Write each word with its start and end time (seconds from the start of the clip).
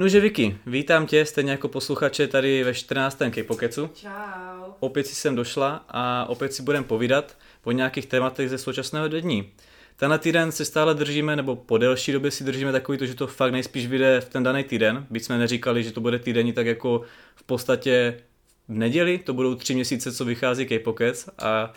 Nože 0.00 0.20
Vicky, 0.20 0.56
vítám 0.66 1.06
tě 1.06 1.26
stejně 1.26 1.50
jako 1.50 1.68
posluchače 1.68 2.26
tady 2.26 2.64
ve 2.64 2.74
14. 2.74 3.18
K-Pokecu. 3.30 3.90
Čau. 3.94 4.72
Opět 4.80 5.06
si 5.06 5.14
sem 5.14 5.36
došla 5.36 5.84
a 5.88 6.26
opět 6.28 6.52
si 6.54 6.62
budeme 6.62 6.86
povídat 6.86 7.36
o 7.64 7.72
nějakých 7.72 8.06
tématech 8.06 8.50
ze 8.50 8.58
současného 8.58 9.08
dní. 9.08 9.52
Tenhle 9.96 10.18
týden 10.18 10.52
si 10.52 10.64
stále 10.64 10.94
držíme, 10.94 11.36
nebo 11.36 11.56
po 11.56 11.78
delší 11.78 12.12
době 12.12 12.30
si 12.30 12.44
držíme 12.44 12.72
takový 12.72 12.98
to, 12.98 13.06
že 13.06 13.14
to 13.14 13.26
fakt 13.26 13.52
nejspíš 13.52 13.86
vyjde 13.86 14.20
v 14.20 14.28
ten 14.28 14.42
daný 14.42 14.64
týden. 14.64 15.06
Byť 15.10 15.24
jsme 15.24 15.38
neříkali, 15.38 15.82
že 15.82 15.92
to 15.92 16.00
bude 16.00 16.18
týdenní, 16.18 16.52
tak 16.52 16.66
jako 16.66 17.02
v 17.34 17.42
podstatě 17.42 18.20
v 18.68 18.74
neděli, 18.74 19.18
to 19.18 19.34
budou 19.34 19.54
tři 19.54 19.74
měsíce, 19.74 20.12
co 20.12 20.24
vychází 20.24 20.66
K-Pockets 20.66 21.28
a 21.38 21.72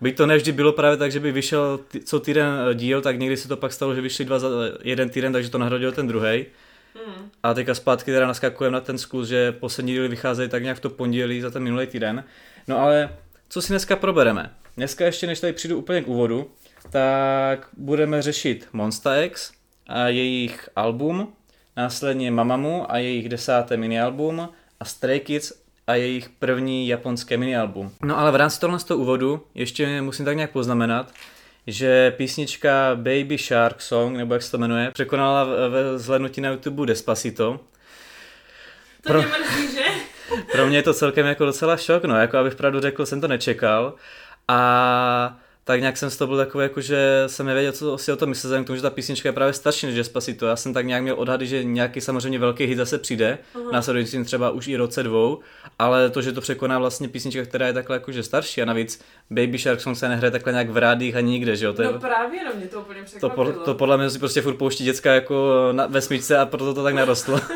byť 0.00 0.16
to 0.16 0.26
nevždy 0.26 0.52
bylo 0.52 0.72
právě 0.72 0.96
tak, 0.96 1.12
že 1.12 1.20
by 1.20 1.32
vyšel 1.32 1.80
co 2.04 2.20
týden 2.20 2.48
díl, 2.74 3.00
tak 3.00 3.18
někdy 3.18 3.36
se 3.36 3.48
to 3.48 3.56
pak 3.56 3.72
stalo, 3.72 3.94
že 3.94 4.00
vyšly 4.00 4.24
dva 4.24 4.38
za 4.38 4.48
jeden 4.82 5.10
týden, 5.10 5.32
takže 5.32 5.50
to 5.50 5.58
nahradil 5.58 5.92
ten 5.92 6.08
druhý. 6.08 6.46
Hmm. 6.94 7.30
A 7.42 7.54
teďka 7.54 7.74
zpátky 7.74 8.12
teda 8.12 8.26
naskakujeme 8.26 8.74
na 8.74 8.80
ten 8.80 8.98
sklus, 8.98 9.28
že 9.28 9.52
poslední 9.52 9.92
díly 9.92 10.08
vycházejí 10.08 10.48
tak 10.48 10.62
nějak 10.62 10.76
v 10.76 10.80
to 10.80 10.90
pondělí 10.90 11.40
za 11.40 11.50
ten 11.50 11.62
minulý 11.62 11.86
týden. 11.86 12.24
No 12.68 12.78
ale 12.78 13.16
co 13.48 13.62
si 13.62 13.68
dneska 13.68 13.96
probereme? 13.96 14.50
Dneska 14.76 15.04
ještě 15.04 15.26
než 15.26 15.40
tady 15.40 15.52
přijdu 15.52 15.78
úplně 15.78 16.02
k 16.02 16.08
úvodu, 16.08 16.50
tak 16.90 17.68
budeme 17.76 18.22
řešit 18.22 18.68
Monsta 18.72 19.22
X 19.22 19.52
a 19.86 20.08
jejich 20.08 20.68
album, 20.76 21.32
následně 21.76 22.30
Mamamu 22.30 22.92
a 22.92 22.98
jejich 22.98 23.28
desáté 23.28 23.76
minialbum 23.76 24.48
a 24.80 24.84
Stray 24.84 25.20
Kids 25.20 25.52
a 25.86 25.94
jejich 25.94 26.28
první 26.28 26.88
japonské 26.88 27.36
minialbum. 27.36 27.90
No 28.02 28.18
ale 28.18 28.32
v 28.32 28.36
rámci 28.36 28.60
tohle 28.60 28.78
z 28.78 28.84
toho 28.84 29.00
úvodu 29.00 29.46
ještě 29.54 30.02
musím 30.02 30.24
tak 30.24 30.36
nějak 30.36 30.50
poznamenat, 30.50 31.12
že 31.66 32.10
písnička 32.10 32.90
Baby 32.94 33.38
Shark 33.38 33.80
Song, 33.80 34.16
nebo 34.16 34.34
jak 34.34 34.42
se 34.42 34.50
to 34.50 34.58
jmenuje, 34.58 34.90
překonala 34.90 35.44
ve 35.44 35.98
zhlednutí 35.98 36.40
na 36.40 36.50
YouTube 36.50 36.86
Despacito. 36.86 37.60
To 39.02 39.08
Pro- 39.08 39.22
tě 39.22 39.28
mrzí, 39.28 39.74
že? 39.74 39.84
Pro 40.52 40.66
mě 40.66 40.78
je 40.78 40.82
to 40.82 40.94
celkem 40.94 41.26
jako 41.26 41.44
docela 41.44 41.76
šok, 41.76 42.04
no, 42.04 42.16
jako 42.16 42.38
abych 42.38 42.54
pravdu 42.54 42.80
řekl, 42.80 43.06
jsem 43.06 43.20
to 43.20 43.28
nečekal. 43.28 43.94
A 44.48 45.38
tak 45.64 45.80
nějak 45.80 45.96
jsem 45.96 46.10
z 46.10 46.16
toho 46.16 46.28
byl 46.28 46.36
takový, 46.36 46.62
jako 46.62 46.80
že 46.80 47.24
jsem 47.26 47.46
nevěděl, 47.46 47.72
co 47.72 47.98
si 47.98 48.12
o 48.12 48.16
tom 48.16 48.28
myslel, 48.28 48.64
k 48.64 48.66
tomu, 48.66 48.76
že 48.76 48.82
ta 48.82 48.90
písnička 48.90 49.28
je 49.28 49.32
právě 49.32 49.52
starší 49.52 49.86
než 49.86 49.94
Despacito. 49.94 50.46
Já 50.46 50.56
jsem 50.56 50.74
tak 50.74 50.86
nějak 50.86 51.02
měl 51.02 51.14
odhady, 51.18 51.46
že 51.46 51.64
nějaký 51.64 52.00
samozřejmě 52.00 52.38
velký 52.38 52.64
hit 52.64 52.76
zase 52.78 52.98
přijde, 52.98 53.38
Aha. 53.54 53.64
následujícím 53.72 54.24
třeba 54.24 54.50
už 54.50 54.68
i 54.68 54.76
roce 54.76 55.02
dvou, 55.02 55.40
ale 55.78 56.10
to, 56.10 56.22
že 56.22 56.32
to 56.32 56.40
překoná 56.40 56.78
vlastně 56.78 57.08
písnička, 57.08 57.42
která 57.42 57.66
je 57.66 57.72
takhle 57.72 57.96
jakože 57.96 58.22
starší 58.22 58.62
a 58.62 58.64
navíc 58.64 59.00
Baby 59.30 59.58
Shark 59.58 59.80
Song 59.80 59.96
se 59.96 60.08
nehraje 60.08 60.30
takhle 60.30 60.52
nějak 60.52 60.70
v 60.70 60.76
rádích 60.76 61.16
ani 61.16 61.30
nikde, 61.30 61.56
že 61.56 61.66
jo? 61.66 61.72
To 61.72 61.82
je, 61.82 61.88
No 61.92 62.00
právě, 62.00 62.44
no 62.44 62.50
mě 62.56 62.66
to 62.66 62.80
úplně 62.80 63.00
to, 63.20 63.30
po, 63.30 63.52
to 63.52 63.74
podle 63.74 63.96
mě 63.96 64.10
si 64.10 64.18
prostě 64.18 64.42
furt 64.42 64.54
pouští 64.54 64.84
děcka 64.84 65.14
jako 65.14 65.68
na, 65.72 65.86
ve 65.86 66.00
smyčce 66.00 66.38
a 66.38 66.46
proto 66.46 66.74
to 66.74 66.82
tak 66.82 66.94
narostlo. 66.94 67.40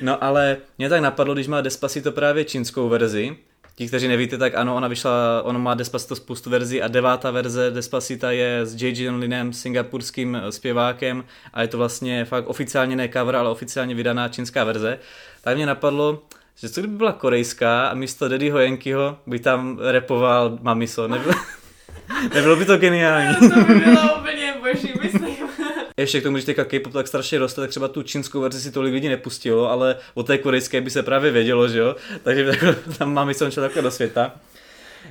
No 0.00 0.24
ale 0.24 0.56
mě 0.78 0.88
tak 0.88 1.00
napadlo, 1.00 1.34
když 1.34 1.46
má 1.46 1.60
Despacito 1.60 2.12
právě 2.12 2.44
čínskou 2.44 2.88
verzi, 2.88 3.36
Ti, 3.76 3.88
kteří 3.88 4.08
nevíte, 4.08 4.38
tak 4.38 4.54
ano, 4.54 4.74
ona 4.74 4.88
vyšla, 4.88 5.42
ono 5.44 5.58
má 5.58 5.74
Despacito 5.74 6.16
spoustu 6.16 6.50
verzí 6.50 6.82
a 6.82 6.88
devátá 6.88 7.30
verze 7.30 7.70
Despacita 7.70 8.30
je 8.30 8.66
s 8.66 8.82
J.J. 8.82 9.10
Linem, 9.10 9.52
singapurským 9.52 10.42
zpěvákem 10.50 11.24
a 11.52 11.62
je 11.62 11.68
to 11.68 11.78
vlastně 11.78 12.24
fakt 12.24 12.46
oficiálně 12.46 12.96
ne 12.96 13.08
cover, 13.08 13.36
ale 13.36 13.50
oficiálně 13.50 13.94
vydaná 13.94 14.28
čínská 14.28 14.64
verze. 14.64 14.98
Tak 15.40 15.56
mě 15.56 15.66
napadlo, 15.66 16.22
že 16.56 16.68
co 16.68 16.80
kdyby 16.80 16.96
byla 16.96 17.12
korejská 17.12 17.86
a 17.88 17.94
místo 17.94 18.28
Daddyho 18.28 18.58
Yankeeho 18.58 19.18
by 19.26 19.38
tam 19.38 19.78
repoval 19.90 20.58
Mamiso. 20.62 21.08
Nebylo, 21.08 21.34
nebylo 22.34 22.56
by 22.56 22.64
to 22.64 22.76
geniální. 22.76 23.36
to 23.54 23.60
by 23.60 23.74
bylo 23.74 24.16
úplně 24.18 24.54
boží, 24.60 24.92
myslím. 25.02 25.33
Ještě 25.96 26.20
k 26.20 26.22
tomu, 26.22 26.36
když 26.36 26.44
teďka 26.44 26.64
K-pop 26.64 26.92
tak 26.92 27.08
strašně 27.08 27.38
roste, 27.38 27.60
tak 27.60 27.70
třeba 27.70 27.88
tu 27.88 28.02
čínskou 28.02 28.40
verzi 28.40 28.60
si 28.60 28.70
tolik 28.70 28.94
lidí 28.94 29.08
nepustilo, 29.08 29.70
ale 29.70 29.96
o 30.14 30.22
té 30.22 30.38
korejské 30.38 30.80
by 30.80 30.90
se 30.90 31.02
právě 31.02 31.30
vědělo, 31.30 31.68
že 31.68 31.78
jo? 31.78 31.96
Takže 32.22 32.52
tam 32.98 33.14
máme 33.14 33.34
co 33.34 33.50
takhle 33.50 33.82
do 33.82 33.90
světa. 33.90 34.32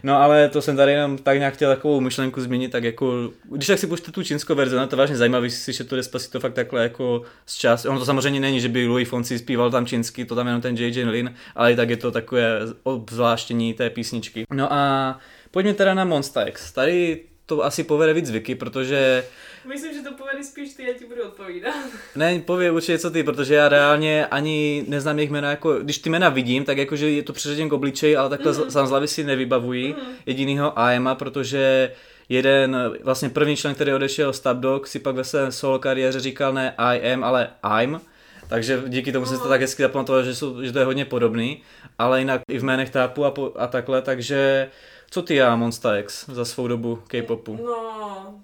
No 0.04 0.22
ale 0.22 0.50
to 0.50 0.62
jsem 0.62 0.78
tady 0.78 0.92
jenom 0.92 1.18
tak 1.18 1.38
nějak 1.38 1.54
chtěl 1.54 1.70
takovou 1.70 2.02
myšlenku 2.02 2.42
zmínit, 2.42 2.72
tak 2.72 2.84
jako, 2.84 3.32
když 3.52 3.68
tak 3.68 3.80
si 3.80 3.88
pustíte 3.88 4.12
tu 4.12 4.24
čínskou 4.24 4.56
verzi, 4.56 4.76
no 4.76 4.88
to 4.88 4.98
vážně 4.98 5.18
zajímavý 5.18 5.50
si 5.50 5.74
že 5.74 5.84
to 5.84 5.96
Despacito 5.96 6.40
fakt 6.40 6.54
takhle 6.54 6.84
jako 6.84 7.22
z 7.46 7.56
čas. 7.56 7.86
Ono 7.86 8.00
to 8.00 8.06
samozřejmě 8.06 8.40
není, 8.40 8.62
že 8.62 8.70
by 8.70 8.88
Louis 8.88 9.10
Fonsi 9.10 9.40
zpíval 9.40 9.72
tam 9.72 9.86
čínsky, 9.86 10.26
to 10.26 10.36
tam 10.36 10.48
jenom 10.48 10.62
ten 10.62 10.78
J.J. 10.78 11.10
Lin, 11.10 11.36
ale 11.56 11.74
i 11.74 11.76
tak 11.76 11.90
je 11.90 11.98
to 11.98 12.12
takové 12.12 12.60
obzvláštění 12.84 13.74
té 13.74 13.90
písničky. 13.90 14.44
No 14.54 14.74
a 14.74 15.20
pojďme 15.52 15.74
teda 15.74 15.94
na 15.94 16.06
Monsta 16.06 16.44
X. 16.44 16.72
Tady 16.72 17.22
to 17.46 17.64
asi 17.66 17.84
povede 17.84 18.14
víc 18.14 18.32
Vicky, 18.32 18.56
protože 18.56 19.26
Myslím, 19.66 19.94
že 19.94 20.02
to 20.02 20.14
povede 20.14 20.44
spíš 20.44 20.74
ty, 20.74 20.88
já 20.88 20.94
ti 20.94 21.06
budu 21.06 21.24
odpovídat. 21.24 21.74
ne, 22.16 22.40
pově 22.40 22.72
určitě 22.72 23.00
co 23.00 23.12
ty, 23.12 23.24
protože 23.24 23.56
já 23.56 23.70
reálně 23.70 24.26
ani 24.28 24.86
neznám 24.88 25.20
jejich 25.20 25.32
jména, 25.32 25.50
jako, 25.50 25.80
když 25.80 25.98
ty 25.98 26.10
jména 26.10 26.30
vidím, 26.30 26.66
tak 26.66 26.78
jakože 26.78 27.10
je 27.10 27.24
to 27.24 27.34
přeřaděn 27.34 27.70
k 27.70 27.74
obličeji, 27.74 28.16
ale 28.18 28.30
takhle 28.30 28.52
mm. 28.52 28.72
sám 28.72 28.88
z 28.88 28.90
hlavy 28.90 29.08
si 29.08 29.24
nevybavuji 29.24 29.94
Mhm. 29.94 30.12
jedinýho 30.26 30.80
AMA, 30.80 31.16
protože 31.16 31.92
jeden, 32.30 32.94
vlastně 33.04 33.30
první 33.30 33.56
člen, 33.56 33.76
který 33.76 33.94
odešel 33.94 34.34
z 34.34 34.40
Top 34.40 34.58
Dog, 34.58 34.88
si 34.88 35.00
pak 35.00 35.16
ve 35.16 35.24
své 35.24 35.52
solo 35.52 35.80
kariéře 35.80 36.20
říkal 36.20 36.54
ne 36.54 36.74
I 36.78 37.14
am, 37.14 37.24
ale 37.24 37.50
I'm, 37.82 38.02
takže 38.48 38.84
díky 38.88 39.12
tomu 39.12 39.26
jsem 39.26 39.40
to 39.40 39.50
tak 39.50 39.62
hezky 39.62 39.84
zapamatoval, 39.84 40.24
že, 40.24 40.36
jsou, 40.36 40.62
že 40.62 40.72
to 40.72 40.80
je 40.80 40.86
hodně 40.86 41.06
podobný, 41.06 41.62
ale 42.00 42.20
jinak 42.20 42.42
i 42.50 42.58
v 42.60 42.62
jménech 42.64 42.90
tápu 42.90 43.26
a, 43.26 43.32
po, 43.32 43.52
a 43.56 43.68
takhle, 43.68 44.02
takže 44.02 44.70
co 45.14 45.22
ty 45.22 45.36
já, 45.36 45.56
Monsta 45.56 45.98
X, 45.98 46.26
za 46.30 46.46
svou 46.46 46.68
dobu 46.68 46.96
K-popu? 47.08 47.60
No, 47.66 48.44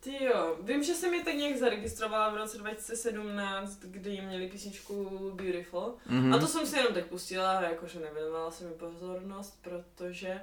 ty 0.00 0.24
jo. 0.24 0.56
Vím, 0.60 0.82
že 0.82 0.94
jsem 0.94 1.14
je 1.14 1.24
tak 1.24 1.34
nějak 1.34 1.56
zaregistrovala 1.56 2.30
v 2.30 2.36
roce 2.36 2.58
2017, 2.58 3.78
kdy 3.80 4.20
měli 4.20 4.48
písničku 4.48 5.30
Beautiful. 5.34 5.94
Mhm. 6.06 6.34
A 6.34 6.38
to 6.38 6.46
jsem 6.46 6.66
si 6.66 6.76
jenom 6.76 6.94
tak 6.94 7.06
pustila, 7.06 7.62
jakože 7.62 8.00
nevěnovala 8.00 8.50
jsem 8.50 8.68
mi 8.68 8.74
pozornost, 8.74 9.58
protože 9.62 10.40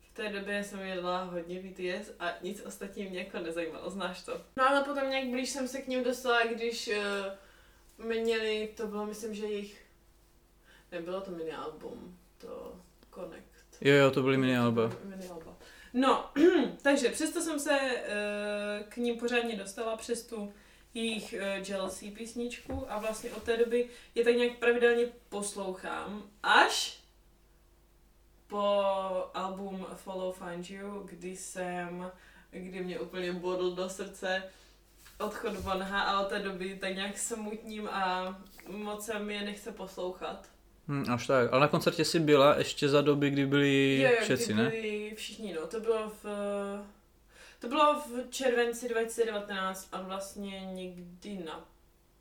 v 0.00 0.16
té 0.16 0.28
době 0.28 0.64
jsem 0.64 0.80
jedla 0.80 1.24
hodně 1.24 1.60
BTS 1.60 2.10
a 2.20 2.30
nic 2.42 2.62
ostatní 2.66 3.06
mě 3.06 3.18
jako 3.18 3.38
nezajímalo, 3.38 3.90
znáš 3.90 4.22
to. 4.22 4.40
No 4.56 4.68
ale 4.68 4.84
potom 4.84 5.10
nějak 5.10 5.28
blíž 5.28 5.50
jsem 5.50 5.68
se 5.68 5.82
k 5.82 5.88
ním 5.88 6.04
dostala, 6.04 6.44
když 6.44 6.90
uh, 7.98 8.06
měli, 8.06 8.72
to 8.76 8.86
bylo 8.86 9.06
myslím, 9.06 9.34
že 9.34 9.46
jejich, 9.46 9.82
nebylo 10.92 11.20
to 11.20 11.30
mini 11.30 11.52
album, 11.52 12.18
to 12.38 12.80
Connect. 13.14 13.53
Jo, 13.84 13.94
jo, 13.94 14.10
to 14.10 14.22
byly 14.22 14.36
mini 14.36 14.56
alba. 14.56 14.90
No, 15.92 16.30
takže 16.82 17.08
přesto 17.08 17.40
jsem 17.40 17.60
se 17.60 17.78
uh, 17.80 18.88
k 18.88 18.96
ním 18.96 19.18
pořádně 19.18 19.56
dostala 19.56 19.96
přes 19.96 20.26
tu 20.26 20.52
jejich 20.94 21.34
uh, 21.38 21.68
Jealousy 21.68 22.10
písničku 22.10 22.86
a 22.88 22.98
vlastně 22.98 23.30
od 23.30 23.42
té 23.42 23.56
doby 23.56 23.88
je 24.14 24.24
tak 24.24 24.34
nějak 24.34 24.58
pravidelně 24.58 25.06
poslouchám, 25.28 26.30
až 26.42 27.00
po 28.46 28.84
album 29.34 29.86
Follow 29.94 30.34
Find 30.34 30.70
You, 30.70 31.02
kdy 31.10 31.36
jsem, 31.36 32.10
kdy 32.50 32.84
mě 32.84 33.00
úplně 33.00 33.32
bodl 33.32 33.74
do 33.74 33.88
srdce 33.90 34.42
odchod 35.18 35.54
Vonha 35.54 36.02
a 36.02 36.20
od 36.20 36.28
té 36.28 36.38
doby 36.38 36.78
tak 36.80 36.94
nějak 36.94 37.18
smutním 37.18 37.88
a 37.88 38.34
moc 38.68 39.04
se 39.04 39.18
mi 39.18 39.34
je 39.34 39.44
nechce 39.44 39.72
poslouchat. 39.72 40.53
Hm, 40.88 41.04
až 41.12 41.26
tak, 41.26 41.52
ale 41.52 41.60
na 41.60 41.68
koncertě 41.68 42.04
si 42.04 42.20
byla 42.20 42.58
ještě 42.58 42.88
za 42.88 43.00
doby, 43.00 43.30
kdy 43.30 43.46
byli 43.46 44.00
Jo, 44.02 44.10
jo, 44.10 44.16
všetci, 44.22 44.44
kdy 44.52 44.62
ne? 44.62 44.70
byli 44.70 45.12
všichni, 45.16 45.52
no. 45.60 45.66
To 45.66 45.80
bylo 45.80 46.12
v... 46.22 46.26
To 47.58 47.68
bylo 47.68 47.94
v 48.00 48.30
červenci 48.30 48.88
2019 48.88 49.88
a 49.92 50.02
vlastně 50.02 50.60
někdy 50.72 51.38
na 51.46 51.68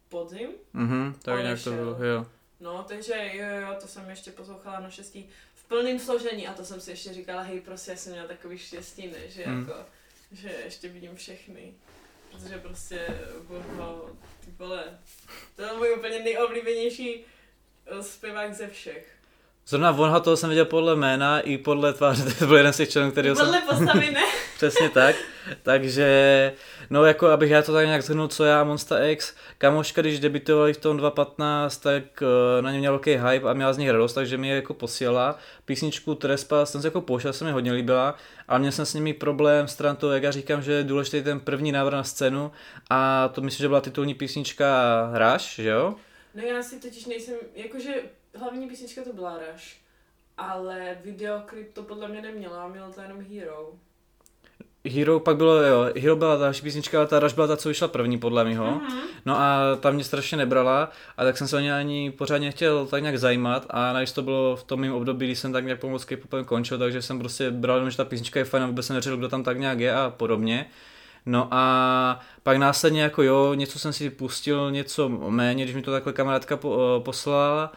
podzim. 0.09 0.49
Mhm, 0.73 1.15
tak 1.21 1.41
nějak 1.43 1.63
to 1.63 1.71
bylo, 1.71 2.03
jo. 2.03 2.25
No, 2.59 2.85
takže 2.87 3.13
jo, 3.33 3.45
jo, 3.61 3.75
to 3.81 3.87
jsem 3.87 4.09
ještě 4.09 4.31
poslouchala 4.31 4.79
na 4.79 4.89
šestí 4.89 5.29
v 5.55 5.63
plném 5.67 5.99
složení 5.99 6.47
a 6.47 6.53
to 6.53 6.65
jsem 6.65 6.81
si 6.81 6.91
ještě 6.91 7.13
říkala, 7.13 7.41
hej, 7.41 7.61
prostě 7.61 7.91
já 7.91 7.97
jsem 7.97 8.11
měla 8.11 8.27
takový 8.27 8.57
štěstí, 8.57 9.07
ne, 9.07 9.17
že 9.29 9.43
Hmm. 9.45 9.59
jako, 9.59 9.79
že 10.31 10.49
ještě 10.65 10.87
vidím 10.87 11.15
všechny. 11.15 11.73
Protože 12.31 12.57
prostě, 12.57 13.07
boho, 13.47 14.09
ty 14.45 14.51
vole, 14.57 14.83
to 15.55 15.61
je 15.61 15.73
můj 15.73 15.93
úplně 15.97 16.19
nejoblíbenější 16.19 17.25
zpěvák 18.01 18.53
ze 18.53 18.67
všech. 18.67 19.13
Zrovna 19.67 19.91
Vonha 19.91 20.19
toho 20.19 20.37
jsem 20.37 20.49
viděl 20.49 20.65
podle 20.65 20.95
jména 20.95 21.39
i 21.39 21.57
podle 21.57 21.93
tváře, 21.93 22.23
to 22.39 22.47
byl 22.47 22.57
jeden 22.57 22.73
z 22.73 22.77
těch 22.77 22.89
členů, 22.89 23.11
který 23.11 23.27
jsem... 23.27 23.45
Podle 23.45 23.61
postavy 23.61 24.11
ne. 24.11 24.21
Přesně 24.57 24.89
tak. 24.89 25.15
Takže, 25.63 26.53
no 26.89 27.05
jako 27.05 27.27
abych 27.27 27.51
já 27.51 27.61
to 27.61 27.73
tak 27.73 27.85
nějak 27.85 28.03
zhrnul, 28.03 28.27
co 28.27 28.43
já 28.43 28.61
a 28.61 28.63
Monsta 28.63 29.05
X, 29.05 29.35
kamoška, 29.57 30.01
když 30.01 30.19
debitovali 30.19 30.73
v 30.73 30.77
tom 30.77 30.97
2015, 30.97 31.77
tak 31.77 32.03
eh, 32.21 32.61
na 32.61 32.71
ně 32.71 32.79
měl 32.79 32.91
velký 32.91 33.11
hype 33.11 33.49
a 33.49 33.53
měla 33.53 33.73
z 33.73 33.77
nich 33.77 33.89
radost, 33.89 34.13
takže 34.13 34.37
mi 34.37 34.47
je 34.47 34.55
jako 34.55 34.73
posílala. 34.73 35.37
Písničku 35.65 36.15
Trespass 36.15 36.71
jsem 36.71 36.81
se 36.81 36.87
jako 36.87 37.01
pouštěl, 37.01 37.33
se 37.33 37.45
mi 37.45 37.51
hodně 37.51 37.71
líbila, 37.71 38.15
ale 38.47 38.59
měl 38.59 38.71
jsem 38.71 38.85
s 38.85 38.93
nimi 38.93 39.13
problém 39.13 39.67
stran 39.67 39.95
toho, 39.95 40.13
jak 40.13 40.23
já 40.23 40.31
říkám, 40.31 40.61
že 40.61 40.71
je 40.71 40.83
důležitý 40.83 41.21
ten 41.21 41.39
první 41.39 41.71
návrat 41.71 41.97
na 41.97 42.03
scénu 42.03 42.51
a 42.89 43.27
to 43.27 43.41
myslím, 43.41 43.63
že 43.63 43.67
byla 43.67 43.81
titulní 43.81 44.13
písnička 44.13 44.67
Rush, 45.13 45.55
že 45.55 45.69
jo? 45.69 45.95
No 46.35 46.43
já 46.43 46.63
si 46.63 46.79
totiž 46.79 47.05
nejsem, 47.05 47.35
jakože 47.53 47.93
hlavní 48.35 48.67
písnička 48.67 49.03
to 49.03 49.13
byla 49.13 49.37
Rush, 49.37 49.65
ale 50.37 50.97
videoklip 51.03 51.73
to 51.73 51.83
podle 51.83 52.07
mě 52.07 52.21
neměla, 52.21 52.67
měl 52.67 52.91
to 52.93 53.01
jenom 53.01 53.21
Hero. 53.21 53.73
Hero 54.89 55.19
pak 55.19 55.37
bylo, 55.37 55.61
jo, 55.61 55.85
Hero 55.99 56.15
byla 56.15 56.37
ta 56.37 56.53
písnička, 56.63 56.97
ale 56.97 57.07
ta 57.07 57.19
Rush 57.19 57.35
byla 57.35 57.47
ta, 57.47 57.57
co 57.57 57.69
vyšla 57.69 57.87
první 57.87 58.17
podle 58.17 58.43
mého. 58.43 58.71
Mhm. 58.71 58.99
No 59.25 59.39
a 59.39 59.75
ta 59.79 59.91
mě 59.91 60.03
strašně 60.03 60.37
nebrala 60.37 60.91
a 61.17 61.23
tak 61.23 61.37
jsem 61.37 61.47
se 61.47 61.57
o 61.57 61.59
ně 61.59 61.75
ani 61.75 62.11
pořádně 62.11 62.51
chtěl 62.51 62.85
tak 62.85 63.01
nějak 63.01 63.19
zajímat 63.19 63.65
a 63.69 63.93
navíc 63.93 64.11
to 64.11 64.21
bylo 64.21 64.55
v 64.55 64.63
tom 64.63 64.79
mém 64.79 64.93
období, 64.93 65.25
kdy 65.25 65.35
jsem 65.35 65.53
tak 65.53 65.65
nějak 65.65 65.79
pomoc 65.79 66.05
K-popem 66.05 66.45
končil, 66.45 66.77
takže 66.77 67.01
jsem 67.01 67.19
prostě 67.19 67.51
bral 67.51 67.77
jenom, 67.77 67.91
že 67.91 67.97
ta 67.97 68.05
písnička 68.05 68.39
je 68.39 68.45
fajn 68.45 68.63
a 68.63 68.67
vůbec 68.67 68.85
jsem 68.85 68.95
neřekl, 68.95 69.17
kdo 69.17 69.29
tam 69.29 69.43
tak 69.43 69.59
nějak 69.59 69.79
je 69.79 69.93
a 69.95 70.09
podobně. 70.09 70.65
No 71.25 71.47
a 71.51 72.19
pak 72.43 72.57
následně 72.57 73.01
jako 73.01 73.23
jo, 73.23 73.53
něco 73.53 73.79
jsem 73.79 73.93
si 73.93 74.09
pustil, 74.09 74.71
něco 74.71 75.09
méně, 75.09 75.63
když 75.63 75.75
mi 75.75 75.81
to 75.81 75.91
takhle 75.91 76.13
kamarádka 76.13 76.57
po, 76.57 77.01
poslala. 77.05 77.71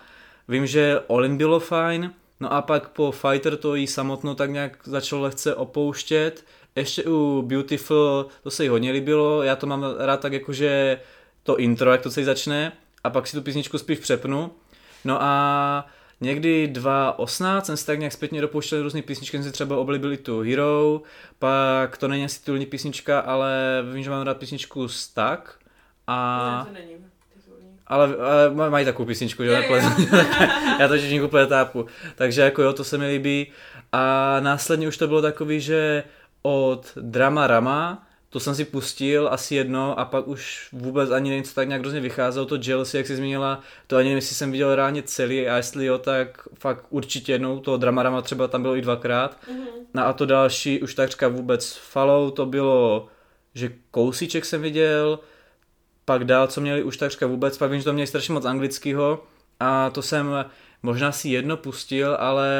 Vím, 0.48 0.66
že 0.66 1.00
Olin 1.06 1.36
bylo 1.36 1.60
fajn, 1.60 2.12
no 2.40 2.52
a 2.52 2.62
pak 2.62 2.88
po 2.88 3.12
Fighter 3.12 3.56
to 3.56 3.74
jí 3.74 3.86
samotnou 3.86 4.34
tak 4.34 4.50
nějak 4.50 4.78
začalo 4.84 5.22
lehce 5.22 5.54
opouštět. 5.54 6.44
Ještě 6.76 7.04
u 7.04 7.42
Beautiful 7.42 8.26
to 8.42 8.50
se 8.50 8.62
jí 8.62 8.68
hodně 8.68 8.92
líbilo, 8.92 9.42
já 9.42 9.56
to 9.56 9.66
mám 9.66 9.84
rád 9.98 10.20
tak 10.20 10.32
jakože 10.32 11.00
to 11.42 11.56
intro, 11.56 11.92
jak 11.92 12.02
to 12.02 12.10
celý 12.10 12.26
začne 12.26 12.72
a 13.04 13.10
pak 13.10 13.26
si 13.26 13.36
tu 13.36 13.42
písničku 13.42 13.78
spíš 13.78 13.98
přepnu. 13.98 14.50
No 15.04 15.22
a 15.22 15.86
někdy 16.20 16.68
2018 16.68 17.66
jsem 17.66 17.76
si 17.76 17.86
tak 17.86 17.98
nějak 17.98 18.12
zpětně 18.12 18.40
dopouštěl 18.40 18.82
různé 18.82 19.02
písničky, 19.02 19.36
jsem 19.36 19.44
si 19.44 19.52
třeba 19.52 19.76
oblíbil 19.76 20.12
i 20.12 20.16
tu 20.16 20.40
Hero, 20.40 21.02
pak 21.38 21.96
to 21.96 22.08
není 22.08 22.24
asi 22.24 22.40
titulní 22.40 22.66
písnička, 22.66 23.20
ale 23.20 23.82
vím, 23.92 24.02
že 24.02 24.10
mám 24.10 24.22
rád 24.22 24.36
písničku 24.36 24.88
Stuck. 24.88 25.60
A... 26.06 26.66
Ne, 26.72 26.72
to 26.72 26.86
není. 26.86 27.06
Ale, 27.86 28.16
ale 28.56 28.70
mají 28.70 28.84
takovou 28.84 29.06
písničku, 29.06 29.44
že 29.44 29.50
jo. 29.50 29.76
Já 30.80 30.88
to 30.88 30.96
všichni 30.96 31.22
úplně 31.22 31.46
tápu. 31.46 31.86
Takže 32.14 32.40
jako 32.40 32.62
jo, 32.62 32.72
to 32.72 32.84
se 32.84 32.98
mi 32.98 33.06
líbí. 33.06 33.52
A 33.92 34.36
následně 34.40 34.88
už 34.88 34.96
to 34.96 35.08
bylo 35.08 35.22
takový, 35.22 35.60
že 35.60 36.04
od 36.42 36.92
Drama 37.00 37.46
Rama, 37.46 38.05
to 38.36 38.40
jsem 38.40 38.54
si 38.54 38.64
pustil 38.64 39.28
asi 39.28 39.54
jedno 39.54 39.98
a 39.98 40.04
pak 40.04 40.28
už 40.28 40.68
vůbec 40.72 41.10
ani 41.10 41.30
nevím, 41.30 41.44
co 41.44 41.54
tak 41.54 41.68
nějak 41.68 41.80
hrozně 41.80 42.00
vycházelo. 42.00 42.46
To 42.46 42.58
Jealousy, 42.62 42.96
jak 42.96 43.06
jsi 43.06 43.16
zmínila, 43.16 43.60
to 43.86 43.96
ani 43.96 44.04
nevím, 44.04 44.16
jestli 44.16 44.34
jsem 44.34 44.52
viděl 44.52 44.74
reálně 44.74 45.02
celý 45.02 45.48
a 45.48 45.56
jestli 45.56 45.86
jo, 45.86 45.98
tak 45.98 46.48
fakt 46.54 46.86
určitě 46.90 47.32
jednou. 47.32 47.60
To 47.60 47.76
Drama 47.76 48.02
Rama 48.02 48.22
třeba 48.22 48.48
tam 48.48 48.62
bylo 48.62 48.76
i 48.76 48.80
dvakrát. 48.80 49.36
Mhm. 49.50 49.66
No 49.94 50.06
a 50.06 50.12
to 50.12 50.26
další 50.26 50.82
už 50.82 50.94
takřka 50.94 51.28
vůbec 51.28 51.76
Follow, 51.76 52.30
to 52.30 52.46
bylo, 52.46 53.08
že 53.54 53.72
kousíček 53.90 54.44
jsem 54.44 54.62
viděl, 54.62 55.18
pak 56.04 56.24
dál, 56.24 56.46
co 56.46 56.60
měli 56.60 56.82
už 56.82 56.96
takřka 56.96 57.26
vůbec, 57.26 57.58
pak 57.58 57.70
vím, 57.70 57.80
že 57.80 57.84
to 57.84 57.92
měli 57.92 58.06
strašně 58.06 58.34
moc 58.34 58.44
anglického 58.44 59.24
a 59.60 59.90
to 59.90 60.02
jsem 60.02 60.44
možná 60.82 61.12
si 61.12 61.28
jedno 61.28 61.56
pustil, 61.56 62.16
ale 62.20 62.50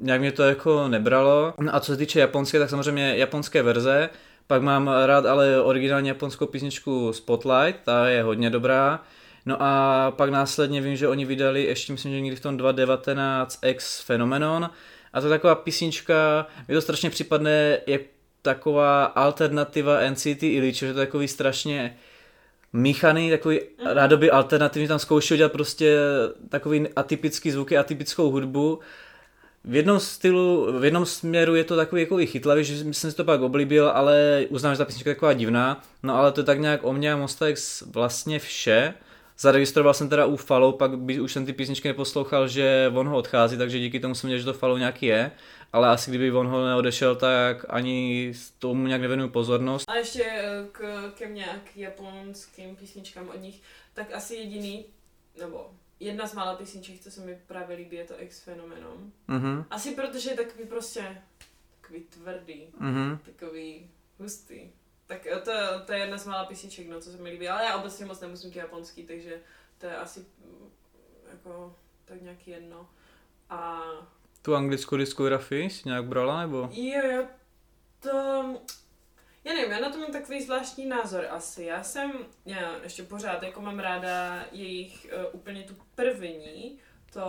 nějak 0.00 0.20
mě 0.20 0.32
to 0.32 0.42
jako 0.42 0.88
nebralo. 0.88 1.54
No 1.60 1.74
a 1.74 1.80
co 1.80 1.92
se 1.92 1.98
týče 1.98 2.20
japonské, 2.20 2.58
tak 2.58 2.70
samozřejmě 2.70 3.16
japonské 3.16 3.62
verze, 3.62 4.10
pak 4.46 4.62
mám 4.62 4.88
rád 5.06 5.26
ale 5.26 5.62
originální 5.62 6.08
japonskou 6.08 6.46
písničku 6.46 7.12
Spotlight, 7.12 7.80
ta 7.84 8.08
je 8.08 8.22
hodně 8.22 8.50
dobrá. 8.50 9.02
No 9.46 9.56
a 9.60 10.10
pak 10.16 10.30
následně 10.30 10.80
vím, 10.80 10.96
že 10.96 11.08
oni 11.08 11.24
vydali 11.24 11.62
ještě 11.64 11.92
myslím, 11.92 12.12
že 12.12 12.20
někdy 12.20 12.36
v 12.36 12.40
tom 12.40 12.56
2019 12.56 13.58
X 13.66 14.04
Phenomenon 14.06 14.70
a 15.12 15.20
to 15.20 15.26
je 15.26 15.30
taková 15.30 15.54
písnička, 15.54 16.46
mi 16.68 16.74
to 16.74 16.80
strašně 16.80 17.10
připadne 17.10 17.78
jak 17.86 18.00
taková 18.42 19.04
alternativa 19.04 20.00
NCT 20.10 20.42
Illy, 20.42 20.72
což 20.72 20.82
je 20.88 20.94
takový 20.94 21.28
strašně 21.28 21.96
míchaný, 22.72 23.30
takový 23.30 23.60
Mhm. 23.78 23.90
rádoby 23.90 24.30
alternativní, 24.30 24.88
tam 24.88 24.98
zkoušel 24.98 25.36
dělat 25.36 25.52
prostě 25.52 25.96
takový 26.48 26.88
atypický 26.96 27.50
zvuky, 27.50 27.78
atypickou 27.78 28.30
hudbu. 28.30 28.80
V 29.64 29.74
jednom 29.74 30.00
stylu, 30.00 30.78
v 30.78 30.84
jednom 30.84 31.06
směru 31.06 31.54
je 31.54 31.64
to 31.64 31.76
takový 31.76 32.02
jako 32.02 32.18
chytlavý, 32.26 32.64
že 32.64 32.94
jsem 32.94 33.10
si 33.10 33.16
to 33.16 33.24
pak 33.24 33.40
oblíbil, 33.40 33.88
ale 33.88 34.46
uznám, 34.48 34.74
že 34.74 34.78
ta 34.78 34.84
písnička 34.84 35.10
je 35.10 35.14
taková 35.14 35.32
divná, 35.32 35.82
no 36.02 36.16
ale 36.16 36.32
to 36.32 36.40
je 36.40 36.44
tak 36.44 36.60
nějak 36.60 36.84
o 36.84 36.92
mě 36.92 37.12
a 37.12 37.16
Monstex 37.16 37.82
vlastně 37.82 38.38
vše. 38.38 38.94
Zaregistroval 39.38 39.94
jsem 39.94 40.08
teda 40.08 40.26
u 40.26 40.36
Follow, 40.36 40.74
pak 40.74 40.98
by 40.98 41.20
už 41.20 41.32
jsem 41.32 41.46
ty 41.46 41.52
písničky 41.52 41.88
neposlouchal, 41.88 42.48
že 42.48 42.92
on 42.94 43.08
ho 43.08 43.16
odchází, 43.16 43.56
takže 43.56 43.78
díky 43.78 44.00
tomu 44.00 44.14
jsem 44.14 44.28
věděl, 44.28 44.46
že 44.46 44.52
to 44.52 44.58
Follow 44.58 44.78
nějaký 44.78 45.06
je, 45.06 45.30
ale 45.72 45.88
asi 45.88 46.10
kdyby 46.10 46.32
on 46.32 46.46
ho 46.46 46.66
neodešel, 46.66 47.16
tak 47.16 47.66
ani 47.68 48.32
tomu 48.58 48.86
nějak 48.86 49.00
nevěnuju 49.00 49.28
pozornost. 49.28 49.84
A 49.88 49.96
ještě 49.96 50.24
eh, 50.24 50.66
k, 50.72 51.12
k 51.64 51.76
japonským 51.76 52.76
písničkám 52.76 53.28
od 53.28 53.40
nich, 53.40 53.60
tak 53.94 54.14
asi 54.14 54.34
jediný, 54.34 54.86
nebo 55.38 55.70
jedna 56.00 56.26
z 56.26 56.34
mála 56.34 56.56
písniček, 56.56 57.00
co 57.00 57.10
se 57.10 57.20
mi 57.20 57.38
právě 57.46 57.76
líbí, 57.76 57.96
je 57.96 58.04
to 58.04 58.22
X 58.22 58.40
Phenomenon. 58.44 59.12
Mhm, 59.28 59.64
Asi 59.70 59.94
protože 59.94 60.30
je 60.30 60.36
takový 60.36 60.64
prostě, 60.64 61.22
takový 61.80 62.00
tvrdý, 62.00 62.66
mhm. 62.78 63.18
takový 63.24 63.90
hustý. 64.18 64.70
Tak 65.06 65.26
to, 65.44 65.50
to 65.86 65.92
je 65.92 65.98
jedna 65.98 66.18
z 66.18 66.26
mála 66.26 66.44
písniček, 66.44 66.88
no, 66.88 67.00
co 67.00 67.10
se 67.10 67.18
mi 67.18 67.30
líbí, 67.30 67.48
ale 67.48 67.64
já 67.64 67.76
obecně 67.76 68.06
moc 68.06 68.20
nemusím 68.20 68.52
k 68.52 68.56
japonský, 68.56 69.04
takže 69.04 69.40
to 69.78 69.86
je 69.86 69.96
asi 69.96 70.20
mm, 70.20 70.70
jako 71.30 71.76
tak 72.04 72.22
nějak 72.22 72.48
jedno. 72.48 72.88
A 73.50 73.82
Tu 74.42 74.54
anglickou 74.54 74.96
diskografii 74.96 75.70
jsi 75.70 75.82
nějak 75.84 76.04
brala, 76.04 76.40
nebo? 76.40 76.68
Jo, 76.72 77.10
jo, 77.10 77.26
to... 78.00 78.60
Já 79.44 79.52
nevím, 79.54 79.72
já 79.72 79.80
na 79.80 79.90
to 79.90 79.98
mám 79.98 80.12
takový 80.12 80.42
zvláštní 80.42 80.86
názor 80.86 81.26
asi. 81.30 81.64
Já 81.64 81.82
jsem, 81.82 82.12
já 82.46 82.76
ještě 82.82 83.02
pořád, 83.02 83.42
jako 83.42 83.60
mám 83.60 83.78
ráda 83.78 84.44
jejich 84.52 85.06
uh, 85.16 85.40
úplně 85.40 85.62
tu 85.62 85.74
první, 85.94 86.78
to 87.12 87.20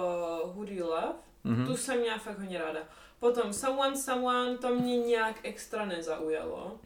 Who 0.55 0.65
Do 0.65 0.71
You 0.73 0.85
Love, 0.87 1.13
Mhm. 1.43 1.65
tu 1.67 1.77
jsem 1.77 1.99
měla 1.99 2.17
fakt 2.17 2.39
hodně 2.39 2.57
ráda. 2.59 2.79
Potom 3.19 3.53
Someone 3.53 3.95
Someone, 3.97 4.57
to 4.57 4.75
mě 4.75 4.97
nějak 4.97 5.35
extra 5.43 5.85
nezaujalo. 5.85 6.79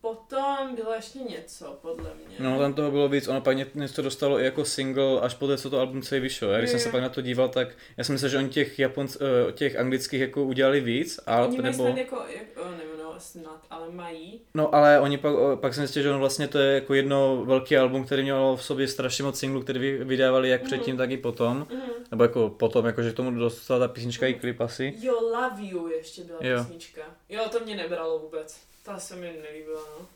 Potom 0.00 0.74
bylo 0.76 0.92
ještě 0.94 1.18
něco, 1.18 1.78
podle 1.82 2.10
mě. 2.14 2.36
No, 2.38 2.58
tam 2.58 2.74
toho 2.74 2.90
bylo 2.90 3.08
víc, 3.08 3.28
ono 3.28 3.40
pak 3.40 3.56
ně- 3.56 3.66
něco 3.74 4.02
dostalo 4.02 4.40
i 4.40 4.44
jako 4.44 4.64
single 4.64 5.20
až 5.20 5.34
poté, 5.34 5.58
co 5.58 5.70
to 5.70 5.80
album 5.80 6.02
celý 6.02 6.20
vyšlo. 6.20 6.48
Já 6.50 6.58
když 6.58 6.70
Jo, 6.70 6.78
jsem 6.78 6.80
se 6.84 6.90
pak 6.90 7.02
na 7.02 7.08
to 7.08 7.20
díval, 7.20 7.48
tak 7.48 7.68
já 7.96 8.04
jsem 8.04 8.12
myslel, 8.14 8.28
že 8.30 8.38
oni 8.38 8.48
těch, 8.48 8.78
Japonc, 8.78 9.16
eh, 9.48 9.52
těch 9.52 9.76
anglických 9.76 10.20
jako 10.20 10.44
udělali 10.44 10.80
víc, 10.80 11.20
ale 11.26 11.46
Oni 11.46 11.62
nebo... 11.62 11.84
snad 11.84 11.96
jako, 11.96 12.16
jak, 12.36 12.44
oh, 12.64 12.70
nevím, 12.70 12.90
no, 13.02 13.14
snad, 13.18 13.60
ale 13.70 13.90
mají. 13.90 14.40
No 14.54 14.74
ale 14.74 15.00
oni 15.00 15.18
pak, 15.18 15.34
o, 15.34 15.56
pak 15.56 15.74
jsem 15.74 15.84
zjistil, 15.86 16.02
že 16.02 16.10
on 16.10 16.18
vlastně 16.18 16.48
to 16.48 16.58
je 16.58 16.74
jako 16.74 16.94
jedno 16.94 17.44
velký 17.44 17.76
album, 17.76 18.04
který 18.04 18.22
mělo 18.22 18.56
v 18.56 18.64
sobě 18.64 18.88
strašně 18.88 19.24
moc 19.24 19.38
singlů, 19.38 19.62
který 19.62 19.78
vy- 19.78 20.04
vydávali 20.04 20.48
jak 20.48 20.60
Mhm. 20.60 20.66
předtím, 20.70 20.96
tak 20.96 21.10
i 21.10 21.16
potom. 21.16 21.66
Mhm. 21.70 21.80
Nebo 22.10 22.22
jako 22.24 22.48
potom, 22.48 22.86
jako 22.86 23.02
že 23.02 23.10
k 23.12 23.16
tomu 23.16 23.30
dostala 23.38 23.80
ta 23.80 23.88
písnička 23.92 24.26
i 24.26 24.34
klip 24.34 24.60
asi. 24.60 24.94
Jo, 25.00 25.14
Love 25.20 25.62
You 25.62 25.88
ještě 25.88 26.24
byla 26.24 26.38
Jo. 26.42 26.58
písnička. 26.58 27.02
Jo, 27.28 27.42
to 27.52 27.60
mě 27.60 27.76
nebralo 27.76 28.18
vůbec. 28.18 28.69
Ta 28.82 28.98
se 28.98 29.16
mi 29.16 29.32
nelíbila, 29.42 29.82
no. 29.98 30.06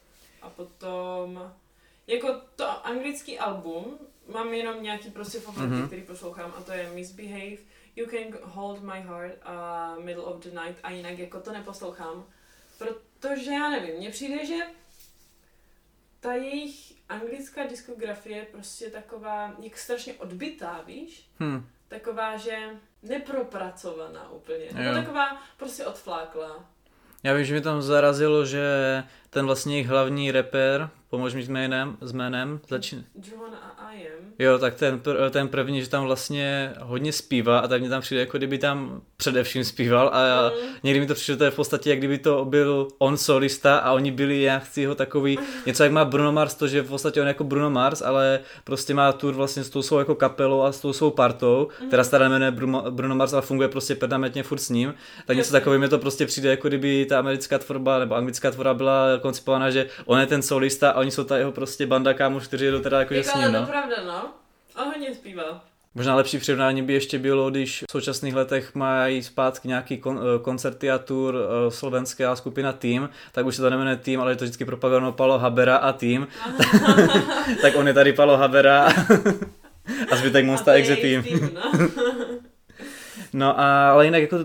A 0.42 0.50
potom, 0.50 1.52
jako 2.06 2.40
to 2.56 2.86
anglický 2.86 3.38
album, 3.38 3.98
mám 4.32 4.54
jenom 4.54 4.82
nějaký 4.82 5.10
prostě 5.10 5.40
favority, 5.40 5.66
Mhm. 5.72 5.82
mm-hmm. 5.82 5.86
který 5.86 6.02
poslouchám 6.02 6.54
a 6.56 6.62
to 6.62 6.72
je 6.72 6.90
Misbehave, 6.90 7.56
You 7.96 8.06
Can 8.10 8.38
Hold 8.42 8.82
My 8.82 9.00
Heart 9.00 9.38
a 9.42 9.94
Middle 9.98 10.24
of 10.24 10.42
the 10.42 10.50
Night 10.50 10.78
a 10.82 10.90
jinak 10.90 11.18
jako 11.18 11.40
to 11.40 11.52
neposlouchám, 11.52 12.26
protože 12.78 13.50
já 13.50 13.70
nevím, 13.70 13.96
mně 13.96 14.10
přijde, 14.10 14.46
že 14.46 14.54
ta 16.20 16.32
jejich 16.34 16.92
anglická 17.08 17.66
diskografie 17.66 18.36
je 18.38 18.44
prostě 18.44 18.90
taková, 18.90 19.54
jak 19.58 19.78
strašně 19.78 20.14
odbytá, 20.14 20.80
víš? 20.86 21.28
Hm. 21.40 21.66
taková, 21.88 22.36
že 22.36 22.58
nepropracovaná 23.02 24.30
úplně. 24.30 24.64
Jo. 24.64 24.72
Nebo 24.74 24.94
taková 24.94 25.42
prostě 25.56 25.86
odfláklá. 25.86 26.70
Já 27.24 27.34
vím, 27.34 27.44
že 27.44 27.54
mě 27.54 27.60
tam 27.60 27.82
zarazilo, 27.82 28.44
že 28.44 28.64
ten 29.30 29.46
vlastně 29.46 29.74
jejich 29.74 29.88
hlavní 29.88 30.32
rapper, 30.32 30.88
pomož 31.10 31.34
mi 31.34 31.42
s 31.42 31.48
jménem, 31.48 31.96
s 32.00 32.12
jménem, 32.12 32.60
začín... 32.68 33.04
Joanna 33.14 33.58
a 33.58 33.70
I 33.70 33.70
am. 33.70 33.73
Jo, 34.38 34.58
tak 34.58 34.74
ten, 34.74 34.98
pr- 34.98 35.30
ten 35.30 35.48
první, 35.48 35.82
že 35.82 35.88
tam 35.88 36.04
vlastně 36.04 36.72
hodně 36.80 37.12
zpívá 37.12 37.58
a 37.58 37.68
tak 37.68 37.80
mě 37.80 37.90
tam 37.90 38.00
přijde, 38.00 38.20
jako 38.20 38.38
kdyby 38.38 38.58
tam 38.58 39.00
především 39.16 39.64
zpíval 39.64 40.10
a 40.12 40.26
já, 40.26 40.42
Mm. 40.62 40.68
někdy 40.82 41.00
mi 41.00 41.06
to 41.06 41.14
přišlo, 41.14 41.36
to 41.36 41.44
je 41.44 41.50
v 41.50 41.56
podstatě, 41.56 41.90
jak 41.90 41.98
kdyby 41.98 42.18
to 42.18 42.44
byl 42.44 42.88
on 42.98 43.16
solista 43.16 43.76
a 43.78 43.92
oni 43.92 44.10
byli 44.10 44.38
nějaký 44.38 44.86
ho 44.86 44.94
takový, 44.94 45.38
něco 45.66 45.82
jak 45.82 45.92
má 45.92 46.04
Bruno 46.04 46.32
Mars, 46.32 46.54
to, 46.54 46.68
že 46.68 46.82
v 46.82 46.88
podstatě 46.88 47.20
on 47.20 47.26
jako 47.28 47.44
Bruno 47.44 47.70
Mars, 47.70 48.02
ale 48.02 48.40
prostě 48.64 48.94
má 48.94 49.12
tour 49.12 49.34
vlastně 49.34 49.64
s 49.64 49.70
tou 49.70 49.82
svou 49.82 49.98
jako 49.98 50.14
kapelou 50.14 50.62
a 50.62 50.72
s 50.72 50.80
tou 50.80 50.92
svou 50.92 51.10
partou, 51.10 51.68
která 51.88 52.04
se 52.04 52.10
teda 52.10 52.28
jmenuje 52.28 52.50
Bruno, 52.50 52.84
Bruno 52.90 53.14
Mars, 53.14 53.32
ale 53.32 53.42
funguje 53.42 53.68
prostě 53.68 53.94
permanentně 53.94 54.42
furt 54.42 54.58
s 54.58 54.68
ním, 54.70 54.94
tak 55.26 55.36
něco 55.36 55.52
takového 55.52 55.80
mi 55.80 55.88
to 55.88 55.98
prostě 55.98 56.26
přijde, 56.26 56.50
jako 56.50 56.68
kdyby 56.68 57.06
ta 57.06 57.18
americká 57.18 57.58
tvorba 57.58 57.98
nebo 57.98 58.14
anglická 58.14 58.50
tvorba 58.50 58.74
byla 58.74 59.06
koncipovaná, 59.22 59.70
že 59.70 59.86
on 60.04 60.20
je 60.20 60.26
ten 60.26 60.42
solista 60.42 60.90
a 60.90 60.98
oni 61.00 61.10
jsou 61.10 61.24
ta 61.24 61.36
jeho 61.38 61.52
prostě 61.52 61.86
banda 61.86 62.14
kámoš, 62.14 62.46
kteří 62.46 62.64
jedou 62.64 62.78
teda 62.80 62.98
jakože 62.98 63.18
Jako, 63.20 63.30
s 63.30 63.34
ním, 63.34 63.52
no. 63.52 63.68
Pravda, 63.74 63.96
no. 64.06 64.30
A 64.74 64.82
hodně 64.84 65.14
zpíval. 65.14 65.60
Možná 65.94 66.14
lepší 66.14 66.38
přirovnání 66.38 66.82
by 66.82 66.92
ještě 66.92 67.18
bylo, 67.18 67.50
když 67.50 67.84
v 67.88 67.92
současných 67.92 68.34
letech 68.34 68.74
mají 68.74 69.22
zpátky 69.22 69.68
nějaký 69.68 69.98
kon, 69.98 70.18
eh, 70.18 70.42
koncerty 70.42 70.90
a 70.90 70.98
tour 70.98 71.36
eh, 71.36 71.70
slovenská 71.70 72.36
skupina 72.36 72.72
Team, 72.72 73.08
tak 73.32 73.46
už 73.46 73.56
se 73.56 73.62
to 73.62 73.70
nemenuje 73.70 73.96
Team, 73.96 74.20
ale 74.20 74.32
je 74.32 74.36
to 74.36 74.44
vždycky 74.44 74.64
propagando 74.64 75.12
Palo 75.12 75.38
Habera 75.38 75.76
a 75.76 75.92
Team. 75.92 76.26
tak 77.62 77.76
on 77.76 77.86
je 77.86 77.94
tady 77.94 78.12
Palo 78.12 78.36
Habera 78.36 78.86
a 80.10 80.16
zbytek 80.16 80.44
Monsta 80.44 80.72
Exe 80.72 80.96
Team. 80.96 81.22
tým, 81.22 81.50
no. 81.54 81.88
No 83.32 83.60
a, 83.60 83.90
ale 83.90 84.04
jinak 84.04 84.22
jako 84.22 84.38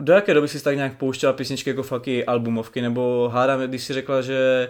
do 0.00 0.12
jaké 0.12 0.34
doby 0.34 0.48
jsi 0.48 0.64
tak 0.64 0.76
nějak 0.76 0.96
pouštěla 0.96 1.32
písničky 1.32 1.70
jako 1.70 1.82
fakt 1.82 2.08
i 2.08 2.24
albumovky, 2.24 2.82
nebo 2.82 3.30
hádám, 3.32 3.60
když 3.60 3.84
si 3.84 3.92
řekla, 3.92 4.22
že 4.22 4.68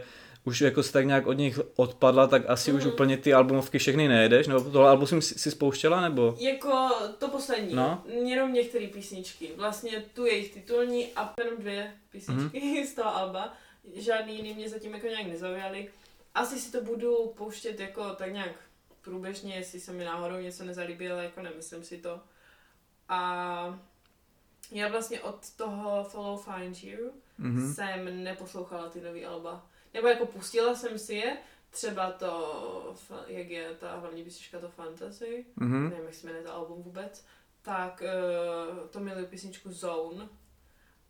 už 0.49 0.61
jako 0.61 0.83
se 0.83 0.93
tak 0.93 1.07
nějak 1.07 1.27
od 1.27 1.33
nich 1.33 1.61
odpadla, 1.77 2.27
tak 2.27 2.43
asi 2.49 2.73
mm. 2.73 2.79
už 2.79 2.85
úplně 2.85 3.17
ty 3.17 3.35
albumovky 3.35 3.79
všechny 3.79 4.09
nejedeš, 4.09 4.47
nebo 4.47 4.61
tohle 4.61 4.91
album 4.91 5.07
si, 5.07 5.39
si 5.39 5.51
spouštěla, 5.51 6.01
nebo? 6.01 6.37
Jako 6.39 6.89
to 7.19 7.29
poslední, 7.29 7.75
no? 7.75 8.03
jenom 8.07 8.53
některé 8.53 8.87
písničky, 8.87 9.51
vlastně 9.57 10.05
tu 10.15 10.27
jejich 10.27 10.55
titulní 10.55 11.07
a 11.17 11.35
jenom 11.41 11.59
dvě 11.59 11.93
písničky 12.11 12.61
mm. 12.61 12.85
z 12.87 12.95
toho 12.95 13.17
alba, 13.17 13.55
žádný 13.95 14.37
jiný 14.37 14.55
mě 14.55 14.69
zatím 14.69 14.95
jako 14.95 15.07
nějak 15.07 15.27
nezaujaly. 15.27 15.89
Asi 16.35 16.59
si 16.59 16.73
to 16.73 16.83
budu 16.83 17.33
pouštět 17.37 17.81
jako 17.81 18.11
tak 18.11 18.33
nějak 18.33 18.53
průběžně, 19.03 19.55
jestli 19.55 19.81
se 19.81 19.93
mi 19.93 20.05
náhodou 20.05 20.37
něco 20.37 20.65
nezalíbilo, 20.65 21.19
jako 21.19 21.43
nemyslím 21.43 21.85
si 21.85 21.99
to. 21.99 22.21
A 23.09 23.81
já 24.71 24.89
vlastně 24.89 25.21
od 25.21 25.51
toho 25.57 26.05
Follow 26.05 26.43
Find 26.43 26.85
You 26.85 27.11
mm-hmm. 27.41 27.75
jsem 27.75 28.25
neposlouchala 28.25 28.89
ty 28.89 29.01
nový 29.01 29.25
alba. 29.25 29.67
Nebo 29.95 30.09
jako 30.09 30.27
pustila 30.27 30.75
jsem 30.75 30.99
si 30.99 31.15
je, 31.15 31.37
třeba 31.71 32.11
to, 32.13 32.95
jak 33.27 33.49
je 33.51 33.75
ta 33.75 33.97
hlavní 33.97 34.25
písnička 34.25 34.59
to 34.59 34.69
Fantasy, 34.69 35.47
mm-hmm. 35.59 35.91
nevím, 35.91 36.05
jak 36.05 36.15
se 36.15 36.27
jmenuje 36.27 36.45
to 36.45 36.55
album 36.55 36.83
vůbec, 36.83 37.25
tak 37.63 38.03
uh, 38.03 38.89
to 38.89 39.01
miluji 39.01 39.27
písničku 39.27 39.73
Zone, 39.73 40.29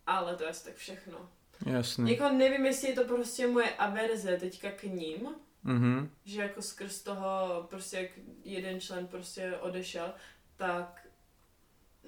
ale 0.06 0.36
to 0.36 0.42
je 0.42 0.48
asi 0.48 0.64
tak 0.64 0.74
všechno. 0.74 1.30
Jasně. 1.66 2.12
Jako 2.12 2.28
nevím, 2.28 2.66
jestli 2.66 2.88
je 2.88 2.94
to 2.94 3.04
prostě 3.04 3.46
moje 3.46 3.74
averze 3.74 4.36
teďka 4.36 4.70
k 4.70 4.82
ním, 4.82 5.28
mm-hmm. 5.64 6.08
že 6.24 6.42
jako 6.42 6.62
skrz 6.62 7.02
toho 7.02 7.66
prostě 7.70 7.96
jak 7.96 8.10
jeden 8.44 8.80
člen 8.80 9.06
prostě 9.06 9.56
odešel, 9.60 10.14
tak 10.56 11.07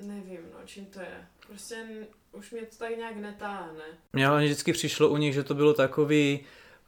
nevím, 0.03 0.41
no, 0.53 0.59
čím 0.65 0.87
to 0.87 1.01
je. 1.01 1.27
Prostě 1.47 1.77
už 2.33 2.51
mě 2.51 2.63
to 2.63 2.77
tak 2.77 2.97
nějak 2.97 3.17
netáhne. 3.17 3.85
Mně 4.13 4.27
ale 4.27 4.45
vždycky 4.45 4.73
přišlo 4.73 5.09
u 5.09 5.17
nich, 5.17 5.35
že 5.35 5.45
to 5.45 5.55
bylo 5.55 5.75
takový, 5.75 6.41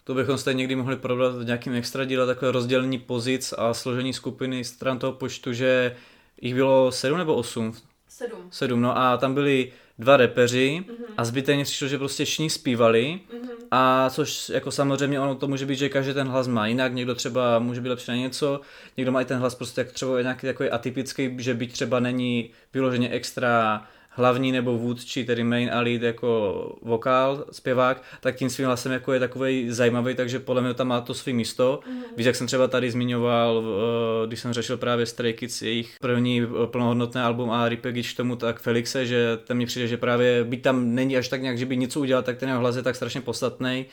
to 0.04 0.14
bychom 0.14 0.38
se 0.38 0.54
někdy 0.54 0.76
mohli 0.76 0.96
probrat 0.96 1.34
v 1.34 1.44
nějakým 1.44 1.74
extra 1.74 2.04
díle, 2.04 2.26
takové 2.26 2.52
rozdělení 2.52 2.98
pozic 2.98 3.54
a 3.58 3.74
složení 3.74 4.12
skupiny 4.12 4.64
stran 4.64 4.98
toho 4.98 5.12
počtu, 5.12 5.52
že 5.52 5.96
jich 6.40 6.54
bylo 6.54 6.92
sedm 6.92 7.18
nebo 7.18 7.34
osm? 7.34 7.72
Sedm. 8.08 8.48
Sedm, 8.50 8.80
no 8.80 8.98
a 8.98 9.16
tam 9.16 9.34
byli 9.34 9.72
dva 9.98 10.16
repeři 10.16 10.84
mm-hmm. 10.86 11.04
a 11.16 11.24
zbytejně 11.24 11.64
přišlo, 11.64 11.88
že 11.88 11.98
prostě 11.98 12.24
všichni 12.24 12.50
zpívali 12.50 13.20
mm-hmm. 13.34 13.66
a 13.70 14.10
což 14.10 14.48
jako 14.48 14.70
samozřejmě 14.70 15.20
ono 15.20 15.34
to 15.34 15.48
může 15.48 15.66
být, 15.66 15.76
že 15.76 15.88
každý 15.88 16.14
ten 16.14 16.28
hlas 16.28 16.48
má 16.48 16.66
jinak, 16.66 16.94
někdo 16.94 17.14
třeba 17.14 17.58
může 17.58 17.80
být 17.80 17.88
lepší 17.88 18.10
na 18.10 18.16
něco, 18.16 18.60
někdo 18.96 19.12
má 19.12 19.20
i 19.20 19.24
ten 19.24 19.38
hlas 19.38 19.54
prostě 19.54 19.80
jak 19.80 19.92
třeba 19.92 20.22
nějaký 20.22 20.46
takový 20.46 20.70
atypický, 20.70 21.36
že 21.38 21.54
byť 21.54 21.72
třeba 21.72 22.00
není 22.00 22.50
vyloženě 22.74 23.10
extra 23.10 23.82
hlavní 24.14 24.52
nebo 24.52 24.78
vůdčí, 24.78 25.24
tedy 25.24 25.44
main 25.44 25.70
a 25.72 25.80
lead 25.80 26.02
jako 26.02 26.76
vokál, 26.82 27.44
zpěvák, 27.52 28.02
tak 28.20 28.36
tím 28.36 28.50
svým 28.50 28.66
hlasem 28.66 28.92
jako 28.92 29.12
je 29.12 29.20
takový 29.20 29.70
zajímavý, 29.70 30.14
takže 30.14 30.38
podle 30.38 30.62
mě 30.62 30.74
tam 30.74 30.88
má 30.88 31.00
to 31.00 31.14
svý 31.14 31.32
místo. 31.32 31.80
Mm-hmm. 31.82 32.02
Víš, 32.16 32.26
jak 32.26 32.36
jsem 32.36 32.46
třeba 32.46 32.68
tady 32.68 32.90
zmiňoval, 32.90 33.64
eh, 33.64 34.26
když 34.26 34.40
jsem 34.40 34.52
řešil 34.52 34.76
právě 34.76 35.06
Stray 35.06 35.32
Kids, 35.32 35.62
jejich 35.62 35.96
první 36.00 36.42
eh, 36.42 36.66
plnohodnotné 36.66 37.22
album 37.22 37.50
a 37.50 37.68
Ripegič 37.68 38.14
tomu, 38.14 38.36
tak 38.36 38.60
Felixe, 38.60 39.06
že 39.06 39.38
tam 39.44 39.56
mi 39.56 39.66
přijde, 39.66 39.88
že 39.88 39.96
právě 39.96 40.44
byť 40.44 40.62
tam 40.62 40.94
není 40.94 41.16
až 41.16 41.28
tak 41.28 41.42
nějak, 41.42 41.58
že 41.58 41.66
by 41.66 41.76
něco 41.76 42.00
udělal, 42.00 42.22
tak 42.22 42.38
ten 42.38 42.48
jeho 42.48 42.60
hlas 42.60 42.76
je 42.76 42.82
tak 42.82 42.96
strašně 42.96 43.20
podstatný, 43.20 43.86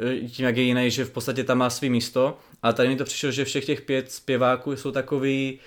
eh, 0.00 0.28
tím 0.28 0.46
jak 0.46 0.56
je 0.56 0.62
jiný, 0.62 0.90
že 0.90 1.04
v 1.04 1.10
podstatě 1.10 1.44
tam 1.44 1.58
má 1.58 1.70
svý 1.70 1.90
místo. 1.90 2.38
A 2.62 2.72
tady 2.72 2.88
mi 2.88 2.96
to 2.96 3.04
přišlo, 3.04 3.30
že 3.30 3.44
všech 3.44 3.64
těch 3.64 3.80
pět 3.80 4.12
zpěváků 4.12 4.76
jsou 4.76 4.90
takový 4.90 5.58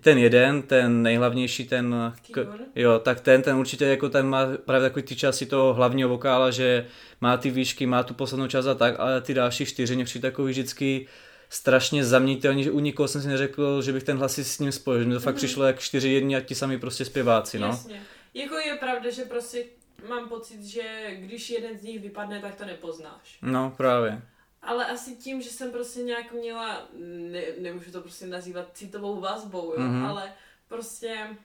ten 0.00 0.18
jeden, 0.18 0.62
ten 0.62 1.02
nejhlavnější, 1.02 1.68
ten, 1.68 2.14
k, 2.32 2.58
jo, 2.76 2.98
tak 2.98 3.20
ten, 3.20 3.42
ten 3.42 3.56
určitě 3.56 3.84
jako 3.84 4.08
ten 4.08 4.26
má 4.26 4.46
právě 4.64 4.88
takový 4.88 5.02
ty 5.02 5.16
časy 5.16 5.46
toho 5.46 5.74
hlavního 5.74 6.08
vokála, 6.08 6.50
že 6.50 6.86
má 7.20 7.36
ty 7.36 7.50
výšky, 7.50 7.86
má 7.86 8.02
tu 8.02 8.14
poslednou 8.14 8.46
část 8.46 8.66
a 8.66 8.74
tak, 8.74 8.94
ale 8.98 9.20
ty 9.20 9.34
další 9.34 9.66
čtyři 9.66 9.94
mě 9.94 10.04
přijde 10.04 10.30
takový 10.30 10.50
vždycky 10.52 11.06
strašně 11.50 12.04
zaměnitelný, 12.04 12.64
že 12.64 12.70
u 12.70 12.78
nikoho 12.78 13.08
jsem 13.08 13.22
si 13.22 13.28
neřekl, 13.28 13.82
že 13.82 13.92
bych 13.92 14.02
ten 14.02 14.18
hlas 14.18 14.38
s 14.38 14.58
ním 14.58 14.72
spojil, 14.72 15.00
že 15.02 15.08
mi 15.08 15.14
to 15.14 15.20
mm-hmm. 15.20 15.22
fakt 15.22 15.34
mhm. 15.34 15.38
přišlo 15.38 15.64
jak 15.64 15.80
čtyři 15.80 16.08
jedni 16.08 16.36
a 16.36 16.40
ti 16.40 16.54
sami 16.54 16.78
prostě 16.78 17.04
zpěváci, 17.04 17.58
no. 17.58 17.66
Jasně. 17.66 18.02
Jako 18.34 18.56
je 18.56 18.74
pravda, 18.74 19.10
že 19.10 19.24
prostě 19.24 19.64
mám 20.08 20.28
pocit, 20.28 20.64
že 20.64 20.82
když 21.18 21.50
jeden 21.50 21.78
z 21.78 21.82
nich 21.82 22.00
vypadne, 22.00 22.40
tak 22.40 22.54
to 22.54 22.64
nepoznáš. 22.64 23.38
No, 23.42 23.74
právě 23.76 24.22
ale 24.62 24.86
asi 24.86 25.16
tím, 25.16 25.42
že 25.42 25.50
jsem 25.50 25.72
prostě 25.72 26.02
nějak 26.02 26.32
měla, 26.32 26.88
ne, 26.92 27.42
nemůžu 27.58 27.92
to 27.92 28.00
prostě 28.00 28.26
nazývat 28.26 28.76
citovou 28.76 29.20
vazbou, 29.20 29.72
jo, 29.72 29.78
mm-hmm. 29.78 30.06
ale 30.06 30.34
prostě 30.68 31.36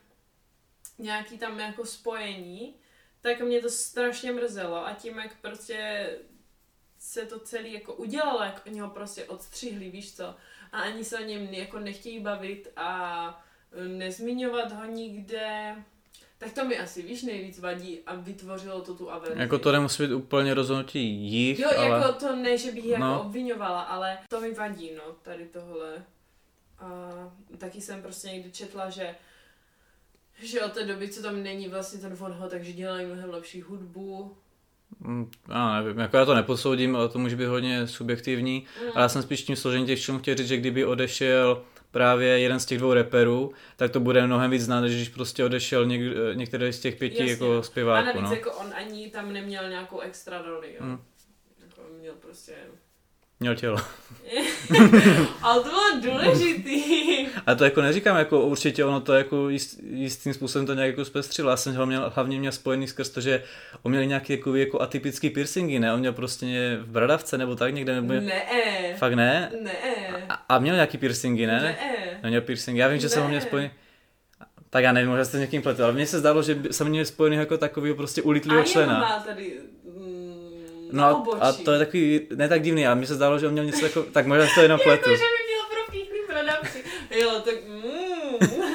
nějaký 0.97 1.37
tam 1.37 1.59
jako 1.59 1.85
spojení, 1.85 2.75
tak 3.21 3.39
mě 3.41 3.61
to 3.61 3.69
strašně 3.69 4.31
mrzelo. 4.31 4.87
A 4.87 4.93
tím, 4.93 5.17
jak 5.17 5.41
prostě 5.41 6.09
se 6.99 7.25
to 7.25 7.39
celé 7.39 7.69
jako 7.69 7.93
udělalo, 7.93 8.43
jak 8.43 8.61
oni 8.65 8.79
ho 8.79 8.89
prostě 8.89 9.25
odstřihli, 9.25 9.89
víš 9.89 10.15
co, 10.15 10.35
a 10.71 10.81
ani 10.81 11.03
se 11.03 11.19
o 11.19 11.23
něm 11.23 11.53
jako 11.53 11.79
nechtějí 11.79 12.19
bavit 12.19 12.71
a 12.75 13.45
nezmiňovat 13.87 14.71
ho 14.71 14.85
nikde, 14.85 15.75
tak 16.37 16.51
to 16.53 16.65
mi 16.65 16.79
asi, 16.79 17.01
víš, 17.01 17.23
nejvíc 17.23 17.59
vadí 17.59 17.99
a 18.05 18.15
vytvořilo 18.15 18.81
to 18.81 18.93
tu 18.93 19.11
averzi. 19.11 19.39
Jako 19.39 19.59
to 19.59 19.71
nemusí 19.71 20.03
být 20.03 20.13
úplně 20.13 20.53
rozhodnutí 20.53 20.99
jich, 21.09 21.59
Jo, 21.59 21.69
ale... 21.77 21.87
jako 21.87 22.13
to 22.13 22.35
ne, 22.35 22.57
že 22.57 22.71
bych 22.71 22.85
jako 22.85 23.03
no. 23.03 23.21
obvinovala, 23.21 23.81
ale 23.81 24.17
to 24.29 24.41
mi 24.41 24.53
vadí, 24.53 24.91
no, 24.95 25.03
tady 25.21 25.45
tohle. 25.45 26.03
A 26.79 27.09
taky 27.57 27.81
jsem 27.81 28.01
prostě 28.01 28.27
někdy 28.27 28.51
četla, 28.51 28.89
že 28.89 29.15
že 30.41 30.61
od 30.61 30.71
té 30.71 30.83
doby, 30.83 31.09
co 31.09 31.21
tam 31.21 31.43
není 31.43 31.67
vlastně 31.67 31.99
ten 31.99 32.13
Vonho, 32.13 32.49
takže 32.49 32.73
dělají 32.73 33.05
mnohem 33.05 33.29
lepší 33.29 33.61
hudbu. 33.61 34.37
Mm, 34.99 35.31
já 35.49 35.81
nevím, 35.81 35.99
jako 35.99 36.17
já 36.17 36.25
to 36.25 36.35
neposoudím, 36.35 36.95
ale 36.95 37.09
to 37.09 37.19
může 37.19 37.35
být 37.35 37.45
hodně 37.45 37.87
subjektivní. 37.87 38.65
Mm. 38.83 38.91
Ale 38.95 39.01
já 39.01 39.09
jsem 39.09 39.21
spíš 39.21 39.43
tím 39.43 39.55
složení 39.55 39.85
těch 39.85 39.99
chtěl 40.03 40.35
říct, 40.35 40.47
že 40.47 40.57
kdyby 40.57 40.85
odešel 40.85 41.63
právě 41.97 42.39
jeden 42.39 42.59
z 42.59 42.65
těch 42.65 42.77
dvou 42.77 42.93
reperů, 42.93 43.51
tak 43.75 43.91
to 43.91 43.99
bude 43.99 44.27
mnohem 44.27 44.51
víc 44.51 44.61
znát, 44.61 44.81
než 44.81 44.95
když 44.95 45.09
prostě 45.09 45.45
odešel 45.45 45.85
něk, 45.85 46.01
některý 46.33 46.73
z 46.73 46.79
těch 46.79 46.95
pěti 46.95 47.17
Jasně. 47.17 47.31
jako 47.31 47.63
zpěváků. 47.63 48.09
A 48.09 48.13
navíc 48.13 48.29
no. 48.29 48.35
jako 48.35 48.51
on 48.51 48.73
ani 48.75 49.09
tam 49.09 49.33
neměl 49.33 49.69
nějakou 49.69 49.99
extra 49.99 50.41
roli, 50.41 50.73
jo. 50.73 50.79
Hmm. 50.83 50.99
Jako 51.61 51.81
měl 51.99 52.13
prostě... 52.13 52.53
Měl 53.39 53.55
tělo. 53.55 53.77
Ale 55.41 55.63
to 55.63 55.69
bylo 55.69 56.01
důležitý. 56.01 57.27
A 57.45 57.55
to 57.55 57.63
jako 57.63 57.81
neříkám, 57.81 58.17
jako 58.17 58.41
určitě 58.41 58.85
ono 58.85 59.01
to 59.01 59.13
jako 59.13 59.49
jist, 59.49 59.79
jistým 59.83 60.33
způsobem 60.33 60.65
to 60.65 60.73
nějak 60.73 60.89
jako 60.89 61.05
zpestřilo. 61.05 61.49
Já 61.49 61.57
jsem 61.57 61.75
ho 61.75 61.85
měl, 61.85 62.11
hlavně 62.15 62.39
měl 62.39 62.51
spojený 62.51 62.87
skrz 62.87 63.09
to, 63.09 63.21
že 63.21 63.43
on 63.83 63.91
měl 63.91 64.05
nějaký 64.05 64.33
jako, 64.33 64.55
jako 64.55 64.81
atypický 64.81 65.29
piercingy, 65.29 65.79
ne? 65.79 65.93
On 65.93 65.99
měl 65.99 66.13
prostě 66.13 66.77
v 66.81 66.91
bradavce 66.91 67.37
nebo 67.37 67.55
tak 67.55 67.73
někde. 67.73 67.95
Nebo... 67.95 68.13
Ne. 68.13 68.41
Fakt 68.97 69.13
ne? 69.13 69.51
Ne. 69.63 69.71
A, 70.29 70.33
a 70.49 70.59
měl 70.59 70.75
nějaký 70.75 70.97
piercingy, 70.97 71.47
ne? 71.47 71.61
Ne. 71.61 71.77
Neměl 72.23 72.41
piercingy. 72.41 72.79
Já 72.79 72.87
vím, 72.87 72.99
že 72.99 73.05
ne. 73.05 73.09
jsem 73.09 73.23
ho 73.23 73.29
měl 73.29 73.41
spojený. 73.41 73.71
Tak 74.69 74.83
já 74.83 74.91
nevím, 74.91 75.09
možná 75.09 75.25
jste 75.25 75.39
někým 75.39 75.61
pletu, 75.61 75.83
ale 75.83 75.93
mně 75.93 76.05
se 76.05 76.19
zdálo, 76.19 76.43
že 76.43 76.57
jsem 76.71 76.89
měl 76.89 77.05
spojený 77.05 77.35
jako 77.35 77.57
takového 77.57 77.95
prostě 77.95 78.21
ulitlého 78.21 78.63
člena. 78.63 78.95
A 78.95 78.99
má 78.99 79.19
tady 79.19 79.53
No 80.91 81.03
a, 81.03 81.47
a 81.47 81.53
to 81.53 81.71
je 81.71 81.79
takový, 81.79 82.21
ne 82.35 82.49
tak 82.49 82.61
divný, 82.61 82.87
ale 82.87 82.95
mi 82.95 83.07
se 83.07 83.15
zdálo, 83.15 83.39
že 83.39 83.47
on 83.47 83.51
měl 83.53 83.65
něco 83.65 83.85
jako, 83.85 84.03
tak 84.03 84.25
možná 84.25 84.45
to 84.55 84.61
jenom 84.61 84.79
pletu. 84.83 85.09
jako, 85.09 85.23
že 85.23 85.29
by 85.37 85.43
měl 85.47 85.83
propíchlý 85.83 86.19
bradavky. 86.27 86.79
Jo, 87.19 87.41
tak 87.45 87.55
mm. 87.67 88.67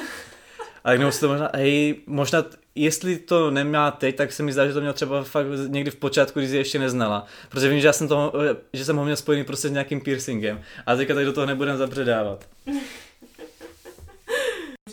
Ale 0.83 0.97
nebo 0.97 1.11
to 1.19 1.27
možná, 1.27 1.49
hej, 1.55 1.95
možná, 2.05 2.45
jestli 2.75 3.17
to 3.17 3.51
nemá 3.51 3.91
teď, 3.91 4.15
tak 4.15 4.31
se 4.31 4.43
mi 4.43 4.53
zdá, 4.53 4.67
že 4.67 4.73
to 4.73 4.81
měl 4.81 4.93
třeba 4.93 5.23
fakt 5.23 5.45
někdy 5.67 5.91
v 5.91 5.95
počátku, 5.95 6.39
když 6.39 6.51
ještě 6.51 6.79
neznala. 6.79 7.25
Protože 7.49 7.69
vím, 7.69 7.79
že 7.79 7.87
já 7.87 7.93
jsem, 7.93 8.07
toho, 8.07 8.33
že 8.73 8.85
jsem 8.85 8.97
ho 8.97 9.03
měl 9.03 9.15
spojený 9.15 9.43
prostě 9.43 9.67
s 9.67 9.71
nějakým 9.71 10.01
piercingem. 10.01 10.61
A 10.85 10.95
teďka 10.95 11.13
tady 11.13 11.25
do 11.25 11.33
toho 11.33 11.45
nebudem 11.45 11.77
zapředávat. 11.77 12.45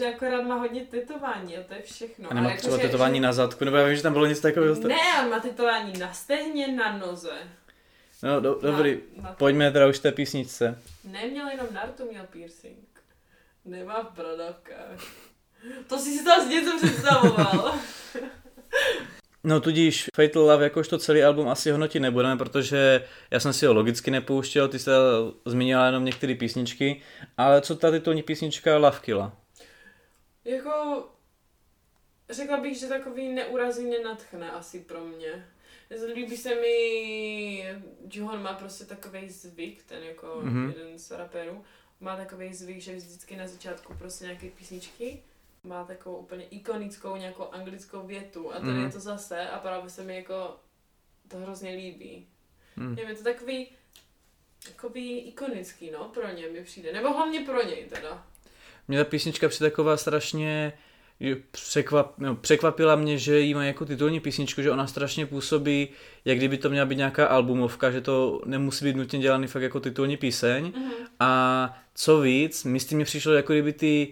Že 0.00 0.14
akorát 0.14 0.42
má 0.42 0.54
hodně 0.54 0.80
tetování 0.80 1.56
a 1.56 1.62
to 1.62 1.74
je 1.74 1.82
všechno. 1.82 2.30
A 2.30 2.34
nemá 2.34 2.50
jako, 2.50 2.60
třeba 2.60 2.76
že, 2.76 2.82
tetování 2.82 3.18
že... 3.18 3.22
na 3.22 3.32
zadku, 3.32 3.64
nebo 3.64 3.76
já 3.76 3.86
vím, 3.86 3.96
že 3.96 4.02
tam 4.02 4.12
bylo 4.12 4.26
něco 4.26 4.42
takového. 4.42 4.74
Ne, 4.74 5.22
on 5.22 5.30
má 5.30 5.40
tetování 5.40 5.98
na 5.98 6.12
stehně, 6.12 6.68
na 6.68 6.98
noze. 6.98 7.32
No, 8.22 8.40
do, 8.40 8.58
dobrý, 8.62 8.98
na, 9.16 9.22
na 9.22 9.32
pojďme 9.32 9.70
teda 9.70 9.86
už 9.86 9.98
té 9.98 10.12
písničce. 10.12 10.78
Neměl 11.04 11.48
jenom 11.48 11.66
Naruto, 11.72 12.04
měl 12.04 12.24
piercing. 12.30 12.88
Nemá 13.64 14.02
v 14.02 14.16
bradavkách. 14.16 15.00
To 15.86 15.98
si 15.98 16.18
si 16.18 16.24
tam 16.24 16.48
něco 16.48 16.76
představoval. 16.76 17.74
No 19.44 19.60
tudíž 19.60 20.06
Fatal 20.16 20.42
Love 20.42 20.64
jakožto 20.64 20.98
celý 20.98 21.22
album 21.22 21.48
asi 21.48 21.70
hodnotit 21.70 22.00
nebudeme, 22.00 22.36
protože 22.36 23.04
já 23.30 23.40
jsem 23.40 23.52
si 23.52 23.66
ho 23.66 23.74
logicky 23.74 24.10
nepouštěl, 24.10 24.68
ty 24.68 24.78
jsi 24.78 24.90
zmínila 25.46 25.86
jenom 25.86 26.04
některé 26.04 26.34
písničky, 26.34 27.02
ale 27.36 27.60
co 27.60 27.76
ta 27.76 27.90
titulní 27.90 28.22
písnička 28.22 28.78
Love 28.78 28.98
Killa? 29.00 29.32
Jako, 30.44 31.08
řekla 32.30 32.56
bych, 32.56 32.78
že 32.78 32.86
takový 32.86 33.28
neurazí 33.28 33.90
nenatchne 33.90 34.50
asi 34.50 34.80
pro 34.80 35.04
mě. 35.04 35.46
Líbí 36.14 36.36
se 36.36 36.54
mi, 36.54 37.64
John 38.10 38.42
má 38.42 38.54
prostě 38.54 38.84
takový 38.84 39.30
zvyk, 39.30 39.82
ten 39.82 40.02
jako 40.02 40.26
mm-hmm. 40.26 40.68
jeden 40.68 40.98
z 40.98 41.10
raperů, 41.10 41.64
má 42.00 42.16
takový 42.16 42.54
zvyk, 42.54 42.80
že 42.80 42.96
vždycky 42.96 43.36
na 43.36 43.46
začátku 43.46 43.94
prostě 43.94 44.24
nějaké 44.24 44.50
písničky 44.50 45.22
má 45.62 45.84
takovou 45.84 46.16
úplně 46.16 46.44
ikonickou 46.44 47.16
nějakou 47.16 47.48
anglickou 47.48 48.06
větu 48.06 48.50
a 48.52 48.54
tady 48.60 48.72
Mhm. 48.72 48.84
je 48.84 48.92
to 48.92 49.00
zase 49.00 49.48
a 49.50 49.58
právě 49.58 49.90
se 49.90 50.02
mi 50.02 50.16
jako 50.16 50.56
to 51.28 51.36
hrozně 51.36 51.70
líbí. 51.70 52.28
Hmm. 52.76 52.98
Je 52.98 53.06
mi 53.06 53.14
to 53.14 53.22
takový 53.24 53.68
takový 54.66 55.18
ikonický, 55.20 55.90
no, 55.90 56.04
pro 56.08 56.28
ně 56.32 56.48
mi 56.48 56.64
přijde. 56.64 56.92
Nebo 56.92 57.12
hlavně 57.12 57.40
pro 57.40 57.62
něj 57.66 57.84
teda. 57.84 58.26
Mě 58.90 58.98
ta 58.98 59.04
písnička 59.04 59.48
přijde 59.48 59.70
taková 59.70 59.96
strašně 59.96 60.72
překvap, 61.50 62.14
no, 62.18 62.36
překvapila 62.36 62.96
mě, 62.96 63.18
že 63.18 63.40
jí 63.40 63.54
má 63.54 63.64
jako 63.64 63.84
titulní 63.84 64.20
písničku, 64.20 64.62
že 64.62 64.70
ona 64.70 64.86
strašně 64.86 65.26
působí, 65.26 65.88
jak 66.24 66.38
kdyby 66.38 66.58
to 66.58 66.70
měla 66.70 66.86
být 66.86 66.96
nějaká 66.96 67.26
albumovka, 67.26 67.90
že 67.90 68.00
to 68.00 68.40
nemusí 68.46 68.84
být 68.84 68.96
nutně 68.96 69.18
dělaný 69.18 69.46
fakt 69.46 69.62
jako 69.62 69.80
titulní 69.80 70.16
píseň. 70.16 70.64
Mhm. 70.64 70.90
A 71.20 71.82
co 71.94 72.20
víc, 72.20 72.64
mi 72.64 72.80
s 72.80 72.86
tím 72.86 72.98
mi 72.98 73.04
přišlo, 73.04 73.32
jako 73.32 73.52
kdyby 73.52 73.72
ty 73.72 74.08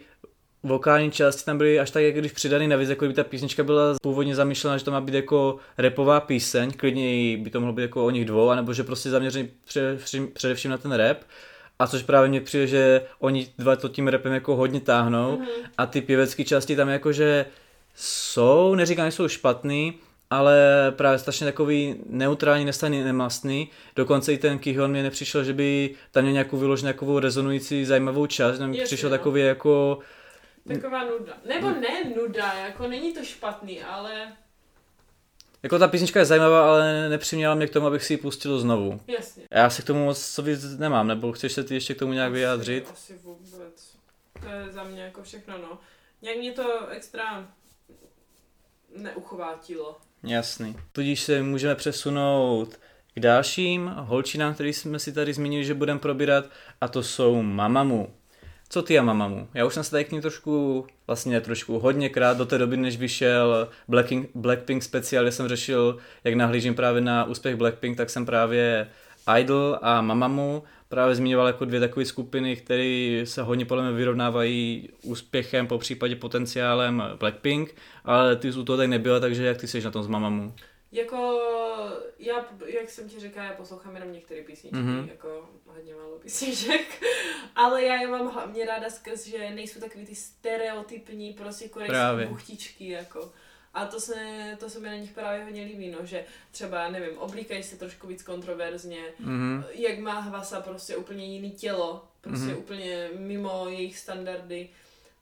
vokální 0.62 1.10
části 1.10 1.44
tam 1.44 1.58
byly 1.58 1.80
až 1.80 1.90
tak, 1.90 2.02
jak 2.02 2.14
když 2.14 2.32
přidaný 2.32 2.68
navíc, 2.68 2.88
jako 2.88 3.04
kdyby 3.04 3.14
ta 3.14 3.24
písnička 3.24 3.64
byla 3.64 3.94
původně 4.02 4.34
zamýšlená, 4.34 4.78
že 4.78 4.84
to 4.84 4.90
má 4.90 5.00
být 5.00 5.14
jako 5.14 5.56
repová 5.78 6.20
píseň, 6.20 6.72
klidně 6.72 7.36
by 7.36 7.50
to 7.50 7.60
mohlo 7.60 7.72
být 7.72 7.82
jako 7.82 8.06
o 8.06 8.10
nich 8.10 8.24
dvou, 8.24 8.50
anebo 8.50 8.72
že 8.72 8.84
prostě 8.84 9.10
zaměřený 9.10 9.50
především, 9.64 10.28
především 10.32 10.70
na 10.70 10.78
ten 10.78 10.92
rap. 10.92 11.18
A 11.78 11.86
což 11.86 12.02
právě 12.02 12.28
mně 12.28 12.40
přijde, 12.40 12.66
že 12.66 13.02
oni 13.18 13.46
dva 13.58 13.76
to 13.76 13.88
tím 13.88 14.08
rapem 14.08 14.32
jako 14.32 14.56
hodně 14.56 14.80
táhnou 14.80 15.36
Mhm. 15.38 15.48
a 15.78 15.86
ty 15.86 16.00
pěvecké 16.00 16.44
části 16.44 16.76
tam 16.76 16.88
jakože 16.88 17.46
jsou, 17.94 18.74
neříkám, 18.74 19.06
že 19.06 19.12
jsou 19.12 19.28
špatný, 19.28 19.94
ale 20.30 20.56
právě 20.96 21.18
strašně 21.18 21.46
takový 21.46 21.94
neutrální, 22.06 22.64
nestaný, 22.64 23.02
nemastný. 23.04 23.68
Dokonce 23.96 24.32
i 24.32 24.38
ten 24.38 24.58
Kihon 24.58 24.90
mě 24.90 25.02
nepřišel, 25.02 25.44
že 25.44 25.52
by 25.52 25.94
tam 26.10 26.22
měl 26.22 26.32
nějakou 26.32 26.56
vyloženou 26.56 26.86
nějakou 26.86 27.18
rezonující 27.18 27.84
zajímavou 27.84 28.26
část, 28.26 28.58
Jasně, 28.60 28.84
přišel 28.84 29.10
no. 29.10 29.16
takový 29.16 29.40
jako, 29.42 29.98
Taková 30.68 31.04
nuda. 31.04 31.32
Nebo 31.48 31.70
ne 31.70 32.04
nuda, 32.16 32.52
jako 32.66 32.88
není 32.88 33.12
to 33.14 33.24
špatný, 33.24 33.82
ale 33.82 34.12
jako 35.62 35.78
ta 35.78 35.88
písnička 35.88 36.18
je 36.20 36.24
zajímavá, 36.26 36.70
ale 36.70 37.08
nepřiměla 37.08 37.54
mě 37.54 37.66
k 37.66 37.70
tomu, 37.72 37.86
abych 37.86 38.04
si 38.04 38.12
ji 38.12 38.16
pustil 38.16 38.58
znovu. 38.60 39.00
jasně. 39.06 39.42
Já 39.50 39.70
se 39.70 39.82
k 39.82 39.84
tomu 39.84 40.04
moc 40.04 40.34
co 40.34 40.42
víc 40.42 40.64
nemám, 40.78 41.06
nebo 41.08 41.32
chceš 41.32 41.52
se 41.52 41.64
ty 41.64 41.74
ještě 41.74 41.94
k 41.94 41.98
tomu 41.98 42.12
nějak 42.12 42.32
vyjádřit? 42.32 42.84
Asi, 42.92 43.12
asi 43.12 43.22
vůbec. 43.22 43.96
To 44.40 44.46
je 44.46 44.72
za 44.72 44.84
mě 44.84 45.02
jako 45.02 45.22
všechno, 45.22 45.58
no. 45.58 45.78
Nějak 46.22 46.38
mě 46.38 46.52
to 46.52 46.88
extra 46.88 47.48
neuchvátilo. 48.96 49.96
Jasný. 50.22 50.76
Tudíž 50.92 51.20
se 51.22 51.42
můžeme 51.42 51.74
přesunout 51.74 52.76
k 53.14 53.20
dalším 53.20 53.86
holčinám, 53.96 54.54
který 54.54 54.72
jsme 54.72 54.98
si 54.98 55.12
tady 55.12 55.34
zmínili, 55.34 55.64
že 55.64 55.74
budeme 55.74 56.00
probírat, 56.00 56.44
a 56.80 56.88
to 56.88 57.02
jsou 57.02 57.42
Mamamu. 57.42 58.14
Co 58.70 58.82
ty 58.82 58.98
a 58.98 59.02
Mamamu? 59.02 59.48
Já 59.54 59.66
už 59.66 59.74
jsem 59.74 59.84
se 59.84 59.90
tady 59.90 60.04
k 60.04 60.12
ní 60.12 60.20
trošku, 60.20 60.86
vlastně 61.06 61.40
trošku 61.40 61.78
hodněkrát 61.78 62.36
do 62.36 62.46
té 62.46 62.58
doby, 62.58 62.76
než 62.76 62.96
vyšel 62.96 63.68
Blackpink, 63.88 64.30
Blackpink 64.34 64.82
speciál, 64.82 65.26
jsem 65.26 65.48
řešil, 65.48 65.98
jak 66.24 66.34
nahlížím 66.34 66.74
právě 66.74 67.00
na 67.00 67.24
úspěch 67.24 67.56
Blackpink, 67.56 67.96
tak 67.96 68.10
jsem 68.10 68.26
právě 68.26 68.88
Idol 69.38 69.78
a 69.82 70.00
Mamamu 70.00 70.62
právě 70.88 71.14
zmiňoval 71.14 71.46
jako 71.46 71.64
dvě 71.64 71.80
takové 71.80 72.06
skupiny, 72.06 72.56
které 72.56 73.20
se 73.24 73.42
hodně 73.42 73.64
podle 73.64 73.84
mě 73.84 73.92
vyrovnávají 73.92 74.88
úspěchem, 75.02 75.66
po 75.66 75.78
případě 75.78 76.16
potenciálem 76.16 77.02
Blackpink, 77.18 77.74
ale 78.04 78.36
ty 78.36 78.52
jsi 78.52 78.58
u 78.58 78.64
toho 78.64 78.76
tak 78.76 78.88
nebyla, 78.88 79.20
takže 79.20 79.44
jak 79.44 79.56
ty 79.56 79.66
jsi 79.66 79.82
na 79.82 79.90
tom 79.90 80.02
s 80.02 80.08
Mamamu? 80.08 80.54
Jako, 80.92 81.40
já, 82.18 82.46
jak 82.66 82.90
jsem 82.90 83.08
ti 83.08 83.20
říkala, 83.20 83.46
já 83.46 83.52
poslouchám 83.52 83.94
jenom 83.94 84.12
některé 84.12 84.42
písničky, 84.42 84.76
Mhm. 84.76 85.00
mm-hmm. 85.04 85.08
jako 85.10 85.48
hodně 85.66 85.94
málo 85.94 86.18
písniček, 86.18 87.02
ale 87.54 87.84
já 87.84 88.00
je 88.00 88.06
mám 88.06 88.26
hlavně 88.28 88.64
ráda 88.66 88.90
skrz, 88.90 89.26
že 89.26 89.50
nejsou 89.50 89.80
takový 89.80 90.06
ty 90.06 90.14
stereotypní 90.14 91.32
prostě 91.32 91.68
korejské 91.68 92.26
buchtičky, 92.28 92.88
jako. 92.88 93.32
A 93.74 93.86
to 93.86 94.00
se, 94.00 94.16
to 94.60 94.70
se 94.70 94.80
mi 94.80 94.88
na 94.88 94.94
nich 94.96 95.10
právě 95.10 95.44
hodně 95.44 95.62
líbí, 95.64 95.90
no, 95.90 95.98
že 96.06 96.24
třeba, 96.50 96.88
nevím, 96.90 97.18
oblíkají 97.18 97.62
se 97.62 97.76
trošku 97.76 98.06
víc 98.06 98.22
kontroverzně, 98.22 99.02
Mhm. 99.18 99.64
jak 99.72 99.98
má 99.98 100.20
Hvasa 100.20 100.60
prostě 100.60 100.96
úplně 100.96 101.26
jiný 101.26 101.50
tělo, 101.50 102.08
prostě 102.20 102.44
Mhm. 102.44 102.54
mm-hmm. 102.54 102.58
úplně 102.58 103.10
mimo 103.18 103.64
jejich 103.68 103.98
standardy. 103.98 104.68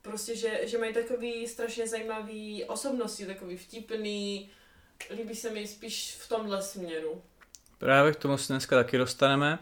Prostě, 0.03 0.37
že, 0.37 0.61
že 0.63 0.79
mají 0.79 0.95
takový 0.95 1.47
strašně 1.49 1.87
zajímavý 1.89 2.65
osobnosti, 2.65 3.27
takový 3.27 3.57
vtipný, 3.57 4.51
líbí 5.17 5.35
se 5.35 5.51
mi 5.51 5.67
spíš 5.67 6.17
v 6.21 6.29
tomhle 6.29 6.63
směru. 6.63 7.23
Právě 7.79 8.13
k 8.13 8.17
tomu 8.17 8.39
se 8.39 8.53
dneska 8.53 8.77
taky 8.77 8.99
dostaneme. 8.99 9.59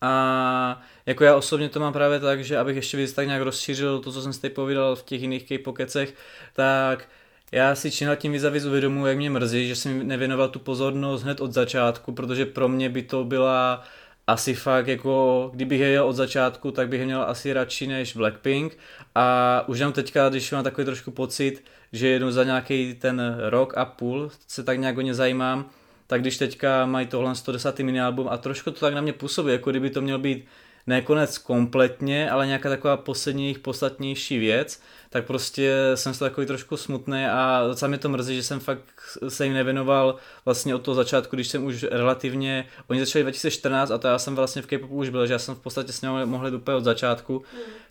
A 0.00 0.82
jako 1.06 1.24
já 1.24 1.36
osobně 1.36 1.68
to 1.68 1.80
mám 1.80 1.92
právě 1.92 2.20
tak, 2.20 2.44
že 2.44 2.58
abych 2.58 2.76
ještě 2.76 2.96
víc 2.96 3.12
tak 3.12 3.26
nějak 3.26 3.42
rozšířil 3.42 3.98
to, 3.98 4.12
co 4.12 4.22
jsem 4.22 4.32
si 4.32 4.40
tady 4.40 4.54
povídal 4.54 4.96
v 4.96 5.02
těch 5.02 5.20
jiných 5.20 5.44
K-pokecech, 5.48 6.14
tak 6.52 7.08
já 7.52 7.74
si 7.74 7.90
čím 7.90 8.08
tím 8.16 8.32
víc 8.32 8.44
a 8.44 8.50
víc 8.50 8.64
uvědomuji, 8.64 9.06
jak 9.06 9.16
mě 9.16 9.30
mrzí, 9.30 9.68
že 9.68 9.76
jsem 9.76 10.08
nevěnoval 10.08 10.48
tu 10.48 10.58
pozornost 10.58 11.22
hned 11.22 11.40
od 11.40 11.52
začátku, 11.52 12.12
protože 12.12 12.46
pro 12.46 12.68
mě 12.68 12.88
by 12.88 13.02
to 13.02 13.24
byla 13.24 13.84
asi 14.26 14.54
fakt 14.54 14.86
jako, 14.86 15.50
kdybych 15.54 15.80
je 15.80 15.88
jel 15.88 16.06
od 16.06 16.12
začátku, 16.12 16.70
tak 16.70 16.88
bych 16.88 17.00
je 17.00 17.06
měl 17.06 17.22
asi 17.22 17.52
radši 17.52 17.86
než 17.86 18.16
Blackpink 18.16 18.78
a 19.14 19.64
už 19.68 19.78
jenom 19.78 19.92
teďka, 19.92 20.28
když 20.28 20.52
mám 20.52 20.64
takový 20.64 20.84
trošku 20.84 21.10
pocit, 21.10 21.64
že 21.92 22.08
jedu 22.08 22.30
za 22.30 22.44
nějaký 22.44 22.94
ten 22.94 23.36
rok 23.48 23.76
a 23.76 23.84
půl, 23.84 24.30
se 24.48 24.62
tak 24.62 24.78
nějak 24.78 24.98
o 24.98 25.00
ně 25.00 25.14
zajímám, 25.14 25.70
tak 26.06 26.20
když 26.20 26.38
teďka 26.38 26.86
mají 26.86 27.06
tohle 27.06 27.34
110. 27.34 27.78
minialbum 27.78 28.28
a 28.28 28.36
trošku 28.36 28.70
to 28.70 28.80
tak 28.80 28.94
na 28.94 29.00
mě 29.00 29.12
působí, 29.12 29.52
jako 29.52 29.70
kdyby 29.70 29.90
to 29.90 30.00
měl 30.00 30.18
být 30.18 30.44
ne 30.86 31.02
konec 31.02 31.38
kompletně, 31.38 32.30
ale 32.30 32.46
nějaká 32.46 32.68
taková 32.68 32.96
poslední 32.96 33.42
jejich 33.42 33.58
podstatnější 33.58 34.38
věc, 34.38 34.82
tak 35.10 35.26
prostě 35.26 35.72
jsem 35.94 36.14
se 36.14 36.20
takový 36.20 36.46
trošku 36.46 36.76
smutný 36.76 37.26
a 37.26 37.66
docela 37.66 37.88
mě 37.88 37.98
to 37.98 38.08
mrzí, 38.08 38.36
že 38.36 38.42
jsem 38.42 38.60
fakt 38.60 38.82
se 39.28 39.44
jim 39.44 39.54
nevěnoval 39.54 40.16
vlastně 40.44 40.74
od 40.74 40.82
toho 40.82 40.94
začátku, 40.94 41.36
když 41.36 41.48
jsem 41.48 41.64
už 41.64 41.82
relativně, 41.82 42.66
oni 42.86 43.00
začali 43.00 43.22
2014 43.22 43.90
a 43.90 43.98
to 43.98 44.08
já 44.08 44.18
jsem 44.18 44.36
vlastně 44.36 44.62
v 44.62 44.66
K-popu 44.66 44.94
už 44.94 45.08
byl, 45.08 45.26
že 45.26 45.32
já 45.32 45.38
jsem 45.38 45.54
v 45.54 45.60
podstatě 45.60 45.92
s 45.92 46.02
nimi 46.02 46.26
mohl 46.26 46.46
jít 46.46 46.54
úplně 46.54 46.76
od 46.76 46.84
začátku, 46.84 47.42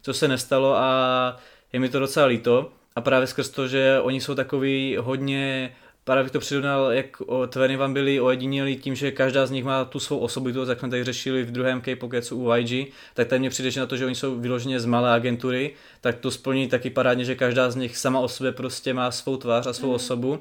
co 0.01 0.13
se 0.13 0.27
nestalo 0.27 0.75
a 0.75 1.37
je 1.73 1.79
mi 1.79 1.89
to 1.89 1.99
docela 1.99 2.25
líto 2.25 2.71
a 2.95 3.01
právě 3.01 3.27
skrz 3.27 3.49
to, 3.49 3.67
že 3.67 3.99
oni 4.01 4.21
jsou 4.21 4.35
takový 4.35 4.97
hodně 4.99 5.75
Právě 6.05 6.23
bych 6.23 6.31
to 6.31 6.39
přirovnal, 6.39 6.91
jak 6.91 7.05
Twenty 7.49 7.77
One 7.77 7.93
byli 7.93 8.21
ojedinělí 8.21 8.77
tím, 8.77 8.95
že 8.95 9.11
každá 9.11 9.45
z 9.45 9.51
nich 9.51 9.63
má 9.63 9.85
tu 9.85 9.99
svou 9.99 10.17
osobitu, 10.17 10.65
jak 10.69 10.79
jsme 10.79 10.89
tady 10.89 11.03
řešili 11.03 11.43
v 11.43 11.51
druhém 11.51 11.81
K-Pokecu 11.81 12.35
u 12.35 12.53
YG, 12.55 12.93
tak 13.13 13.27
tady 13.27 13.39
mě 13.39 13.49
přijde, 13.49 13.71
že 13.71 13.79
na 13.79 13.85
to, 13.85 13.97
že 13.97 14.05
oni 14.05 14.15
jsou 14.15 14.39
vyloženě 14.39 14.79
z 14.79 14.85
malé 14.85 15.13
agentury, 15.13 15.73
tak 16.01 16.15
to 16.15 16.31
splní 16.31 16.67
taky 16.67 16.89
parádně, 16.89 17.25
že 17.25 17.35
každá 17.35 17.71
z 17.71 17.75
nich 17.75 17.97
sama 17.97 18.19
o 18.19 18.27
sobě 18.27 18.51
prostě 18.51 18.93
má 18.93 19.11
svou 19.11 19.37
tvář 19.37 19.67
a 19.67 19.73
svou 19.73 19.87
Mhm. 19.87 19.95
osobu. 19.95 20.39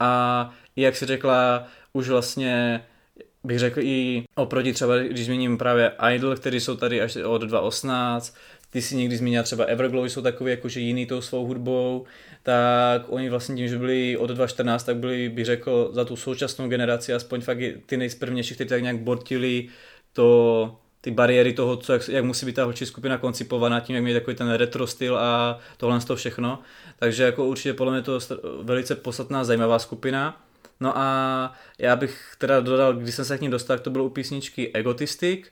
A 0.00 0.50
jak 0.76 0.96
si 0.96 1.06
řekla, 1.06 1.66
už 1.92 2.08
vlastně 2.08 2.84
bych 3.44 3.58
řekl 3.58 3.80
i 3.80 4.24
oproti 4.34 4.72
třeba, 4.72 4.98
když 4.98 5.26
zmíním 5.26 5.58
právě 5.58 5.92
Idol, 6.14 6.36
kteří 6.36 6.60
jsou 6.60 6.76
tady 6.76 7.00
až 7.02 7.16
od 7.16 7.42
2018, 7.42 8.36
ty 8.76 8.82
si 8.82 8.96
někdy 8.96 9.16
zmínila 9.16 9.42
třeba 9.42 9.64
Everglow, 9.64 10.06
jsou 10.06 10.22
takový 10.22 10.50
jakože 10.50 10.80
jiný 10.80 11.06
tou 11.06 11.20
svou 11.20 11.46
hudbou, 11.46 12.04
tak 12.42 13.02
oni 13.08 13.30
vlastně 13.30 13.56
tím, 13.56 13.68
že 13.68 13.78
byli 13.78 14.16
od 14.16 14.30
2014, 14.30 14.84
tak 14.84 14.96
byli, 14.96 15.28
bych 15.28 15.44
řekl, 15.44 15.90
za 15.92 16.04
tu 16.04 16.16
současnou 16.16 16.68
generaci, 16.68 17.12
aspoň 17.12 17.40
fakt 17.40 17.58
ty 17.86 17.96
nejsprvnější, 17.96 18.54
kteří 18.54 18.68
tak 18.68 18.82
nějak 18.82 18.98
bortili 18.98 19.68
to, 20.12 20.76
ty 21.00 21.10
bariéry 21.10 21.52
toho, 21.52 21.76
co, 21.76 21.92
jak, 21.92 22.08
jak 22.08 22.24
musí 22.24 22.46
být 22.46 22.52
ta 22.52 22.64
holčí 22.64 22.86
skupina 22.86 23.18
koncipovaná, 23.18 23.80
tím, 23.80 23.96
jak 23.96 24.04
měli 24.04 24.20
takový 24.20 24.36
ten 24.36 24.50
retro 24.50 24.86
styl 24.86 25.18
a 25.18 25.58
tohle 25.76 26.00
z 26.00 26.04
toho 26.04 26.16
všechno. 26.16 26.58
Takže 26.98 27.22
jako 27.22 27.46
určitě 27.46 27.74
podle 27.74 27.92
mě 27.92 28.02
to 28.02 28.18
velice 28.62 28.94
podstatná, 28.94 29.44
zajímavá 29.44 29.78
skupina. 29.78 30.42
No 30.80 30.98
a 30.98 31.52
já 31.78 31.96
bych 31.96 32.34
teda 32.38 32.60
dodal, 32.60 32.94
když 32.94 33.14
jsem 33.14 33.24
se 33.24 33.38
k 33.38 33.40
ní 33.40 33.50
dostal, 33.50 33.78
to 33.78 33.90
bylo 33.90 34.04
u 34.04 34.10
písničky 34.10 34.72
Egotistic 34.74 35.46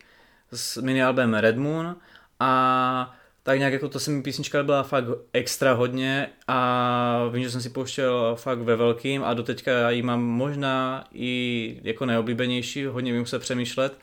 s 0.52 0.76
minialbem 0.76 1.34
Red 1.34 1.56
Moon 1.56 1.96
a 2.40 3.16
tak 3.42 3.58
nějak 3.58 3.72
jako 3.72 3.88
to 3.88 4.00
se 4.00 4.10
mi 4.10 4.22
písnička 4.22 4.62
byla 4.62 4.82
fakt 4.82 5.04
extra 5.32 5.72
hodně 5.72 6.28
a 6.48 7.28
vím, 7.32 7.42
že 7.42 7.50
jsem 7.50 7.60
si 7.60 7.70
pouštěl 7.70 8.36
fakt 8.36 8.58
ve 8.58 8.76
velkým 8.76 9.24
a 9.24 9.34
doteďka 9.34 9.90
ji 9.90 10.02
mám 10.02 10.22
možná 10.22 11.04
i 11.12 11.80
jako 11.82 12.06
nejoblíbenější, 12.06 12.84
hodně 12.84 13.12
vím 13.12 13.26
se 13.26 13.38
přemýšlet. 13.38 13.98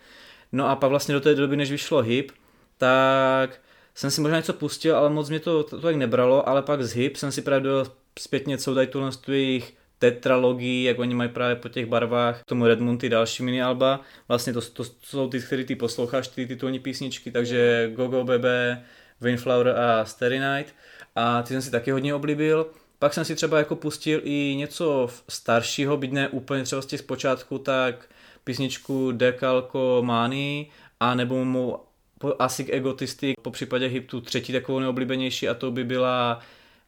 No 0.52 0.70
a 0.70 0.76
pak 0.76 0.90
vlastně 0.90 1.14
do 1.14 1.22
té 1.22 1.36
doby, 1.36 1.58
než 1.58 1.72
vyšlo 1.72 2.02
HIP, 2.02 2.32
tak 2.78 3.60
jsem 3.96 4.12
si 4.12 4.22
možná 4.22 4.38
něco 4.38 4.54
pustil, 4.54 4.96
ale 4.96 5.10
moc 5.10 5.30
mě 5.30 5.40
to, 5.40 5.64
to 5.64 5.82
tak 5.82 5.96
nebralo, 5.96 6.50
ale 6.50 6.62
pak 6.62 6.84
z 6.84 6.96
HIP 6.96 7.16
jsem 7.16 7.32
si 7.32 7.42
právě 7.42 7.72
zpětně 8.20 8.58
celou 8.58 8.76
tady 8.76 8.88
tu 8.88 9.32
jejich 9.32 9.74
tetralogii, 10.02 10.84
jak 10.84 11.00
oni 11.00 11.16
mají 11.16 11.30
právě 11.30 11.56
po 11.56 11.70
těch 11.70 11.86
barvách, 11.86 12.42
k 12.42 12.46
tomu 12.46 12.68
Redmond 12.68 13.02
ty 13.02 13.10
další 13.10 13.44
mini 13.44 13.62
alba. 13.62 14.02
Vlastně 14.28 14.54
to, 14.54 14.62
to, 14.62 14.84
jsou 14.84 15.30
ty, 15.30 15.40
které 15.40 15.64
ty 15.64 15.76
posloucháš, 15.76 16.28
ty 16.28 16.48
titulní 16.48 16.80
písničky, 16.80 17.32
takže 17.32 17.92
Go 17.94 18.08
Go 18.08 18.24
Bebe, 18.24 18.84
Windflower 19.22 19.68
a 19.68 20.06
Starry 20.06 20.40
Night. 20.40 20.76
A 21.16 21.44
ty 21.44 21.48
jsem 21.48 21.62
si 21.62 21.72
taky 21.72 21.92
hodně 21.92 22.16
oblíbil. 22.16 22.68
Pak 23.00 23.14
jsem 23.14 23.26
si 23.26 23.36
třeba 23.36 23.58
jako 23.58 23.76
pustil 23.76 24.22
i 24.24 24.56
něco 24.58 25.10
staršího, 25.30 25.98
byť 25.98 26.12
ne 26.12 26.28
úplně 26.28 26.64
třeba 26.64 26.82
z 26.82 26.86
těch 26.86 27.00
zpočátku, 27.00 27.58
tak 27.58 28.10
písničku 28.44 29.12
Decalco 29.12 30.02
Mani 30.02 30.68
a 31.00 31.16
nebo 31.16 31.46
mu 31.46 31.78
Asik 32.40 32.70
Egotistic, 32.70 33.36
po 33.42 33.52
případě 33.52 33.88
Hip 33.88 34.08
tu 34.08 34.22
třetí 34.22 34.54
takovou 34.54 34.80
neoblíbenější 34.80 35.50
a 35.50 35.54
to 35.54 35.72
by 35.72 35.84
byla 35.84 36.42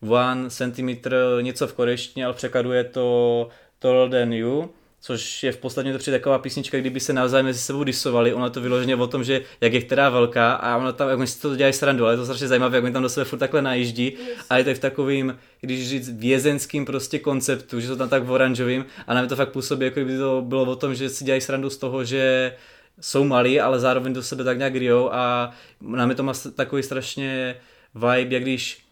one 0.08 0.50
centimeter 0.50 1.16
něco 1.42 1.68
v 1.68 1.74
korejštině, 1.74 2.26
ale 2.26 2.34
překladuje 2.34 2.84
to 2.84 3.48
taller 3.80 4.10
than 4.10 4.34
you 4.34 4.70
což 5.06 5.44
je 5.44 5.52
v 5.52 5.58
podstatě 5.58 5.92
to 5.92 5.98
přijde 5.98 6.20
taková 6.20 6.39
písnička, 6.39 6.80
kdyby 6.80 7.00
se 7.00 7.13
navzájem 7.13 7.46
mezi 7.46 7.60
sebou 7.60 7.84
disovali, 7.84 8.34
ona 8.34 8.50
to 8.50 8.62
vyloženě 8.62 8.96
o 8.96 9.08
tom, 9.08 9.24
že 9.24 9.42
jak 9.62 9.74
je 9.74 9.82
která 9.82 10.10
velká 10.10 10.54
a 10.54 10.78
ona 10.78 10.92
tam, 10.92 11.10
jak 11.10 11.18
oni 11.18 11.28
si 11.28 11.42
to 11.42 11.56
dělají 11.56 11.74
srandu, 11.74 12.06
ale 12.06 12.13
je 12.13 12.18
to 12.18 12.26
strašně 12.26 12.48
zajímavé, 12.48 12.78
jak 12.78 12.84
oni 12.84 12.94
tam 12.94 13.04
do 13.04 13.10
sebe 13.10 13.26
furt 13.26 13.39
takhle 13.39 13.62
najíždí. 13.62 14.06
Yes. 14.06 14.38
a 14.50 14.58
je 14.58 14.63
to 14.63 14.74
v 14.74 14.80
takovým, 14.80 15.38
když 15.62 15.89
říct, 15.89 16.10
vězenským 16.10 16.86
prostě 16.86 17.20
konceptu, 17.20 17.80
že 17.80 17.88
to 17.88 17.96
tam 17.96 18.10
tak 18.10 18.24
v 18.24 18.32
oranžovým. 18.32 18.86
A 19.08 19.13
nám 19.13 19.28
to 19.28 19.36
fakt 19.36 19.52
působí, 19.52 19.86
jako 19.86 20.00
kdyby 20.00 20.18
to 20.18 20.42
bylo 20.42 20.63
o 20.63 20.76
tom, 20.76 20.96
že 20.96 21.10
si 21.10 21.26
dělají 21.26 21.42
srandu 21.42 21.70
z 21.70 21.78
toho, 21.78 22.04
že 22.04 22.54
jsou 23.02 23.24
malí, 23.24 23.60
ale 23.60 23.80
zároveň 23.80 24.13
do 24.13 24.24
sebe 24.24 24.44
tak 24.44 24.58
nějak 24.58 24.74
grijou 24.74 25.13
a 25.13 25.52
nám 25.82 26.10
je 26.10 26.16
to 26.16 26.24
má 26.24 26.34
takový 26.56 26.84
strašně 26.84 27.56
vibe, 27.96 28.36
jak 28.36 28.44
když 28.44 28.83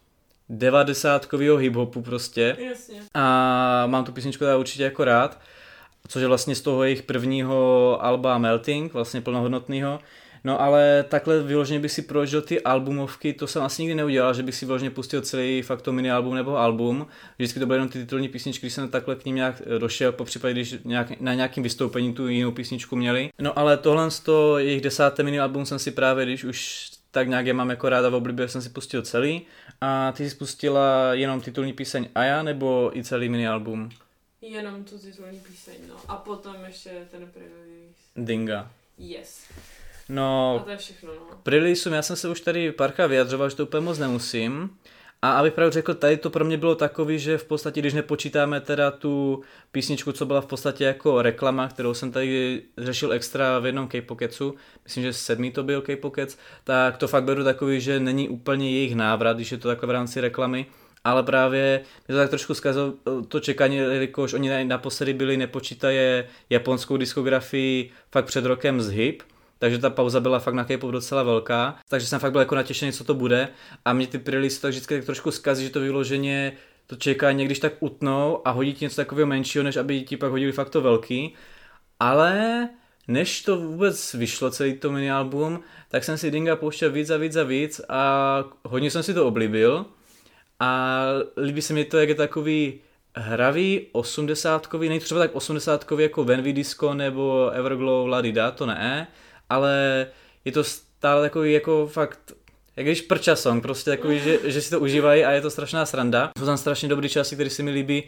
devadesátkovýho 0.52 1.58
hiphopu 1.58 2.02
prostě. 2.02 2.58
Jasně. 2.70 3.02
A 3.14 3.84
mám 3.88 4.06
tu 4.06 4.12
písničku 4.12 4.44
teda 4.44 4.58
určitě 4.58 4.84
jako 4.84 5.04
rád 5.04 5.42
což 6.08 6.22
je 6.22 6.28
vlastně 6.28 6.56
z 6.56 6.62
toho 6.62 6.84
jejich 6.84 7.04
prvního 7.04 7.98
alba 8.02 8.38
Melting, 8.38 8.94
vlastně 8.94 9.22
plnohodnotného. 9.22 10.00
No 10.44 10.62
ale 10.62 11.06
takhle 11.10 11.44
vyloženě 11.44 11.80
bych 11.80 11.92
si 11.92 12.02
prožil 12.02 12.42
ty 12.42 12.62
albumovky, 12.62 13.34
to 13.34 13.48
jsem 13.48 13.64
asi 13.64 13.82
nikdy 13.82 13.96
neudělal, 13.96 14.34
že 14.34 14.44
bych 14.44 14.56
si 14.56 14.66
vyloženě 14.66 14.90
pustil 14.90 15.22
celý 15.22 15.62
fakt 15.62 15.82
to 15.82 15.92
mini 15.92 16.12
album 16.12 16.36
nebo 16.36 16.58
album. 16.58 17.08
Vždycky 17.38 17.60
to 17.60 17.66
byly 17.66 17.76
jenom 17.76 17.90
ty 17.90 18.00
titulní 18.00 18.30
písničky, 18.30 18.66
když 18.66 18.74
jsem 18.74 18.90
takhle 18.90 19.16
k 19.16 19.26
ním 19.26 19.36
nějak 19.36 19.62
došel, 19.78 20.12
po 20.12 20.26
případě, 20.26 20.54
když 20.54 20.76
nějak, 20.86 21.20
na 21.20 21.34
nějakým 21.34 21.64
vystoupení 21.64 22.14
tu 22.14 22.28
jinou 22.28 22.52
písničku 22.52 22.96
měli. 22.96 23.30
No 23.40 23.60
ale 23.60 23.78
tohle 23.78 24.12
z 24.12 24.20
toho 24.20 24.58
jejich 24.58 24.82
desáté 24.82 25.24
mini 25.24 25.40
album 25.40 25.66
jsem 25.66 25.80
si 25.80 25.92
právě, 25.92 26.26
když 26.26 26.44
už 26.44 26.90
tak 27.12 27.28
nějak 27.28 27.46
je 27.46 27.54
mám 27.54 27.70
jako 27.70 27.90
ráda 27.90 28.10
v 28.10 28.14
oblibě, 28.14 28.48
jsem 28.48 28.62
si 28.62 28.70
pustil 28.70 29.02
celý. 29.02 29.46
A 29.82 30.12
ty 30.12 30.24
jsi 30.24 30.30
spustila 30.30 31.14
jenom 31.14 31.42
titulní 31.42 31.74
píseň 31.74 32.10
Aya 32.16 32.44
nebo 32.44 32.92
i 32.98 33.04
celý 33.04 33.30
mini 33.30 33.48
album? 33.48 33.90
Jenom 34.42 34.84
tu 34.84 34.98
titulní 35.00 35.40
píseň, 35.40 35.76
no. 35.90 35.96
A 36.08 36.16
potom 36.16 36.56
ještě 36.68 37.08
ten 37.12 37.22
pre-release. 37.22 37.96
Dinga. 38.16 38.72
Yes. 38.98 39.46
No, 40.10 40.60
A 40.62 40.64
to 40.64 40.70
je 40.70 40.78
všechno, 40.78 41.14
no. 41.14 41.38
pre 41.44 41.74
já 41.92 42.02
jsem 42.02 42.16
se 42.16 42.30
už 42.30 42.42
tady 42.42 42.72
párkrát 42.72 43.08
vyjadřoval, 43.08 43.50
že 43.50 43.56
to 43.56 43.64
úplně 43.64 43.86
moc 43.86 43.98
nemusím. 43.98 44.78
A 45.24 45.32
abych 45.32 45.54
pravdu 45.54 45.72
řekl, 45.72 45.94
tady 45.94 46.18
to 46.18 46.30
pro 46.30 46.46
mě 46.46 46.58
bylo 46.58 46.76
takový, 46.76 47.20
že 47.20 47.38
v 47.38 47.44
podstatě, 47.44 47.82
když 47.82 47.94
nepočítáme 47.94 48.62
teda 48.62 48.92
tu 48.92 49.42
písničku, 49.72 50.12
co 50.12 50.26
byla 50.26 50.42
v 50.42 50.46
podstatě 50.46 50.84
jako 50.84 51.22
reklama, 51.22 51.68
kterou 51.68 51.94
jsem 51.94 52.12
tady 52.12 52.62
řešil 52.78 53.14
extra 53.14 53.60
v 53.60 53.66
jednom 53.66 53.88
K-Pocketsu, 53.88 54.56
myslím, 54.84 55.04
že 55.04 55.14
sedmý 55.14 55.52
to 55.52 55.64
byl 55.64 55.82
K-Pockets, 55.82 56.38
tak 56.64 56.98
to 56.98 57.08
fakt 57.08 57.24
beru 57.24 57.44
takový, 57.44 57.82
že 57.82 58.00
není 58.00 58.30
úplně 58.30 58.72
jejich 58.72 58.96
návrat, 58.96 59.38
když 59.38 59.52
je 59.52 59.58
to 59.58 59.68
takhle 59.68 59.88
v 59.88 59.92
rámci 59.92 60.22
reklamy, 60.22 60.66
ale 61.04 61.24
právě 61.24 61.82
mě 62.08 62.16
to 62.16 62.22
tak 62.22 62.30
trošku 62.30 62.54
zkazilo 62.54 62.94
to 63.28 63.40
čekání, 63.40 63.76
jelikož 63.76 64.34
oni 64.34 64.66
naposledy 64.66 65.14
byli 65.14 65.38
nepočítaje 65.38 66.28
japonskou 66.50 66.98
diskografii 66.98 67.92
fakt 68.12 68.26
před 68.26 68.46
rokem 68.46 68.82
z 68.82 68.90
HIP, 68.90 69.24
takže 69.62 69.78
ta 69.78 69.90
pauza 69.90 70.20
byla 70.20 70.40
fakt 70.40 70.54
na 70.54 70.64
K-pop 70.64 70.92
docela 70.92 71.24
velká, 71.24 71.78
takže 71.90 72.08
jsem 72.08 72.20
fakt 72.20 72.32
byl 72.32 72.42
jako 72.42 72.56
natěšený, 72.56 72.92
co 72.92 73.04
to 73.04 73.14
bude. 73.14 73.48
A 73.86 73.94
mě 73.94 74.08
ty 74.08 74.50
se 74.50 74.62
tak 74.62 74.72
vždycky 74.72 74.96
tak 74.96 75.06
trošku 75.06 75.32
zkazí, 75.32 75.64
že 75.64 75.70
to 75.70 75.80
vyloženě 75.80 76.54
to 76.88 76.96
čekání, 76.96 77.46
když 77.46 77.60
tak 77.60 77.74
utnou 77.80 78.48
a 78.48 78.52
hodí 78.52 78.74
ti 78.74 78.86
něco 78.86 78.96
takového 78.96 79.28
menšího, 79.28 79.64
než 79.64 79.78
aby 79.78 80.02
ti 80.02 80.18
pak 80.18 80.32
hodili 80.32 80.52
fakt 80.52 80.70
to 80.70 80.82
velký, 80.82 81.34
ale 82.00 82.70
než 83.08 83.42
to 83.42 83.58
vůbec 83.58 84.14
vyšlo 84.14 84.52
celý 84.52 84.74
to 84.74 84.92
mini 84.92 85.12
album, 85.12 85.60
tak 85.90 86.04
jsem 86.04 86.18
si 86.18 86.32
Dinga 86.32 86.56
pouštěl 86.56 86.92
víc 86.92 87.10
a 87.10 87.18
víc 87.18 87.36
a 87.36 87.44
víc 87.44 87.82
a 87.90 88.44
hodně 88.64 88.92
jsem 88.92 89.04
si 89.04 89.14
to 89.14 89.28
oblíbil. 89.28 89.86
A 90.60 91.04
líbí 91.38 91.62
se 91.62 91.74
mi 91.74 91.86
to, 91.86 91.98
jak 91.98 92.10
je 92.10 92.16
takový 92.16 92.82
hravý, 93.16 93.88
osmdesátkový, 93.92 94.90
nejde 94.90 95.06
třeba 95.06 95.22
tak 95.22 95.36
osmdesátkový 95.36 96.04
jako 96.04 96.24
Venvi 96.24 96.54
Disco 96.54 96.94
nebo 96.94 97.50
Everglow 97.50 98.08
Ladida, 98.08 98.52
to 98.52 98.66
ne, 98.66 99.08
ale 99.52 100.08
je 100.46 100.52
to 100.52 100.64
stále 100.64 101.22
takový 101.22 101.54
jako 101.54 101.88
fakt 101.88 102.20
jak 102.76 102.86
když 102.86 103.02
prča 103.02 103.36
song, 103.36 103.62
prostě 103.62 103.90
takový, 103.90 104.20
že, 104.20 104.40
že 104.44 104.62
si 104.62 104.70
to 104.70 104.80
užívají 104.80 105.26
a 105.26 105.32
je 105.32 105.42
to 105.42 105.50
strašná 105.52 105.86
sranda. 105.86 106.32
Jsou 106.40 106.46
tam 106.46 106.58
strašně 106.58 106.90
dobrý 106.90 107.10
časy, 107.10 107.36
který 107.36 107.50
se 107.50 107.64
mi 107.64 107.72
líbí 107.72 108.04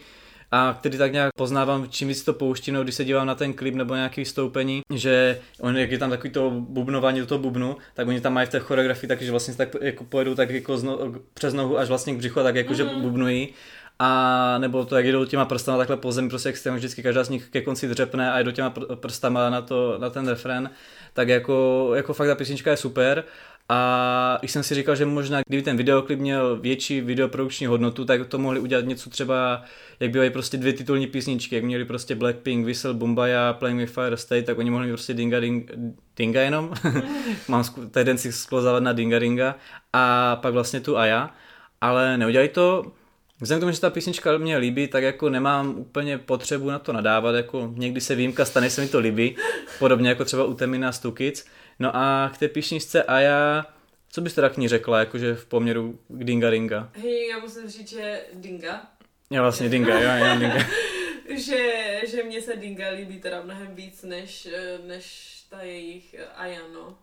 a 0.52 0.78
který 0.80 0.98
tak 0.98 1.12
nějak 1.12 1.32
poznávám, 1.38 1.88
čím 1.90 2.08
víc 2.08 2.24
to 2.24 2.34
pouštím, 2.34 2.74
no, 2.74 2.84
když 2.84 2.96
se 2.96 3.06
dívám 3.06 3.28
na 3.28 3.36
ten 3.36 3.54
klip 3.54 3.76
nebo 3.76 3.96
nějaký 3.96 4.22
vystoupení, 4.22 4.82
že 4.94 5.40
on, 5.60 5.78
jak 5.78 5.92
je 5.92 5.98
tam 5.98 6.10
takový 6.10 6.34
to 6.34 6.50
bubnování 6.52 7.20
do 7.20 7.26
toho 7.26 7.40
bubnu, 7.40 7.78
tak 7.94 8.08
oni 8.08 8.22
tam 8.22 8.34
mají 8.34 8.48
v 8.48 8.50
té 8.50 8.60
choreografii 8.60 9.08
taky, 9.08 9.26
že 9.26 9.32
vlastně 9.32 9.56
tak 9.56 9.70
jako 9.82 10.04
pojedou 10.04 10.36
tak 10.36 10.50
jako 10.50 10.78
zno, 10.78 11.00
přes 11.34 11.54
nohu 11.54 11.78
až 11.78 11.88
vlastně 11.88 12.14
k 12.14 12.18
břichu 12.18 12.40
tak 12.44 12.56
jako, 12.56 12.74
mm-hmm. 12.74 12.78
že 12.78 12.84
mhm. 12.84 13.02
bubnují 13.02 13.50
a 14.06 14.58
nebo 14.58 14.86
to, 14.86 14.96
jak 14.96 15.08
jdou 15.08 15.26
těma 15.26 15.46
prstama 15.46 15.78
takhle 15.78 15.98
po 15.98 16.12
zemi, 16.12 16.30
prostě 16.30 16.50
jak 16.50 16.58
se 16.58 16.72
vždycky 16.72 17.04
každá 17.04 17.24
z 17.24 17.30
nich 17.30 17.50
ke 17.50 17.62
konci 17.62 17.88
dřepne 17.88 18.32
a 18.32 18.40
jdou 18.40 18.52
těma 18.52 18.74
prstama 18.96 19.50
na, 19.50 19.62
to, 19.62 19.98
na 19.98 20.10
ten 20.10 20.28
refren, 20.28 20.70
tak 21.14 21.28
jako, 21.28 21.90
jako 21.96 22.14
fakt 22.14 22.28
ta 22.28 22.36
písnička 22.36 22.72
je 22.72 22.78
super 22.78 23.24
a 23.70 24.38
když 24.40 24.52
jsem 24.52 24.64
si 24.64 24.76
říkal, 24.76 24.96
že 24.96 25.06
možná 25.06 25.42
kdyby 25.48 25.64
ten 25.64 25.78
videoklip 25.78 26.20
měl 26.20 26.56
větší 26.56 27.02
videoprodukční 27.02 27.68
hodnotu, 27.68 28.06
tak 28.06 28.28
to 28.28 28.40
mohli 28.40 28.60
udělat 28.60 28.86
něco 28.86 29.10
třeba, 29.10 29.64
jak 30.00 30.12
byly 30.12 30.30
prostě 30.30 30.58
dvě 30.58 30.74
titulní 30.74 31.08
písničky, 31.08 31.56
jak 31.56 31.64
měli 31.64 31.86
prostě 31.86 32.16
Blackpink, 32.16 32.66
Whistle, 32.66 32.94
Bombaya, 32.94 33.54
Playing 33.54 33.80
with 33.80 33.94
Fire 33.94 34.18
State, 34.18 34.46
tak 34.46 34.58
oni 34.58 34.70
mohli 34.70 34.90
prostě 34.90 35.14
Dinga 35.14 35.40
Ding, 35.40 35.72
Dinga 36.18 36.42
jenom. 36.42 36.74
Mám 37.48 37.64
tendenci 37.92 38.32
sklozávat 38.32 38.84
na 38.84 38.94
Dinga 38.94 39.20
Dinga. 39.20 39.56
A 39.94 40.36
pak 40.36 40.54
vlastně 40.54 40.80
tu 40.80 40.98
Aya. 40.98 41.30
Ale 41.82 42.18
neudělali 42.18 42.50
to, 42.50 42.92
Vzhledem 43.44 43.60
k 43.60 43.64
tomu, 43.64 43.72
že 43.72 43.82
ta 43.82 43.90
písnička 43.90 44.38
mě 44.38 44.58
líbí, 44.58 44.88
tak 44.88 45.04
jako 45.04 45.30
nemám 45.30 45.78
úplně 45.78 46.18
potřebu 46.18 46.70
na 46.70 46.80
to 46.80 46.94
nadávat, 46.94 47.36
jako 47.36 47.74
někdy 47.76 48.02
se 48.02 48.16
výjimka 48.16 48.46
stane, 48.46 48.70
se 48.70 48.82
mi 48.82 48.88
to 48.88 49.00
líbí, 49.00 49.36
podobně 49.80 50.10
jako 50.10 50.26
třeba 50.26 50.44
u 50.46 50.54
Temina 50.54 50.92
Stukic. 50.92 51.46
No 51.80 51.96
a 51.96 52.32
k 52.34 52.38
té 52.38 52.48
písničce 52.48 53.04
a 53.04 53.20
já, 53.20 53.66
co 54.10 54.22
bys 54.22 54.34
teda 54.34 54.50
k 54.50 54.58
ní 54.58 54.68
řekla, 54.68 55.00
jakože 55.00 55.36
v 55.36 55.46
poměru 55.46 56.00
k 56.08 56.24
Dinga 56.24 56.50
Ringa? 56.50 56.90
Hej, 56.94 57.28
já 57.28 57.40
musím 57.40 57.70
říct, 57.70 57.90
že 57.90 58.22
Dinga. 58.34 58.88
Já 59.30 59.42
vlastně 59.42 59.70
Dinga, 59.70 60.00
jo, 60.00 60.26
já 60.26 60.36
Dinga. 60.36 60.66
že, 61.38 62.02
že 62.08 62.24
mě 62.24 62.42
se 62.42 62.56
Dinga 62.56 62.90
líbí 62.90 63.20
teda 63.20 63.42
mnohem 63.42 63.76
víc, 63.76 64.04
než, 64.04 64.48
než 64.88 65.34
ta 65.50 65.62
jejich 65.62 66.16
Ayano. 66.36 66.98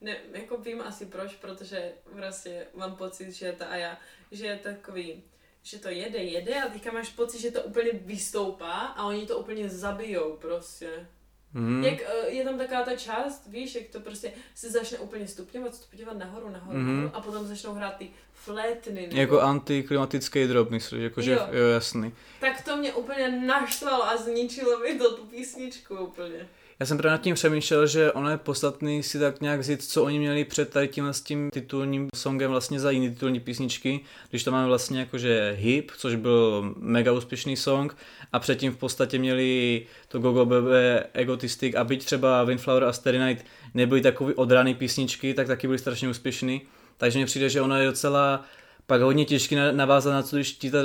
Ne, 0.00 0.16
jako 0.32 0.56
vím 0.56 0.80
asi 0.80 1.06
proč, 1.06 1.34
protože 1.34 1.92
vlastně 2.12 2.66
mám 2.74 2.96
pocit, 2.96 3.32
že 3.32 3.54
ta 3.58 3.66
Aya, 3.66 3.98
že 4.32 4.46
je 4.46 4.56
takový, 4.56 5.22
že 5.62 5.78
to 5.78 5.88
jede, 5.88 6.18
jede 6.18 6.62
a 6.62 6.68
teďka 6.68 6.92
máš 6.92 7.08
pocit, 7.08 7.40
že 7.40 7.50
to 7.50 7.62
úplně 7.62 7.90
vystoupá 7.92 8.72
a 8.72 9.06
oni 9.06 9.26
to 9.26 9.38
úplně 9.38 9.68
zabijou 9.68 10.36
prostě. 10.36 11.06
Mm. 11.54 11.84
Jak 11.84 11.94
uh, 12.00 12.34
je 12.34 12.44
tam 12.44 12.58
taková 12.58 12.82
ta 12.82 12.96
část, 12.96 13.46
víš, 13.46 13.74
jak 13.74 13.84
to 13.88 14.00
prostě 14.00 14.32
se 14.54 14.70
začne 14.70 14.98
úplně 14.98 15.28
stupňovat, 15.28 15.74
stupňovat 15.74 16.18
nahoru, 16.18 16.50
nahoru, 16.50 16.78
mm. 16.78 16.96
nahoru 16.96 17.16
a 17.16 17.20
potom 17.20 17.46
začnou 17.46 17.74
hrát 17.74 17.96
ty 17.96 18.10
flétny. 18.32 19.02
Nebo... 19.06 19.20
Jako 19.20 19.40
antiklimatický 19.40 20.46
drop, 20.46 20.70
myslíš, 20.70 21.02
jakože 21.02 21.32
jo. 21.32 21.46
jo, 21.50 21.68
jasný. 21.68 22.14
Tak 22.40 22.64
to 22.64 22.76
mě 22.76 22.92
úplně 22.92 23.28
naštvalo 23.28 24.04
a 24.04 24.16
zničilo 24.16 24.78
mi 24.78 24.98
to 24.98 25.16
tu 25.16 25.24
písničku 25.24 25.96
úplně. 25.96 26.48
Já 26.80 26.86
jsem 26.86 26.98
právě 26.98 27.10
nad 27.10 27.22
tím 27.22 27.34
přemýšlel, 27.34 27.86
že 27.86 28.12
ono 28.12 28.30
je 28.30 28.36
podstatný 28.36 29.02
si 29.02 29.18
tak 29.18 29.40
nějak 29.40 29.60
vzít, 29.60 29.84
co 29.84 30.04
oni 30.04 30.18
měli 30.18 30.44
před 30.44 30.70
tady 30.70 30.88
tím, 30.88 31.06
s 31.06 31.20
tím 31.20 31.50
titulním 31.50 32.08
songem 32.14 32.50
vlastně 32.50 32.80
za 32.80 32.90
jiný 32.90 33.10
titulní 33.10 33.40
písničky, 33.40 34.00
když 34.30 34.44
to 34.44 34.50
máme 34.50 34.66
vlastně 34.66 35.00
jakože 35.00 35.56
Hip, 35.58 35.90
což 35.96 36.14
byl 36.14 36.74
mega 36.76 37.12
úspěšný 37.12 37.56
song 37.56 37.96
a 38.32 38.38
předtím 38.38 38.72
v 38.72 38.76
podstatě 38.76 39.18
měli 39.18 39.82
to 40.08 40.18
Gogo 40.18 40.46
Bebe, 40.46 41.04
Egotistic 41.12 41.74
a 41.74 41.84
byť 41.84 42.04
třeba 42.04 42.44
Windflower 42.44 42.84
a 42.84 42.92
Starry 42.92 43.18
Night 43.18 43.46
nebyly 43.74 44.00
takový 44.00 44.34
odraný 44.34 44.74
písničky, 44.74 45.34
tak 45.34 45.46
taky 45.46 45.66
byly 45.66 45.78
strašně 45.78 46.08
úspěšný. 46.08 46.62
Takže 46.96 47.18
mně 47.18 47.26
přijde, 47.26 47.48
že 47.48 47.60
ono 47.60 47.76
je 47.80 47.86
docela 47.86 48.44
pak 48.90 49.00
hodně 49.00 49.24
těžké 49.24 49.72
navázat 49.72 50.12
na 50.12 50.22
to, 50.22 50.36
když 50.36 50.52
ti 50.52 50.70
ta 50.70 50.78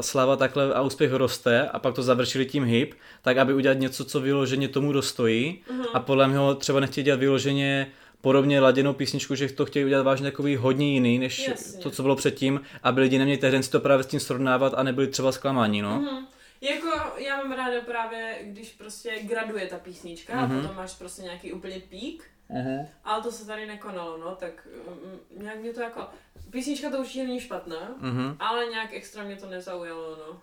slava 0.00 0.36
takhle 0.36 0.74
a 0.74 0.82
úspěch 0.82 1.12
roste 1.12 1.68
a 1.68 1.78
pak 1.78 1.94
to 1.94 2.02
završili 2.02 2.46
tím 2.46 2.64
hip, 2.64 2.94
tak 3.22 3.36
aby 3.36 3.54
udělat 3.54 3.78
něco, 3.78 4.04
co 4.04 4.20
vyloženě 4.20 4.68
tomu 4.68 4.92
dostojí 4.92 5.62
uh-huh. 5.70 5.86
a 5.94 6.00
podle 6.00 6.28
mě 6.28 6.38
třeba 6.58 6.80
nechtějí 6.80 7.04
dělat 7.04 7.20
vyloženě 7.20 7.92
podobně 8.20 8.60
laděnou 8.60 8.92
písničku, 8.92 9.34
že 9.34 9.48
to 9.48 9.66
chtějí 9.66 9.84
udělat 9.84 10.02
vážně 10.02 10.30
takový 10.30 10.56
hodně 10.56 10.92
jiný, 10.92 11.18
než 11.18 11.48
Jasně. 11.48 11.82
to, 11.82 11.90
co 11.90 12.02
bylo 12.02 12.16
předtím, 12.16 12.60
aby 12.82 13.00
lidi 13.00 13.18
neměli 13.18 13.38
tehdy 13.38 13.60
to 13.62 13.80
právě 13.80 14.04
s 14.04 14.06
tím 14.06 14.20
srovnávat 14.20 14.74
a 14.76 14.82
nebyli 14.82 15.06
třeba 15.06 15.32
zklamaní, 15.32 15.82
no. 15.82 16.00
Uh-huh. 16.00 16.24
Jako 16.60 17.18
já 17.18 17.36
mám 17.36 17.52
ráda 17.52 17.80
právě, 17.80 18.38
když 18.42 18.68
prostě 18.68 19.10
graduje 19.22 19.66
ta 19.66 19.78
písnička 19.78 20.32
uh-huh. 20.32 20.42
a 20.42 20.46
mhm. 20.46 20.60
potom 20.60 20.76
máš 20.76 20.94
prostě 20.94 21.22
nějaký 21.22 21.52
úplně 21.52 21.80
pík, 21.88 22.24
uh-huh. 22.50 22.86
ale 23.04 23.22
to 23.22 23.32
se 23.32 23.46
tady 23.46 23.66
nekonalo, 23.66 24.18
no, 24.18 24.36
tak 24.36 24.68
um, 24.86 25.42
nějak 25.42 25.58
mě 25.58 25.72
to 25.72 25.80
jako, 25.80 26.06
písnička 26.50 26.90
to 26.90 26.98
určitě 26.98 27.24
není 27.24 27.40
špatná, 27.40 27.96
uh-huh. 28.00 28.36
ale 28.40 28.66
nějak 28.66 28.92
extra 28.92 29.24
mě 29.24 29.36
to 29.36 29.46
nezaujalo, 29.46 30.16
no. 30.16 30.40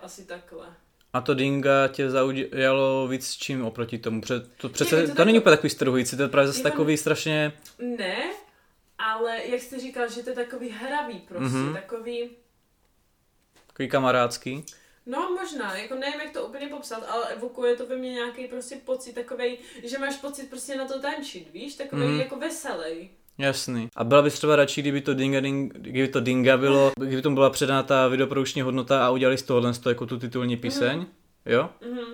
Asi 0.00 0.24
takhle. 0.24 0.66
A 1.12 1.20
to 1.20 1.34
Dinga 1.34 1.88
tě 1.88 2.10
zaujalo 2.10 3.08
víc 3.08 3.26
s 3.26 3.36
čím 3.36 3.64
oproti 3.64 3.98
tomu? 3.98 4.20
Před, 4.20 4.56
to 4.56 4.68
přece, 4.68 4.96
ne, 4.96 5.02
to, 5.02 5.08
to 5.08 5.14
tak... 5.14 5.26
není 5.26 5.38
úplně 5.38 5.56
takový 5.56 5.70
strhující, 5.70 6.16
to 6.16 6.22
je 6.22 6.28
právě 6.28 6.46
zase 6.46 6.62
takový 6.62 6.96
strašně... 6.96 7.52
Ne, 7.78 8.16
ale 8.98 9.46
jak 9.46 9.60
jsi 9.60 9.80
říkal, 9.80 10.10
že 10.10 10.22
to 10.22 10.30
je 10.30 10.36
takový 10.36 10.68
hravý 10.68 11.18
prostě, 11.18 11.56
mm-hmm. 11.56 11.72
takový 11.72 12.30
takový 13.66 13.88
kamarádský. 13.88 14.64
No 15.10 15.30
možná, 15.40 15.76
jako 15.76 15.94
nevím, 15.94 16.20
jak 16.20 16.32
to 16.32 16.44
úplně 16.46 16.66
popsat, 16.68 17.04
ale 17.08 17.26
evokuje 17.28 17.76
to 17.76 17.86
ve 17.86 17.96
mně 17.96 18.10
nějaký 18.12 18.46
prostě 18.46 18.76
pocit 18.84 19.12
takovej, 19.14 19.58
že 19.84 19.98
máš 19.98 20.16
pocit 20.16 20.50
prostě 20.50 20.76
na 20.76 20.84
to 20.84 21.00
tančit, 21.00 21.52
víš, 21.52 21.74
takový 21.74 22.02
Mhm. 22.02 22.12
mm. 22.14 22.20
jako 22.20 22.36
veselý. 22.36 23.10
Jasný. 23.38 23.88
A 23.96 24.04
byla 24.04 24.22
bys 24.22 24.34
třeba 24.34 24.56
radši, 24.56 24.80
kdyby 24.82 25.00
to 25.00 25.14
Dinga, 25.14 25.40
ding, 25.40 25.72
kdyby 25.74 26.08
to 26.08 26.20
Dinga 26.20 26.56
bylo, 26.56 26.92
kdyby 26.98 27.22
tomu 27.22 27.34
byla 27.36 27.50
předána 27.50 27.82
ta 27.82 28.08
videoprodukční 28.08 28.62
hodnota 28.62 29.06
a 29.06 29.10
udělali 29.10 29.38
z 29.38 29.42
tohohle 29.42 29.72
jako 29.88 30.06
tu 30.06 30.18
titulní 30.18 30.56
píseň? 30.56 31.06
Jo? 31.46 31.70
Mhm. 31.90 32.04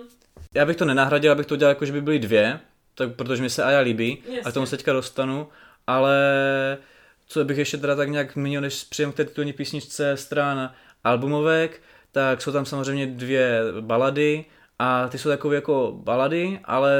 Já 0.55 0.65
bych 0.65 0.75
to 0.75 0.85
nenahradil, 0.85 1.31
abych 1.31 1.45
to 1.45 1.55
udělal 1.55 1.71
jako, 1.71 1.85
že 1.85 1.91
by 1.93 2.01
byly 2.01 2.19
dvě, 2.19 2.59
tak, 2.95 3.15
protože 3.15 3.41
mi 3.41 3.49
se 3.49 3.63
Aja 3.63 3.79
líbí 3.79 4.23
a 4.27 4.31
Jasně. 4.35 4.51
k 4.51 4.53
tomu 4.53 4.65
se 4.65 4.77
teďka 4.77 4.93
dostanu, 4.93 5.47
ale 5.87 6.17
co 7.27 7.45
bych 7.45 7.57
ještě 7.57 7.77
teda 7.77 7.95
tak 7.95 8.09
nějak 8.09 8.33
zmínil, 8.33 8.61
než 8.61 8.83
přijem 8.83 9.11
k 9.11 9.15
té 9.15 9.25
titulní 9.25 9.53
písničce 9.53 10.17
stran 10.17 10.73
albumovek, 11.03 11.81
tak 12.11 12.41
jsou 12.41 12.51
tam 12.51 12.65
samozřejmě 12.65 13.07
dvě 13.07 13.61
balady 13.81 14.45
a 14.79 15.07
ty 15.07 15.17
jsou 15.17 15.29
takové 15.29 15.55
jako 15.55 15.99
balady, 16.03 16.59
ale 16.63 16.93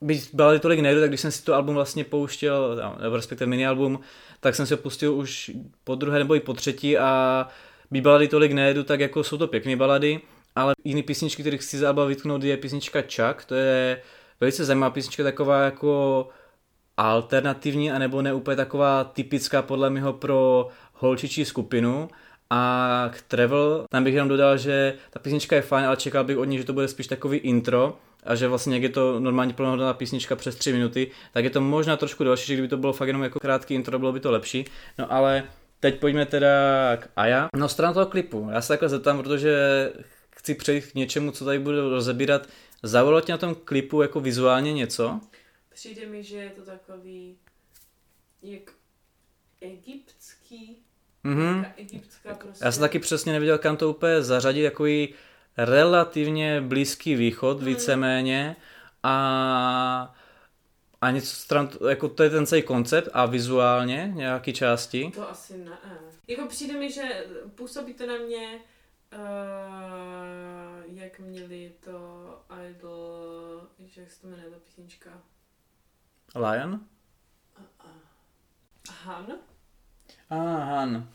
byť 0.00 0.34
balady 0.34 0.58
tolik 0.58 0.80
nejdu, 0.80 1.00
tak 1.00 1.10
když 1.10 1.20
jsem 1.20 1.32
si 1.32 1.44
to 1.44 1.54
album 1.54 1.74
vlastně 1.74 2.04
pouštěl, 2.04 2.82
nebo 3.02 3.16
respektive 3.16 3.48
minialbum, 3.48 4.00
tak 4.40 4.54
jsem 4.54 4.66
si 4.66 4.74
ho 4.74 4.78
pustil 4.78 5.14
už 5.14 5.50
po 5.84 5.94
druhé 5.94 6.18
nebo 6.18 6.34
i 6.34 6.40
po 6.40 6.54
třetí 6.54 6.98
a 6.98 7.48
byť 7.90 8.02
balady 8.02 8.28
tolik 8.28 8.52
nejedu, 8.52 8.84
tak 8.84 9.00
jako 9.00 9.24
jsou 9.24 9.36
to 9.38 9.46
pěkné 9.46 9.76
balady, 9.76 10.20
ale 10.56 10.74
jiný 10.84 11.02
písničky, 11.02 11.42
které 11.42 11.58
chci 11.58 11.78
za 11.78 11.88
alba 11.88 12.04
vytknout, 12.04 12.42
je 12.42 12.56
písnička 12.56 13.00
Chuck, 13.02 13.44
to 13.44 13.54
je 13.54 14.02
velice 14.40 14.64
zajímavá 14.64 14.90
písnička, 14.90 15.22
taková 15.22 15.64
jako 15.64 16.28
alternativní, 16.96 17.90
anebo 17.92 18.22
ne 18.22 18.34
úplně 18.34 18.56
taková 18.56 19.04
typická 19.04 19.62
podle 19.62 19.90
mého 19.90 20.12
pro 20.12 20.68
holčičí 20.92 21.44
skupinu. 21.44 22.08
A 22.54 23.10
k 23.12 23.22
Travel, 23.22 23.86
tam 23.90 24.04
bych 24.04 24.14
jenom 24.14 24.28
dodal, 24.28 24.58
že 24.58 24.94
ta 25.10 25.18
písnička 25.18 25.56
je 25.56 25.62
fajn, 25.62 25.86
ale 25.86 25.96
čekal 25.96 26.24
bych 26.24 26.38
od 26.38 26.44
ní, 26.44 26.58
že 26.58 26.64
to 26.64 26.72
bude 26.72 26.88
spíš 26.88 27.06
takový 27.06 27.38
intro, 27.38 27.98
a 28.24 28.34
že 28.34 28.48
vlastně 28.48 28.76
jak 28.76 28.82
je 28.82 28.88
to 28.88 29.20
normálně 29.20 29.54
plnohodnotná 29.54 29.94
písnička 29.94 30.36
přes 30.36 30.56
3 30.56 30.72
minuty, 30.72 31.10
tak 31.32 31.44
je 31.44 31.50
to 31.50 31.60
možná 31.60 31.96
trošku 31.96 32.24
delší, 32.24 32.46
že 32.46 32.54
kdyby 32.54 32.68
to 32.68 32.76
bylo 32.76 32.92
fakt 32.92 33.08
jenom 33.08 33.22
jako 33.22 33.40
krátký 33.40 33.74
intro, 33.74 33.98
bylo 33.98 34.12
by 34.12 34.20
to 34.20 34.30
lepší. 34.30 34.64
No 34.98 35.12
ale 35.12 35.44
teď 35.80 36.00
pojďme 36.00 36.26
teda 36.26 36.48
k 36.96 37.08
Aja. 37.16 37.48
No 37.56 37.68
stran 37.68 37.94
toho 37.94 38.06
klipu, 38.06 38.48
já 38.52 38.60
se 38.60 38.68
takhle 38.68 38.88
zeptám, 38.88 39.18
protože 39.22 39.92
chci 40.36 40.54
přejít 40.54 40.86
k 40.86 40.94
něčemu, 40.94 41.30
co 41.30 41.44
tady 41.44 41.58
budu 41.58 41.90
rozebírat. 41.90 42.46
Zaujalo 42.82 43.20
tě 43.20 43.32
na 43.32 43.38
tom 43.38 43.54
klipu 43.54 44.02
jako 44.02 44.20
vizuálně 44.20 44.72
něco? 44.72 45.20
Přijde 45.74 46.06
mi, 46.06 46.22
že 46.22 46.36
je 46.36 46.50
to 46.50 46.62
takový 46.62 47.36
jak 48.42 48.70
egyptský, 49.60 50.76
Mhm. 51.24 51.66
Egyptská 51.76 52.34
prostě. 52.34 52.64
Já 52.64 52.72
jsem 52.72 52.80
taky 52.80 52.98
přesně 52.98 53.32
nevěděl, 53.32 53.58
kam 53.58 53.76
to 53.76 53.90
úplně 53.90 54.22
zařadit, 54.22 54.62
takový 54.64 55.14
relativně 55.56 56.60
blízký 56.60 57.14
východ, 57.14 57.56
Hmm. 57.58 57.66
víceméně. 57.66 58.56
A, 59.02 60.14
a 61.00 61.10
něco 61.10 61.36
stran, 61.36 61.68
jako 61.88 62.08
to 62.08 62.22
je 62.22 62.30
ten 62.30 62.46
celý 62.46 62.62
koncept 62.62 63.08
a 63.12 63.26
vizuálně 63.26 64.12
nějaký 64.14 64.52
části. 64.52 65.12
To 65.14 65.30
asi 65.30 65.58
ne. 65.58 65.78
Jako 66.28 66.46
přijde 66.46 66.78
mi, 66.78 66.92
že 66.92 67.26
působí 67.54 67.94
to 67.94 68.06
na 68.06 68.16
mě, 68.16 68.58
uh, 69.12 69.18
jak 70.96 71.18
měli 71.18 71.72
to 71.84 72.28
Idol, 72.68 73.62
víš, 73.78 73.96
jak 73.96 74.10
se 74.10 74.20
to 74.20 74.26
jmenuje 74.26 74.50
ta 74.50 74.56
písnička? 74.58 75.10
Lion? 76.34 76.80
Han? 79.04 79.26
Ah, 80.34 80.64
Han. 80.64 81.08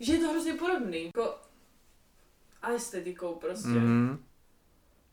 Že 0.00 0.12
je 0.12 0.18
to 0.18 0.28
hrozně 0.30 0.54
podobný. 0.54 1.04
Jako 1.06 1.34
a 2.62 2.70
estetikou 2.72 3.34
prostě. 3.34 3.68
Mm. 3.68 3.76
Mhm. 4.08 4.18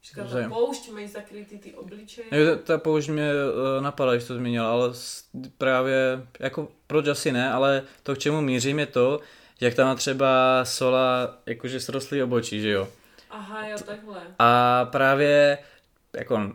Říká 0.04 0.26
Že- 0.26 0.42
ta 0.44 0.50
poušť, 0.50 0.92
mají 0.92 1.08
zakrytý 1.08 1.58
ty 1.60 1.74
obličeje. 1.74 2.28
Jo, 2.32 2.56
ta 2.56 2.78
poušť 2.78 3.10
mě 3.10 3.32
uh, 3.34 3.84
napadla, 3.84 4.14
když 4.14 4.28
to 4.28 4.36
zmínil, 4.36 4.66
ale 4.66 4.94
s- 4.94 5.26
právě, 5.58 6.28
jako 6.40 6.68
proč 6.88 7.08
asi 7.08 7.32
ne, 7.32 7.52
ale 7.54 7.84
to, 8.04 8.16
k 8.16 8.20
čemu 8.20 8.42
mířím, 8.42 8.80
je 8.80 8.86
to, 8.86 9.20
jak 9.62 9.74
tam 9.74 9.88
má 9.88 9.96
třeba 9.96 10.60
Sola, 10.66 11.38
jakože 11.46 11.80
srostlý 11.80 12.24
obočí, 12.24 12.62
že 12.62 12.70
jo. 12.70 12.88
Aha, 13.30 13.68
jo, 13.68 13.78
takhle. 13.86 14.22
A 14.40 14.86
právě, 14.86 15.58
jako 16.18 16.52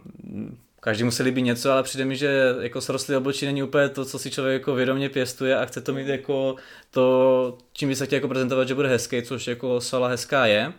každý 0.80 1.10
se 1.10 1.22
líbí 1.22 1.42
něco, 1.42 1.72
ale 1.72 1.82
přijde 1.82 2.04
mi, 2.04 2.16
že 2.16 2.54
jako 2.60 2.80
srostlý 2.80 3.16
obočí 3.16 3.46
není 3.46 3.62
úplně 3.62 3.88
to, 3.88 4.04
co 4.04 4.18
si 4.18 4.30
člověk 4.30 4.60
jako 4.60 4.74
vědomě 4.74 5.08
pěstuje 5.08 5.58
a 5.58 5.64
chce 5.64 5.80
to 5.80 5.92
mít 5.92 6.06
jako 6.06 6.56
to, 6.90 7.58
čím 7.72 7.88
by 7.88 7.96
se 7.96 8.06
chtěl 8.06 8.16
jako 8.16 8.28
prezentovat, 8.28 8.68
že 8.68 8.74
bude 8.74 8.88
hezký, 8.88 9.22
což 9.22 9.46
jako 9.46 9.80
Sola 9.80 10.08
hezká 10.08 10.46
je. 10.46 10.72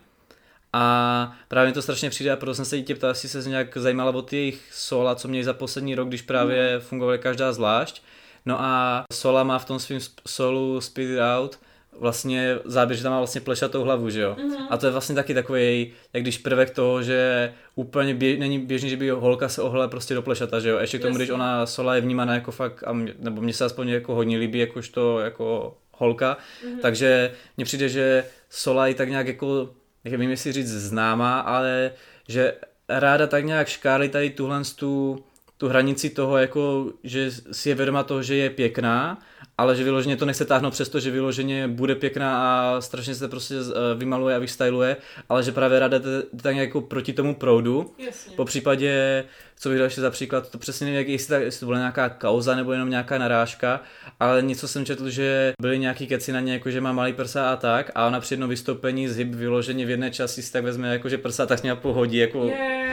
A 0.73 1.37
právě 1.47 1.67
mi 1.67 1.73
to 1.73 1.81
strašně 1.81 2.09
přijde 2.09 2.31
a 2.31 2.35
proto 2.35 2.55
jsem 2.55 2.65
se 2.65 2.77
jí 2.77 2.83
tě 2.83 2.95
ptal, 2.95 3.09
jestli 3.09 3.29
se 3.29 3.49
nějak 3.49 3.77
zajímala 3.77 4.15
o 4.15 4.21
ty 4.21 4.35
jejich 4.35 4.69
sola, 4.73 5.15
co 5.15 5.27
měli 5.27 5.43
za 5.43 5.53
poslední 5.53 5.95
rok, 5.95 6.07
když 6.07 6.21
právě 6.21 6.79
fungovaly 6.79 7.19
každá 7.19 7.53
zvlášť. 7.53 8.01
No 8.45 8.61
a 8.61 9.03
Sola 9.13 9.43
má 9.43 9.59
v 9.59 9.65
tom 9.65 9.79
svém 9.79 9.99
solu 10.27 10.81
Speed 10.81 11.09
It 11.09 11.19
Out 11.19 11.59
vlastně 11.99 12.59
záběr, 12.65 12.97
že 12.97 13.03
tam 13.03 13.11
má 13.11 13.17
vlastně 13.17 13.41
plešatou 13.41 13.83
hlavu, 13.83 14.09
že 14.09 14.21
jo. 14.21 14.35
Mhm. 14.39 14.67
A 14.69 14.77
to 14.77 14.85
je 14.85 14.91
vlastně 14.91 15.15
taky 15.15 15.33
takový, 15.33 15.91
jak 16.13 16.23
když 16.23 16.37
prvek 16.37 16.69
toho, 16.69 17.03
že 17.03 17.53
úplně 17.75 18.13
bě, 18.13 18.37
není 18.37 18.59
běžný, 18.59 18.89
že 18.89 18.97
by 18.97 19.09
holka 19.09 19.49
se 19.49 19.61
ohla 19.61 19.87
prostě 19.87 20.13
do 20.13 20.21
plešata, 20.21 20.59
že 20.59 20.69
jo. 20.69 20.77
Ještě 20.77 20.97
k 20.97 21.01
tomu, 21.01 21.09
Jasně. 21.11 21.23
když 21.25 21.29
ona 21.33 21.65
Sola 21.65 21.95
je 21.95 22.01
vnímána 22.01 22.33
jako 22.33 22.51
fakt, 22.51 22.83
a 22.87 22.93
mě, 22.93 23.13
nebo 23.19 23.41
mně 23.41 23.53
se 23.53 23.65
aspoň 23.65 23.89
jako 23.89 24.15
hodně 24.15 24.37
líbí, 24.37 24.59
jakožto 24.59 25.19
jako 25.19 25.77
holka, 25.91 26.37
Mhm. 26.65 26.79
takže 26.81 27.31
mně 27.57 27.65
přijde, 27.65 27.89
že 27.89 28.23
Sola 28.49 28.87
je 28.87 28.95
tak 28.95 29.09
nějak 29.09 29.27
jako, 29.27 29.69
nevím 30.05 30.29
jestli 30.29 30.51
říct 30.51 30.71
známá, 30.71 31.39
ale 31.39 31.91
že 32.27 32.53
ráda 32.89 33.27
tak 33.27 33.45
nějak 33.45 33.67
škálí 33.67 34.09
tady 34.09 34.29
tuhle 34.29 34.61
tu, 34.75 35.23
tu 35.57 35.67
hranici 35.67 36.09
toho, 36.09 36.37
jako, 36.37 36.91
že 37.03 37.31
si 37.51 37.69
je 37.69 37.75
vědoma 37.75 38.03
toho, 38.03 38.23
že 38.23 38.35
je 38.35 38.49
pěkná, 38.49 39.19
ale 39.57 39.75
že 39.75 39.83
vyloženě 39.83 40.17
to 40.17 40.25
nechce 40.25 40.45
táhnout 40.45 40.73
přesto, 40.73 40.99
že 40.99 41.11
vyloženě 41.11 41.67
bude 41.67 41.95
pěkná 41.95 42.37
a 42.37 42.81
strašně 42.81 43.15
se 43.15 43.27
prostě 43.27 43.55
eh, 43.55 43.95
vymaluje 43.95 44.35
a 44.35 44.39
vystyluje, 44.39 44.97
ale 45.29 45.43
že 45.43 45.51
právě 45.51 45.79
ráda 45.79 45.99
tak 46.41 46.53
nějak 46.55 46.67
jako 46.67 46.81
proti 46.81 47.13
tomu 47.13 47.35
proudu. 47.35 47.93
Jasně. 48.05 48.35
Po 48.35 48.45
případě, 48.45 49.23
co 49.59 49.69
bych 49.69 49.77
dal 49.77 49.85
ještě 49.85 50.01
za 50.01 50.11
příklad, 50.11 50.49
to 50.51 50.57
přesně 50.57 50.85
nevím, 50.85 50.97
jak, 50.97 51.07
jestli, 51.07 51.27
tak, 51.27 51.41
jestli 51.41 51.59
to 51.59 51.65
byla 51.65 51.77
nějaká 51.77 52.09
kauza 52.09 52.55
nebo 52.55 52.71
jenom 52.71 52.89
nějaká 52.89 53.17
narážka, 53.17 53.81
ale 54.19 54.41
něco 54.41 54.67
jsem 54.67 54.85
četl, 54.85 55.09
že 55.09 55.53
byly 55.61 55.79
nějaký 55.79 56.07
keci 56.07 56.31
na 56.31 56.39
ně, 56.39 56.53
jako 56.53 56.71
že 56.71 56.81
má 56.81 56.91
malý 56.91 57.13
prsa 57.13 57.51
a 57.51 57.55
tak, 57.55 57.91
a 57.95 58.07
ona 58.07 58.19
při 58.19 58.33
jednom 58.33 58.49
vystoupení 58.49 59.07
z 59.07 59.17
hip 59.17 59.35
vyloženě 59.35 59.85
v 59.85 59.89
jedné 59.89 60.11
části 60.11 60.41
si 60.41 60.51
tak 60.51 60.63
vezme, 60.63 60.87
jako 60.87 61.09
že 61.09 61.17
prsa 61.17 61.45
tak 61.45 61.63
ním 61.63 61.77
pohodí, 61.77 62.17
jako 62.17 62.47
Yeah. 62.47 62.86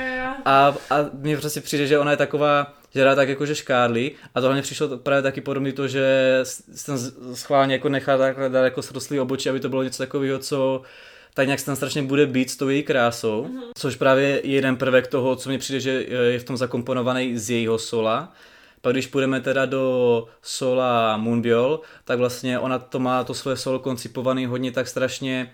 A, 0.44 0.74
a 0.90 0.96
mně 1.12 1.36
prostě 1.36 1.60
přijde, 1.60 1.86
že 1.86 1.98
ona 1.98 2.10
je 2.10 2.16
taková, 2.16 2.74
že 2.94 3.04
rád 3.04 3.14
tak 3.14 3.28
jakože 3.28 3.54
škádlí 3.54 4.12
a 4.34 4.40
to 4.40 4.46
hlavně 4.46 4.62
přišlo 4.62 4.98
právě 4.98 5.22
taky 5.22 5.40
podobný 5.40 5.72
to, 5.72 5.88
že 5.88 6.40
ten 6.86 6.98
z- 6.98 7.14
schválně 7.34 7.74
jako 7.74 7.88
nechá 7.88 8.18
takhle 8.18 8.64
jako 8.64 8.82
srostlý 8.82 9.20
obočí, 9.20 9.50
aby 9.50 9.60
to 9.60 9.68
bylo 9.68 9.82
něco 9.82 10.02
takového, 10.02 10.38
co 10.38 10.82
tak 11.34 11.46
nějak 11.46 11.60
se 11.60 11.66
tam 11.66 11.76
strašně 11.76 12.02
bude 12.02 12.26
být 12.26 12.50
s 12.50 12.56
tou 12.56 12.68
její 12.68 12.82
krásou, 12.82 13.44
mm-hmm. 13.44 13.70
což 13.78 13.96
právě 13.96 14.28
je 14.28 14.40
jeden 14.50 14.76
prvek 14.76 15.06
toho, 15.06 15.36
co 15.36 15.48
mi 15.48 15.58
přijde, 15.58 15.80
že 15.80 15.90
je 16.30 16.38
v 16.38 16.44
tom 16.44 16.56
zakomponovaný 16.56 17.38
z 17.38 17.50
jejího 17.50 17.78
sola. 17.78 18.32
Pak 18.80 18.92
když 18.92 19.06
půjdeme 19.06 19.40
teda 19.40 19.66
do 19.66 20.26
sola 20.42 21.16
Moonbiol, 21.16 21.80
tak 22.04 22.18
vlastně 22.18 22.58
ona 22.58 22.78
to 22.78 22.98
má 22.98 23.24
to 23.24 23.34
svoje 23.34 23.56
solo 23.56 23.78
koncipovaný 23.78 24.46
hodně 24.46 24.72
tak 24.72 24.88
strašně 24.88 25.52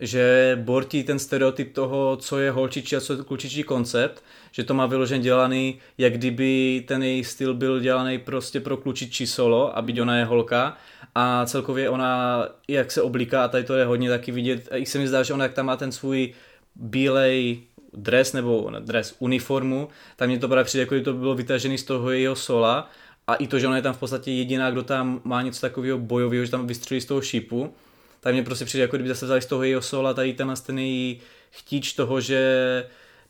že 0.00 0.58
bortí 0.62 1.04
ten 1.04 1.18
stereotyp 1.18 1.74
toho, 1.74 2.16
co 2.16 2.38
je 2.38 2.50
holčičí 2.50 2.96
a 2.96 3.00
co 3.00 3.12
je 3.12 3.22
klučičí 3.22 3.62
koncept, 3.62 4.24
že 4.52 4.64
to 4.64 4.74
má 4.74 4.86
vyložen 4.86 5.20
dělaný, 5.20 5.78
jak 5.98 6.12
kdyby 6.12 6.84
ten 6.88 7.02
její 7.02 7.24
styl 7.24 7.54
byl 7.54 7.80
dělaný 7.80 8.18
prostě 8.18 8.60
pro 8.60 8.76
klučičí 8.76 9.26
solo, 9.26 9.78
a 9.78 9.84
ona 10.00 10.18
je 10.18 10.24
holka. 10.24 10.76
A 11.14 11.46
celkově 11.46 11.90
ona, 11.90 12.44
jak 12.68 12.92
se 12.92 13.02
oblíká 13.02 13.44
a 13.44 13.48
tady 13.48 13.64
to 13.64 13.74
je 13.74 13.84
hodně 13.84 14.08
taky 14.08 14.32
vidět, 14.32 14.68
i 14.74 14.86
se 14.86 14.98
mi 14.98 15.08
zdá, 15.08 15.22
že 15.22 15.34
ona 15.34 15.44
jak 15.44 15.54
tam 15.54 15.66
má 15.66 15.76
ten 15.76 15.92
svůj 15.92 16.34
bílej 16.74 17.60
dres 17.92 18.32
nebo 18.32 18.70
ne, 18.70 18.80
dres, 18.80 19.16
uniformu, 19.18 19.88
tak 20.16 20.28
mně 20.28 20.38
to 20.38 20.48
právě 20.48 20.64
přijde, 20.64 20.82
jako 20.82 20.94
kdyby 20.94 21.04
to 21.04 21.12
bylo 21.12 21.34
vytažený 21.34 21.78
z 21.78 21.84
toho 21.84 22.10
jejího 22.10 22.36
sola. 22.36 22.90
A 23.26 23.34
i 23.34 23.46
to, 23.46 23.58
že 23.58 23.66
ona 23.66 23.76
je 23.76 23.82
tam 23.82 23.94
v 23.94 23.98
podstatě 23.98 24.32
jediná, 24.32 24.70
kdo 24.70 24.82
tam 24.82 25.20
má 25.24 25.42
něco 25.42 25.60
takového 25.60 25.98
bojového, 25.98 26.44
že 26.44 26.50
tam 26.50 26.66
vystřelí 26.66 27.00
z 27.00 27.04
toho 27.04 27.22
šipu, 27.22 27.74
tak 28.20 28.34
mně 28.34 28.42
prostě 28.42 28.64
přijde, 28.64 28.82
jako 28.82 28.96
kdyby 28.96 29.08
zase 29.08 29.24
vzali 29.24 29.42
z 29.42 29.46
toho 29.46 29.62
jejího 29.62 29.82
sola 29.82 30.14
tady 30.14 30.32
tenhle 30.32 30.56
ten 30.56 30.78
její 30.78 31.20
chtíč 31.50 31.92
toho, 31.92 32.20
že 32.20 32.40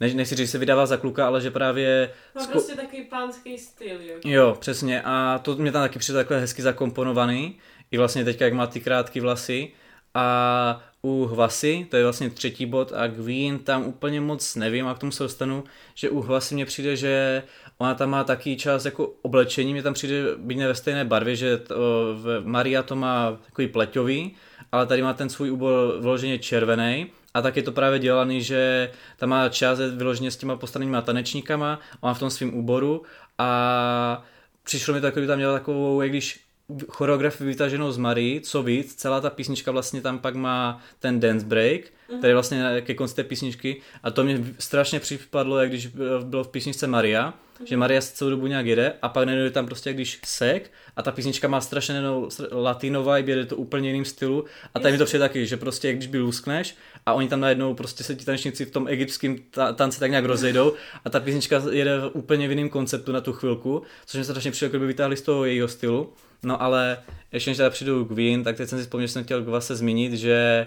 ne, 0.01 0.14
nechci 0.14 0.35
říct, 0.35 0.46
že 0.46 0.53
se 0.53 0.59
vydává 0.59 0.87
za 0.87 0.96
kluka, 0.96 1.27
ale 1.27 1.40
že 1.40 1.51
právě... 1.51 2.11
Má 2.35 2.42
sko- 2.42 2.51
prostě 2.51 2.74
takový 2.74 3.05
pánský 3.05 3.59
styl, 3.59 4.01
jo. 4.01 4.14
Jo, 4.24 4.57
přesně. 4.61 5.03
A 5.05 5.40
to 5.42 5.57
mě 5.57 5.72
tam 5.72 5.83
taky 5.83 5.98
přijde 5.98 6.18
takhle 6.18 6.40
hezky 6.40 6.62
zakomponovaný. 6.62 7.59
I 7.90 7.98
vlastně 7.98 8.24
teďka, 8.24 8.44
jak 8.44 8.55
má 8.55 8.66
ty 8.66 8.81
krátké 8.81 9.20
vlasy. 9.20 9.72
A 10.14 10.85
u 11.03 11.24
Hvasy, 11.24 11.87
to 11.90 11.96
je 11.96 12.03
vlastně 12.03 12.31
třetí 12.31 12.66
bod, 12.66 12.92
a 12.92 13.09
Queen 13.09 13.59
tam 13.59 13.87
úplně 13.87 14.20
moc 14.20 14.57
nevím, 14.57 14.87
a 14.87 14.94
k 14.94 14.98
tomu 14.98 15.12
se 15.12 15.22
dostanu, 15.22 15.64
že 15.94 16.11
u 16.11 16.20
Hvasy 16.20 16.55
mně 16.55 16.66
přijde, 16.66 16.96
že 16.96 17.42
ona 17.79 17.94
tam 17.94 18.11
má 18.11 18.24
taký 18.24 18.57
čas 18.57 18.85
jako 18.85 19.14
oblečení, 19.22 19.72
mě 19.72 19.83
tam 19.83 19.94
přijde 19.94 20.24
být 20.37 20.57
ne 20.57 20.68
ve 20.68 20.74
stejné 20.74 21.05
barvě, 21.05 21.37
že 21.37 21.57
to, 21.57 21.74
v 22.14 22.42
Maria 22.44 22.83
to 22.83 22.96
má 22.96 23.38
takový 23.44 23.68
pleťový, 23.68 24.37
ale 24.73 24.87
tady 24.87 25.03
má 25.03 25.13
ten 25.13 25.29
svůj 25.29 25.51
úbor 25.51 25.99
vyloženě 26.01 26.39
červený 26.39 27.07
a 27.35 27.43
tak 27.43 27.57
je 27.57 27.63
to 27.63 27.73
právě 27.73 27.99
dělaný, 27.99 28.43
že 28.43 28.91
tam 29.17 29.29
má 29.29 29.49
část 29.49 29.79
vyloženě 29.79 30.31
s 30.31 30.37
těma 30.37 30.57
postavenýma 30.57 31.03
tanečníkama, 31.03 31.81
má 32.03 32.15
v 32.15 32.19
tom 32.19 32.31
svým 32.31 32.55
úboru 32.55 33.03
a 33.39 34.25
přišlo 34.65 34.95
mi 34.95 35.01
takový, 35.01 35.27
tam 35.27 35.37
měla 35.37 35.53
takovou, 35.53 36.01
jak 36.01 36.11
když 36.11 36.48
choreografii 36.89 37.49
vytaženou 37.49 37.93
z 37.93 37.97
Marie, 37.97 38.41
co 38.41 38.63
víc, 38.63 38.95
celá 38.95 39.21
ta 39.21 39.31
písnička 39.31 39.71
vlastně 39.71 40.01
tam 40.01 40.19
pak 40.19 40.35
má 40.35 40.83
ten 40.99 41.21
dance 41.21 41.47
break, 41.47 41.81
mm-hmm. 41.81 42.19
který 42.19 42.33
vlastně 42.33 42.81
ke 42.81 42.95
konci 42.95 43.15
té 43.15 43.25
písničky 43.25 43.81
a 44.03 44.11
to 44.11 44.25
mě 44.25 44.45
strašně 44.59 45.01
připadlo, 45.01 45.59
jak 45.59 45.69
když 45.69 45.87
bylo 46.23 46.45
v 46.45 46.49
písničce 46.49 46.87
Maria, 46.87 47.31
mm-hmm. 47.31 47.65
že 47.65 47.77
Maria 47.77 48.01
se 48.01 48.13
celou 48.13 48.31
dobu 48.31 48.47
nějak 48.47 48.67
jede 48.67 48.93
a 49.03 49.09
pak 49.09 49.27
najednou 49.27 49.51
tam 49.51 49.67
prostě 49.67 49.93
když 49.93 50.21
sek 50.25 50.71
a 50.97 51.03
ta 51.03 51.13
písnička 51.13 51.49
má 51.49 51.61
strašně 51.61 51.95
najednou 51.95 52.29
latino 52.51 53.05
vibe, 53.05 53.33
jede 53.33 53.47
to 53.47 53.57
úplně 53.57 53.89
jiným 53.89 54.05
stylu 54.05 54.45
a 54.75 54.79
tady 54.79 54.93
mi 54.93 54.99
to 54.99 55.05
přijde 55.05 55.25
taky, 55.25 55.47
že 55.47 55.57
prostě 55.57 55.93
když 55.93 56.07
by 56.07 56.19
luskneš 56.19 56.77
a 57.07 57.13
oni 57.13 57.29
tam 57.29 57.41
najednou 57.41 57.75
prostě 57.75 58.05
se 58.05 58.15
ti 58.15 58.25
tanečníci 58.25 58.65
v 58.65 58.71
tom 58.71 58.89
egyptském 58.89 59.37
ta- 59.51 59.73
tanci 59.73 60.01
tak 60.01 60.11
nějak 60.11 60.25
rozejdou 60.25 60.73
a 61.05 61.11
ta 61.11 61.21
písnička 61.21 61.63
jede 61.71 62.07
úplně 62.13 62.49
v 62.49 62.51
jiném 62.51 62.69
konceptu 62.69 63.13
na 63.13 63.21
tu 63.21 63.33
chvilku, 63.33 63.83
což 64.07 64.19
mi 64.19 64.25
strašně 64.25 64.51
přijde, 64.51 64.69
kdyby 64.69 64.87
vytáhli 64.87 65.17
z 65.17 65.23
toho 65.23 65.45
jejího 65.45 65.69
stylu. 65.69 66.13
No 66.42 66.62
ale 66.62 66.98
ještě 67.33 67.51
než 67.51 67.57
teda 67.57 67.70
přijdu 67.70 68.05
k 68.05 68.11
Wien, 68.11 68.44
tak 68.44 68.57
teď 68.57 68.68
jsem 68.68 68.79
si 68.79 68.85
vzpomněl, 68.85 69.07
že 69.07 69.12
jsem 69.12 69.24
chtěl 69.24 69.42
k 69.42 69.48
vás 69.48 69.66
se 69.66 69.77
zmínit, 69.77 70.12
že 70.12 70.66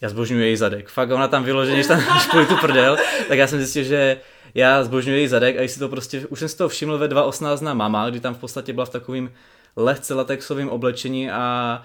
já 0.00 0.08
zbožňuji 0.08 0.42
její 0.42 0.56
zadek. 0.56 0.88
Fakt 0.88 1.10
ona 1.10 1.28
tam 1.28 1.44
vyloženě, 1.44 1.76
když 1.76 1.86
tam 1.86 2.00
špůli 2.20 2.46
tu 2.46 2.56
prdel, 2.56 2.96
tak 3.28 3.38
já 3.38 3.46
jsem 3.46 3.58
zjistil, 3.58 3.84
že 3.84 4.16
já 4.54 4.84
zbožňuji 4.84 5.18
její 5.18 5.28
zadek 5.28 5.58
a 5.58 5.62
jestli 5.62 5.78
to 5.78 5.88
prostě, 5.88 6.26
už 6.26 6.38
jsem 6.38 6.48
si 6.48 6.56
to 6.56 6.68
všiml 6.68 6.98
ve 6.98 7.08
2.18 7.08 7.62
na 7.62 7.74
mama, 7.74 8.10
kdy 8.10 8.20
tam 8.20 8.34
v 8.34 8.38
podstatě 8.38 8.72
byla 8.72 8.86
v 8.86 8.90
takovým 8.90 9.32
lehce 9.76 10.14
latexovým 10.14 10.68
oblečení 10.68 11.30
a 11.30 11.82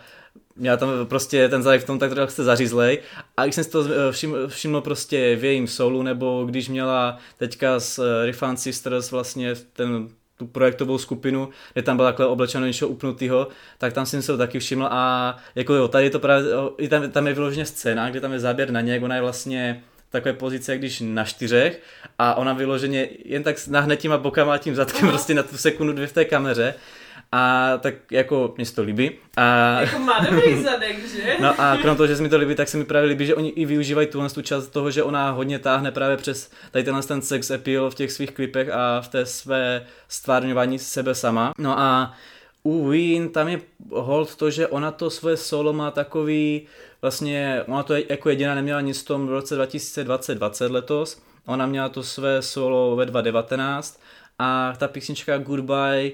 měla 0.56 0.78
tam 0.78 0.90
prostě 1.04 1.50
ten 1.50 1.64
zadek 1.64 1.82
v 1.82 1.86
tom 1.86 2.00
tak 2.00 2.12
trochu 2.12 2.44
zařízlej 2.44 3.00
a 3.38 3.44
když 3.44 3.56
jsem 3.56 3.64
si 3.64 3.70
to 3.70 3.84
všiml, 4.12 4.48
všiml 4.48 4.82
prostě 4.82 5.36
v 5.36 5.44
jejím 5.44 5.68
solu, 5.68 6.04
nebo 6.04 6.46
když 6.46 6.70
měla 6.70 7.18
teďka 7.38 7.80
s 7.80 8.00
eh, 8.00 8.26
Rifan 8.26 8.58
Sisters 8.58 9.12
vlastně 9.12 9.56
ten 9.74 10.10
tu 10.38 10.48
projektovou 10.48 10.98
skupinu, 10.98 11.50
kde 11.74 11.82
tam 11.82 11.98
byl 11.98 12.06
takhle 12.06 12.26
oblečeno 12.26 12.66
něčeho 12.66 12.90
upnutého, 12.90 13.48
tak 13.78 13.94
tam 13.94 14.06
jsem 14.06 14.22
se 14.22 14.32
to 14.32 14.38
taky 14.38 14.60
všiml 14.60 14.88
a 14.92 15.38
jako 15.56 15.74
jo, 15.74 15.88
tady 15.88 16.06
je 16.06 16.10
to 16.10 16.20
právě, 16.20 16.46
tam, 16.90 17.12
tam 17.12 17.28
je 17.28 17.34
vyloženě 17.34 17.66
scéna, 17.66 18.10
kde 18.10 18.22
tam 18.22 18.34
je 18.34 18.40
záběr 18.40 18.72
na 18.72 18.82
ně, 18.82 18.94
jak 18.94 19.04
ona 19.04 19.16
je 19.16 19.22
vlastně 19.22 19.84
takové 20.10 20.34
pozice, 20.34 20.78
když 20.78 21.04
na 21.06 21.24
čtyřech 21.24 21.82
a 22.20 22.36
ona 22.36 22.54
vyloženě 22.54 23.10
jen 23.26 23.44
tak 23.44 23.68
nahne 23.68 23.96
těma 23.96 24.18
bokama 24.18 24.54
a 24.54 24.58
tím 24.58 24.76
zadkem 24.76 25.10
prostě 25.10 25.34
na 25.34 25.44
tu 25.44 25.58
sekundu 25.58 25.94
dvě 25.94 26.08
v 26.08 26.14
té 26.14 26.26
kameře 26.26 26.74
a 27.32 27.72
tak 27.78 27.94
jako 28.12 28.54
mě 28.58 28.66
se 28.66 28.76
to 28.76 28.84
líbí. 28.84 29.12
A... 29.38 29.82
Jako 29.82 30.00
má 30.00 30.20
dobrý 30.20 30.64
zadek, 30.64 31.08
že? 31.08 31.36
No 31.42 31.62
a 31.62 31.78
krom 31.78 31.98
toho, 31.98 32.08
že 32.08 32.16
se 32.16 32.24
mi 32.24 32.30
to 32.30 32.38
líbí, 32.38 32.56
tak 32.56 32.68
se 32.68 32.78
mi 32.78 32.86
právě 32.86 33.10
líbí, 33.10 33.26
že 33.26 33.36
oni 33.36 33.50
i 33.50 33.66
využívají 33.66 34.08
tuhle 34.08 34.30
tu 34.30 34.42
část 34.42 34.68
toho, 34.68 34.92
že 34.92 35.04
ona 35.04 35.32
hodně 35.32 35.60
táhne 35.60 35.92
právě 35.92 36.18
přes 36.18 36.52
tady 36.72 36.86
tenhle 36.86 37.04
ten 37.04 37.22
sex 37.22 37.52
appeal 37.52 37.90
v 37.90 37.96
těch 37.96 38.12
svých 38.12 38.32
klipech 38.32 38.70
a 38.70 39.02
v 39.02 39.08
té 39.08 39.26
své 39.26 39.86
stvárňování 40.08 40.80
sebe 40.80 41.16
sama. 41.16 41.54
No 41.58 41.80
a 41.80 42.14
u 42.64 42.90
Win 42.90 43.30
tam 43.30 43.48
je 43.48 43.62
hold 43.92 44.36
to, 44.36 44.50
že 44.52 44.68
ona 44.68 44.92
to 44.92 45.10
svoje 45.10 45.38
solo 45.38 45.74
má 45.74 45.92
takový, 45.92 46.68
vlastně 47.02 47.64
ona 47.68 47.84
to 47.84 47.94
jako 48.10 48.30
jediná 48.30 48.56
neměla 48.56 48.82
nic 48.82 49.02
v 49.02 49.06
tom 49.06 49.28
v 49.28 49.32
roce 49.32 49.56
2020 49.56 50.72
letos, 50.72 51.22
ona 51.46 51.66
měla 51.66 51.90
to 51.90 52.04
své 52.04 52.42
solo 52.42 52.96
ve 52.96 53.06
2019 53.06 54.02
a 54.40 54.74
ta 54.78 54.88
písnička 54.88 55.38
Goodbye 55.38 56.12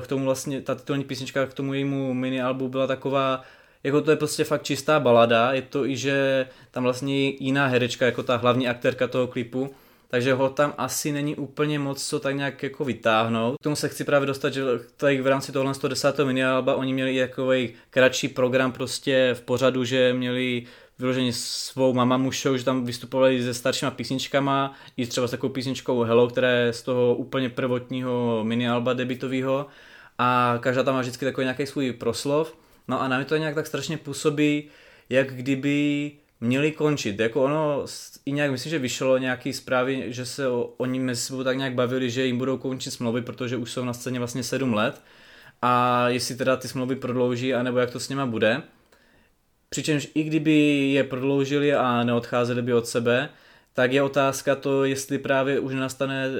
k 0.00 0.06
tomu 0.06 0.24
vlastně, 0.24 0.60
ta 0.60 0.74
titulní 0.74 1.04
písnička 1.04 1.46
k 1.46 1.54
tomu 1.54 1.74
jejímu 1.74 2.14
mini 2.14 2.42
albu 2.42 2.68
byla 2.68 2.86
taková, 2.86 3.42
jako 3.84 4.00
to 4.00 4.10
je 4.10 4.16
prostě 4.16 4.44
fakt 4.44 4.62
čistá 4.62 5.00
balada, 5.00 5.52
je 5.52 5.62
to 5.62 5.86
i, 5.86 5.96
že 5.96 6.46
tam 6.70 6.82
vlastně 6.82 7.28
jiná 7.28 7.66
herečka, 7.66 8.06
jako 8.06 8.22
ta 8.22 8.36
hlavní 8.36 8.68
aktérka 8.68 9.08
toho 9.08 9.26
klipu, 9.26 9.70
takže 10.08 10.34
ho 10.34 10.48
tam 10.48 10.74
asi 10.78 11.12
není 11.12 11.36
úplně 11.36 11.78
moc 11.78 12.08
co 12.08 12.20
tak 12.20 12.36
nějak 12.36 12.62
jako 12.62 12.84
vytáhnout. 12.84 13.56
K 13.60 13.62
tomu 13.62 13.76
se 13.76 13.88
chci 13.88 14.04
právě 14.04 14.26
dostat, 14.26 14.52
že 14.52 14.62
tady 14.96 15.20
v 15.20 15.26
rámci 15.26 15.52
tohle 15.52 15.74
110. 15.74 16.18
mini 16.18 16.44
alba 16.44 16.74
oni 16.74 16.92
měli 16.92 17.18
takový 17.18 17.74
kratší 17.90 18.28
program 18.28 18.72
prostě 18.72 19.30
v 19.34 19.40
pořadu, 19.40 19.84
že 19.84 20.12
měli 20.12 20.62
vyloženě 20.98 21.32
svou 21.32 21.94
mamamu 21.94 22.32
show, 22.32 22.56
že 22.56 22.64
tam 22.64 22.84
vystupovali 22.84 23.42
se 23.42 23.54
staršíma 23.54 23.90
písničkama, 23.90 24.74
i 24.96 25.06
třeba 25.06 25.28
s 25.28 25.30
takovou 25.30 25.52
písničkou 25.52 26.02
Hello, 26.02 26.28
která 26.28 26.50
je 26.50 26.72
z 26.72 26.82
toho 26.82 27.14
úplně 27.14 27.48
prvotního 27.48 28.40
mini 28.44 28.68
alba 28.68 28.92
debitového 28.92 29.66
a 30.18 30.58
každá 30.60 30.82
tam 30.82 30.94
má 30.94 31.00
vždycky 31.00 31.24
takový 31.24 31.44
nějaký 31.44 31.66
svůj 31.66 31.92
proslov. 31.92 32.56
No 32.88 33.00
a 33.00 33.08
na 33.08 33.16
mě 33.16 33.24
to 33.24 33.36
nějak 33.36 33.54
tak 33.54 33.66
strašně 33.66 33.96
působí, 33.96 34.64
jak 35.08 35.34
kdyby 35.34 36.12
měli 36.40 36.72
končit. 36.72 37.20
Jako 37.20 37.44
ono 37.44 37.84
i 38.26 38.32
nějak, 38.32 38.50
myslím, 38.50 38.70
že 38.70 38.78
vyšlo 38.78 39.18
nějaký 39.18 39.52
zprávy, 39.52 40.04
že 40.06 40.26
se 40.26 40.48
o, 40.48 40.74
oni 40.76 41.00
mezi 41.00 41.20
sebou 41.20 41.44
tak 41.44 41.56
nějak 41.56 41.74
bavili, 41.74 42.10
že 42.10 42.26
jim 42.26 42.38
budou 42.38 42.58
končit 42.58 42.90
smlouvy, 42.90 43.22
protože 43.22 43.56
už 43.56 43.72
jsou 43.72 43.84
na 43.84 43.92
scéně 43.92 44.18
vlastně 44.18 44.42
7 44.42 44.74
let 44.74 45.02
a 45.62 46.08
jestli 46.08 46.36
teda 46.36 46.56
ty 46.56 46.68
smlouvy 46.68 46.96
prodlouží, 46.96 47.54
anebo 47.54 47.78
jak 47.78 47.90
to 47.90 48.00
s 48.00 48.08
nima 48.08 48.26
bude. 48.26 48.62
Přičemž 49.72 50.08
i 50.14 50.22
kdyby 50.22 50.52
je 50.92 51.04
prodloužili 51.04 51.74
a 51.74 52.04
neodcházeli 52.04 52.62
by 52.62 52.74
od 52.74 52.86
sebe, 52.86 53.28
tak 53.74 53.92
je 53.92 54.02
otázka 54.02 54.54
to, 54.54 54.84
jestli 54.84 55.18
právě 55.18 55.60
už 55.60 55.74
nastane 55.74 56.30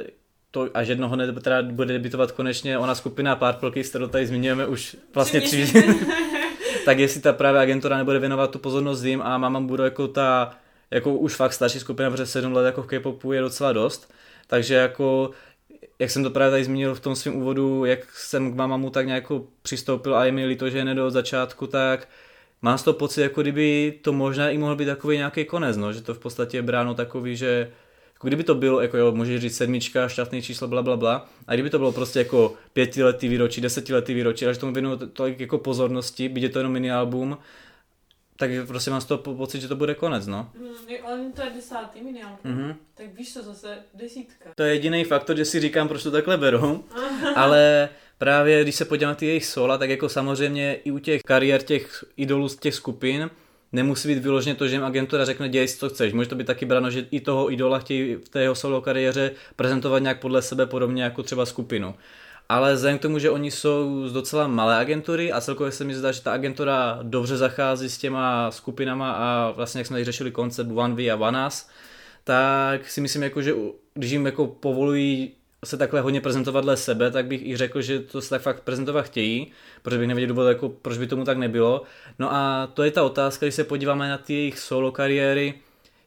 to, 0.50 0.68
až 0.74 0.88
jednoho 0.88 1.16
ne, 1.16 1.32
teda 1.32 1.62
bude 1.62 1.92
debitovat 1.92 2.32
konečně 2.32 2.78
ona 2.78 2.94
skupina 2.94 3.36
Purple 3.36 3.70
Kiss, 3.70 3.90
kterou 3.90 4.06
tady 4.06 4.26
zmiňujeme 4.26 4.66
už 4.66 4.96
vlastně 5.14 5.40
tři, 5.40 5.72
tak 6.84 6.98
jestli 6.98 7.20
ta 7.20 7.32
právě 7.32 7.60
agentura 7.60 7.96
nebude 7.96 8.18
věnovat 8.18 8.50
tu 8.50 8.58
pozornost 8.58 9.02
jim 9.02 9.22
a 9.22 9.38
mama 9.38 9.60
bude 9.60 9.84
jako 9.84 10.08
ta 10.08 10.54
jako 10.90 11.14
už 11.14 11.34
fakt 11.34 11.52
starší 11.52 11.80
skupina, 11.80 12.10
protože 12.10 12.26
7 12.26 12.52
let 12.52 12.66
jako 12.66 12.82
v 12.82 12.86
K-popu 12.86 13.32
je 13.32 13.40
docela 13.40 13.72
dost, 13.72 14.12
takže 14.46 14.74
jako 14.74 15.30
jak 15.98 16.10
jsem 16.10 16.22
to 16.22 16.30
právě 16.30 16.50
tady 16.50 16.64
zmínil 16.64 16.94
v 16.94 17.00
tom 17.00 17.16
svém 17.16 17.36
úvodu, 17.36 17.84
jak 17.84 18.16
jsem 18.16 18.52
k 18.52 18.56
mamamu 18.56 18.90
tak 18.90 19.06
nějak 19.06 19.22
jako 19.22 19.44
přistoupil 19.62 20.16
a 20.16 20.24
je 20.24 20.32
mi 20.32 20.46
líto, 20.46 20.70
že 20.70 20.84
ne 20.84 21.02
od 21.02 21.10
začátku, 21.10 21.66
tak 21.66 22.08
mám 22.62 22.78
z 22.78 22.82
toho 22.82 22.94
pocit, 22.94 23.22
jako 23.22 23.42
kdyby 23.42 23.98
to 24.02 24.12
možná 24.12 24.50
i 24.50 24.58
mohl 24.58 24.76
být 24.76 24.86
takový 24.86 25.16
nějaký 25.16 25.44
konec, 25.44 25.76
no, 25.76 25.92
že 25.92 26.00
to 26.00 26.14
v 26.14 26.18
podstatě 26.18 26.56
je 26.56 26.62
bráno 26.62 26.94
takový, 26.94 27.36
že 27.36 27.70
jako 28.12 28.26
kdyby 28.26 28.44
to 28.44 28.54
bylo, 28.54 28.80
jako 28.80 28.96
jo, 28.96 29.12
můžeš 29.12 29.40
říct 29.40 29.56
sedmička, 29.56 30.08
šťastný 30.08 30.42
číslo, 30.42 30.68
bla, 30.68 30.82
bla, 30.82 30.96
bla, 30.96 31.28
a 31.46 31.54
kdyby 31.54 31.70
to 31.70 31.78
bylo 31.78 31.92
prostě 31.92 32.18
jako 32.18 32.54
pětiletý 32.72 33.28
výročí, 33.28 33.60
desetiletý 33.60 34.14
výročí, 34.14 34.44
ale 34.44 34.54
že 34.54 34.60
tomu 34.60 34.72
věnuju 34.72 34.96
tolik 34.96 35.40
jako 35.40 35.58
pozornosti, 35.58 36.28
byť 36.28 36.42
je 36.42 36.48
to 36.48 36.58
jenom 36.58 36.72
mini 36.72 36.92
album, 36.92 37.38
tak 38.36 38.50
prostě 38.66 38.90
mám 38.90 39.00
z 39.00 39.04
toho 39.04 39.18
pocit, 39.18 39.60
že 39.60 39.68
to 39.68 39.76
bude 39.76 39.94
konec, 39.94 40.26
no. 40.26 40.50
Mm, 40.58 41.12
on 41.12 41.32
to 41.32 41.42
je 41.42 41.50
desátý 41.54 42.02
mini 42.02 42.22
album, 42.22 42.38
mm-hmm. 42.44 42.74
tak 42.94 43.06
víš 43.14 43.32
co, 43.32 43.42
zase 43.42 43.78
desítka. 43.94 44.50
To 44.54 44.62
je 44.62 44.74
jediný 44.74 45.04
faktor, 45.04 45.36
že 45.36 45.44
si 45.44 45.60
říkám, 45.60 45.88
proč 45.88 46.02
to 46.02 46.10
takhle 46.10 46.36
beru, 46.36 46.84
ale 47.34 47.88
právě 48.22 48.62
když 48.62 48.74
se 48.74 48.84
podívám 48.84 49.10
na 49.10 49.14
ty 49.14 49.26
jejich 49.26 49.46
sola, 49.46 49.78
tak 49.78 49.90
jako 49.90 50.08
samozřejmě 50.08 50.74
i 50.74 50.90
u 50.90 50.98
těch 50.98 51.22
kariér 51.22 51.62
těch 51.62 52.04
idolů 52.16 52.48
z 52.48 52.56
těch 52.56 52.74
skupin, 52.74 53.30
nemusí 53.72 54.08
být 54.08 54.18
vyloženě 54.18 54.54
to, 54.54 54.68
že 54.68 54.74
jim 54.74 54.84
agentura 54.84 55.24
řekne, 55.24 55.48
dělej 55.48 55.68
si, 55.68 55.78
co 55.78 55.88
chceš. 55.88 56.12
Může 56.12 56.28
to 56.28 56.34
být 56.34 56.46
taky 56.46 56.66
brano, 56.66 56.90
že 56.90 57.06
i 57.10 57.20
toho 57.20 57.52
idola 57.52 57.78
chtějí 57.78 58.14
v 58.14 58.28
té 58.28 58.42
jeho 58.42 58.54
solo 58.54 58.80
kariéře 58.80 59.30
prezentovat 59.56 59.98
nějak 59.98 60.20
podle 60.20 60.42
sebe 60.42 60.66
podobně 60.66 61.02
jako 61.02 61.22
třeba 61.22 61.46
skupinu. 61.46 61.94
Ale 62.48 62.74
vzhledem 62.74 62.98
k 62.98 63.02
tomu, 63.02 63.18
že 63.18 63.30
oni 63.30 63.50
jsou 63.50 64.08
z 64.08 64.12
docela 64.12 64.46
malé 64.46 64.76
agentury 64.76 65.32
a 65.32 65.40
celkově 65.40 65.72
se 65.72 65.84
mi 65.84 65.94
zdá, 65.94 66.12
že 66.12 66.22
ta 66.22 66.32
agentura 66.32 66.98
dobře 67.02 67.36
zachází 67.36 67.88
s 67.88 67.98
těma 67.98 68.50
skupinama 68.50 69.12
a 69.12 69.50
vlastně 69.50 69.80
jak 69.80 69.86
jsme 69.86 69.94
tady 69.94 70.04
řešili 70.04 70.30
koncept 70.30 70.70
One 70.74 70.94
V 70.94 71.10
a 71.10 71.16
One 71.16 71.46
Us, 71.46 71.68
tak 72.24 72.90
si 72.90 73.00
myslím, 73.00 73.22
jako, 73.22 73.42
že 73.42 73.54
když 73.94 74.10
jim 74.10 74.26
jako 74.26 74.46
povolují 74.46 75.32
se 75.64 75.76
takhle 75.76 76.00
hodně 76.00 76.20
prezentovat 76.20 76.60
dle 76.60 76.76
sebe, 76.76 77.10
tak 77.10 77.26
bych 77.26 77.46
i 77.46 77.56
řekl, 77.56 77.82
že 77.82 78.00
to 78.00 78.20
se 78.20 78.30
tak 78.30 78.42
fakt 78.42 78.62
prezentovat 78.62 79.02
chtějí, 79.02 79.52
protože 79.82 79.98
bych 79.98 80.08
nevěděl 80.08 80.28
důvod, 80.28 80.48
jako, 80.48 80.68
proč 80.68 80.98
by 80.98 81.06
tomu 81.06 81.24
tak 81.24 81.38
nebylo. 81.38 81.82
No 82.18 82.34
a 82.34 82.68
to 82.74 82.82
je 82.82 82.90
ta 82.90 83.02
otázka, 83.02 83.46
když 83.46 83.54
se 83.54 83.64
podíváme 83.64 84.08
na 84.08 84.18
ty 84.18 84.34
jejich 84.34 84.58
solo 84.58 84.92
kariéry, 84.92 85.54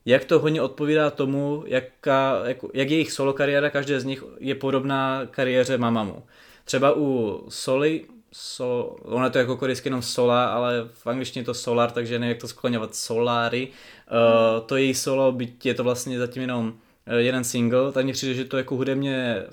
jak 0.06 0.26
to 0.26 0.40
hodně 0.40 0.62
odpovídá 0.62 1.10
tomu, 1.10 1.64
jaká, 1.68 2.42
jak, 2.46 2.58
jak 2.74 2.90
jejich 2.90 3.12
solo 3.12 3.34
kariéra, 3.34 3.70
každé 3.70 4.00
z 4.00 4.06
nich 4.06 4.24
je 4.40 4.56
podobná 4.56 5.22
kariéře 5.32 5.78
Mamamu. 5.78 6.24
Třeba 6.66 6.94
u 6.98 7.44
Soli, 7.50 8.06
so, 8.32 8.96
ono 9.04 9.26
je 9.26 9.32
to 9.32 9.38
jako 9.38 9.58
korejsky 9.58 9.88
jenom 9.88 10.02
Sola, 10.02 10.46
ale 10.46 10.90
v 10.94 11.08
angličtině 11.08 11.42
je 11.42 11.46
to 11.46 11.54
Solar, 11.54 11.92
takže 11.92 12.20
nevím, 12.20 12.30
jak 12.30 12.42
to 12.42 12.48
skloňovat, 12.48 12.96
Solary. 12.96 13.68
Uh, 13.68 14.66
to 14.66 14.78
její 14.78 14.94
solo, 14.94 15.32
byť 15.32 15.66
je 15.66 15.74
to 15.74 15.84
vlastně 15.84 16.20
zatím 16.20 16.42
jenom 16.42 16.74
jeden 17.18 17.44
single, 17.44 17.92
tak 17.92 18.06
mi 18.06 18.14
přijde, 18.14 18.34
že 18.34 18.46
to 18.46 18.58
jako 18.58 18.76
hudebně 18.76 19.44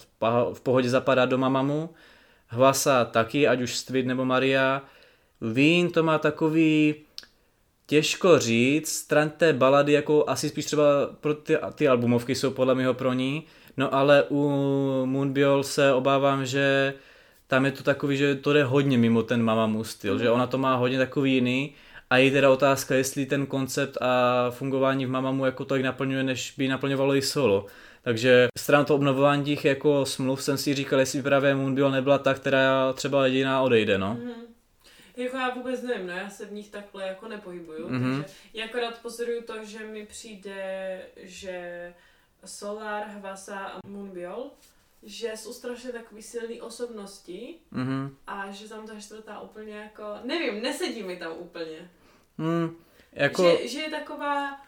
v 0.52 0.60
pohodě 0.60 0.90
zapadá 0.90 1.26
do 1.26 1.38
Mamamu. 1.38 1.90
Hlasa 2.46 3.04
taky, 3.04 3.48
ať 3.48 3.60
už 3.60 3.76
Stvid 3.76 4.06
nebo 4.06 4.24
Maria. 4.24 4.82
Vín 5.40 5.90
to 5.90 6.02
má 6.02 6.18
takový 6.18 6.94
těžko 7.86 8.38
říct, 8.38 8.92
stran 8.92 9.30
té 9.30 9.52
balady 9.52 9.92
jako 9.92 10.24
asi 10.26 10.48
spíš 10.48 10.64
třeba 10.64 10.84
pro 11.20 11.34
ty, 11.34 11.56
ty 11.74 11.88
albumovky 11.88 12.34
jsou 12.34 12.50
podle 12.50 12.74
mého 12.74 12.94
pro 12.94 13.12
ní, 13.12 13.44
no 13.76 13.94
ale 13.94 14.24
u 14.30 14.50
Moonbiol 15.04 15.62
se 15.62 15.92
obávám, 15.92 16.46
že 16.46 16.94
tam 17.46 17.64
je 17.64 17.72
to 17.72 17.82
takový, 17.82 18.16
že 18.16 18.34
to 18.34 18.52
jde 18.52 18.64
hodně 18.64 18.98
mimo 18.98 19.22
ten 19.22 19.42
Mamamu 19.42 19.84
styl, 19.84 20.14
mm. 20.14 20.20
že 20.20 20.30
ona 20.30 20.46
to 20.46 20.58
má 20.58 20.74
hodně 20.74 20.98
takový 20.98 21.34
jiný 21.34 21.74
A 22.12 22.16
je 22.16 22.30
teda 22.30 22.50
otázka, 22.50 22.94
jestli 22.94 23.26
ten 23.26 23.46
koncept 23.46 23.96
a 24.00 24.46
fungování 24.50 25.06
v 25.06 25.10
Mamamu 25.10 25.44
jako 25.44 25.64
tak 25.64 25.80
naplňuje, 25.82 26.22
než 26.22 26.54
by 26.56 26.68
naplňovalo 26.68 27.14
i 27.16 27.22
solo. 27.22 27.66
Takže 28.02 28.48
stran 28.58 28.84
to 28.84 28.94
obnovování 28.94 29.44
těch 29.44 29.64
jako 29.64 30.06
smluv 30.06 30.42
jsem 30.42 30.58
si 30.58 30.74
říkal, 30.74 31.00
jestli 31.00 31.22
právě 31.22 31.54
Moonbill 31.54 31.90
nebyla 31.90 32.18
ta, 32.18 32.34
která 32.34 32.92
třeba 32.92 33.26
jediná 33.26 33.62
odejde, 33.62 33.98
no. 33.98 34.14
Mm-hmm. 34.20 34.32
Jako 35.16 35.36
já 35.36 35.54
vůbec 35.54 35.82
nevím, 35.82 36.06
no 36.06 36.12
já 36.12 36.30
se 36.30 36.46
v 36.46 36.52
nich 36.52 36.68
takhle 36.70 37.06
jako 37.06 37.28
nepohybuju, 37.28 37.88
Mhm. 37.88 38.22
takže 38.22 38.34
já 38.54 38.64
akorát 38.64 38.98
pozoruju 39.02 39.42
to, 39.42 39.64
že 39.64 39.78
mi 39.78 40.06
přijde, 40.06 41.00
že 41.22 41.94
Solar, 42.44 43.06
Hvasa 43.08 43.58
a 43.58 43.78
Moonbiol, 43.88 44.50
že 45.02 45.32
jsou 45.36 45.52
strašně 45.52 45.92
takový 45.92 46.22
silný 46.22 46.60
osobnosti 46.60 47.54
Mhm. 47.70 48.16
a 48.26 48.50
že 48.50 48.68
tam 48.68 48.86
ta 48.86 49.00
čtvrtá 49.00 49.40
úplně 49.40 49.74
jako, 49.76 50.02
nevím, 50.24 50.62
nesedí 50.62 51.02
mi 51.02 51.16
tam 51.16 51.32
úplně. 51.38 51.90
Hmm, 52.42 52.76
jako... 53.12 53.42
Že, 53.42 53.68
že 53.68 53.80
je 53.80 53.90
taková, 53.90 54.60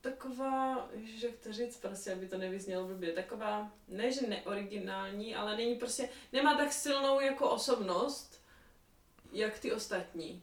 taková, 0.00 0.88
ježiš, 0.94 1.22
jak 1.22 1.32
to 1.42 1.52
říct 1.52 1.76
prostě, 1.76 2.12
aby 2.12 2.26
to 2.26 2.38
nevyznělo 2.38 2.84
blbě, 2.84 3.12
taková, 3.12 3.70
ne 3.88 4.12
že 4.12 4.26
neoriginální, 4.26 5.34
ale 5.34 5.56
není 5.56 5.74
prostě, 5.74 6.08
nemá 6.32 6.54
tak 6.56 6.72
silnou 6.72 7.20
jako 7.20 7.50
osobnost, 7.50 8.42
jak 9.32 9.58
ty 9.58 9.72
ostatní. 9.72 10.42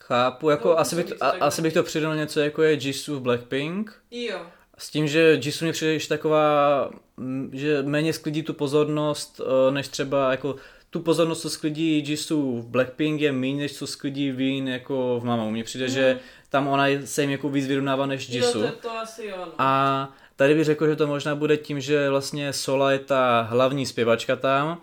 Chápu, 0.00 0.50
jako 0.50 0.68
No, 0.68 0.78
asi, 0.78 0.96
bych 0.96 1.06
to, 1.06 1.14
to 1.18 1.24
a, 1.24 1.28
asi 1.30 1.62
bych 1.62 1.72
to 1.72 1.82
přidal 1.82 2.16
něco 2.16 2.40
jako 2.40 2.62
je 2.62 2.72
Jisoo 2.72 3.16
v 3.16 3.22
Blackpink. 3.22 4.02
Jo, 4.10 4.46
S 4.78 4.90
tím, 4.90 5.08
že 5.08 5.40
Jisoo 5.42 5.66
mě 5.66 5.72
přijde 5.72 5.92
ještě 5.92 6.08
taková, 6.08 6.90
že 7.52 7.82
méně 7.82 8.12
sklidí 8.12 8.42
tu 8.42 8.54
pozornost, 8.54 9.40
eh, 9.40 9.70
než 9.70 9.88
třeba 9.88 10.30
jako 10.30 10.56
tu 10.92 11.00
pozornost, 11.00 11.40
co 11.42 11.50
sklidí 11.50 11.98
Jisoo 12.08 12.56
v 12.62 12.66
Blackpink 12.66 13.20
je 13.20 13.32
méně, 13.32 13.60
než 13.62 13.72
co 13.72 13.86
sklidí 13.86 14.30
Vin 14.30 14.68
jako 14.68 15.18
v 15.20 15.24
Mamamoo. 15.24 15.50
Mně 15.50 15.64
přijde, 15.64 15.84
Mhm. 15.84 15.94
že 15.94 16.18
tam 16.48 16.68
ona 16.68 16.86
je- 16.86 17.06
se 17.06 17.20
jim 17.22 17.30
jako 17.30 17.48
víc 17.48 17.66
vyrovnává 17.66 18.06
než 18.06 18.28
jo 18.28 18.34
Jisoo. 18.36 18.62
to, 18.62 18.68
to 18.72 18.90
asi 18.98 19.24
jo, 19.26 19.36
no. 19.38 19.52
A 19.58 20.08
tady 20.36 20.54
bych 20.54 20.64
řekl, 20.64 20.86
že 20.86 20.96
to 20.96 21.06
možná 21.06 21.34
bude 21.34 21.56
tím, 21.56 21.80
že 21.80 22.10
vlastně 22.10 22.52
Sola 22.52 22.92
je 22.92 22.98
ta 22.98 23.46
hlavní 23.50 23.86
zpěvačka 23.86 24.36
tam, 24.36 24.78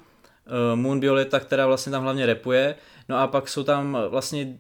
eh, 0.47 0.75
Moonbiol 0.75 1.19
je 1.19 1.25
ta, 1.25 1.39
která 1.39 1.67
vlastně 1.67 1.91
tam 1.91 2.03
hlavně 2.03 2.25
repuje, 2.25 2.75
no 3.09 3.17
a 3.17 3.27
pak 3.27 3.49
jsou 3.49 3.63
tam 3.63 3.97
vlastně 4.09 4.57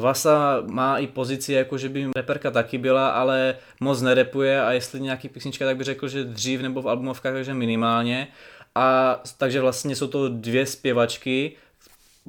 Vasa 0.00 0.62
má 0.66 0.98
i 0.98 1.06
pozici, 1.06 1.52
jako 1.52 1.78
že 1.78 1.88
by 1.88 2.06
reperka 2.16 2.50
taky 2.50 2.78
byla, 2.78 3.08
ale 3.08 3.56
moc 3.80 4.02
nerepuje 4.02 4.62
a 4.62 4.72
jestli 4.72 5.00
nějaký 5.00 5.28
písnička, 5.28 5.64
tak 5.66 5.76
bych 5.76 5.84
řekl, 5.84 6.08
že 6.08 6.24
dřív 6.24 6.60
nebo 6.60 6.82
v 6.82 6.88
albumovkách, 6.88 7.32
takže 7.32 7.54
minimálně. 7.54 8.28
A 8.74 9.20
takže 9.38 9.60
vlastně 9.60 9.96
jsou 9.96 10.06
to 10.06 10.28
dvě 10.28 10.66
zpěvačky, 10.66 11.56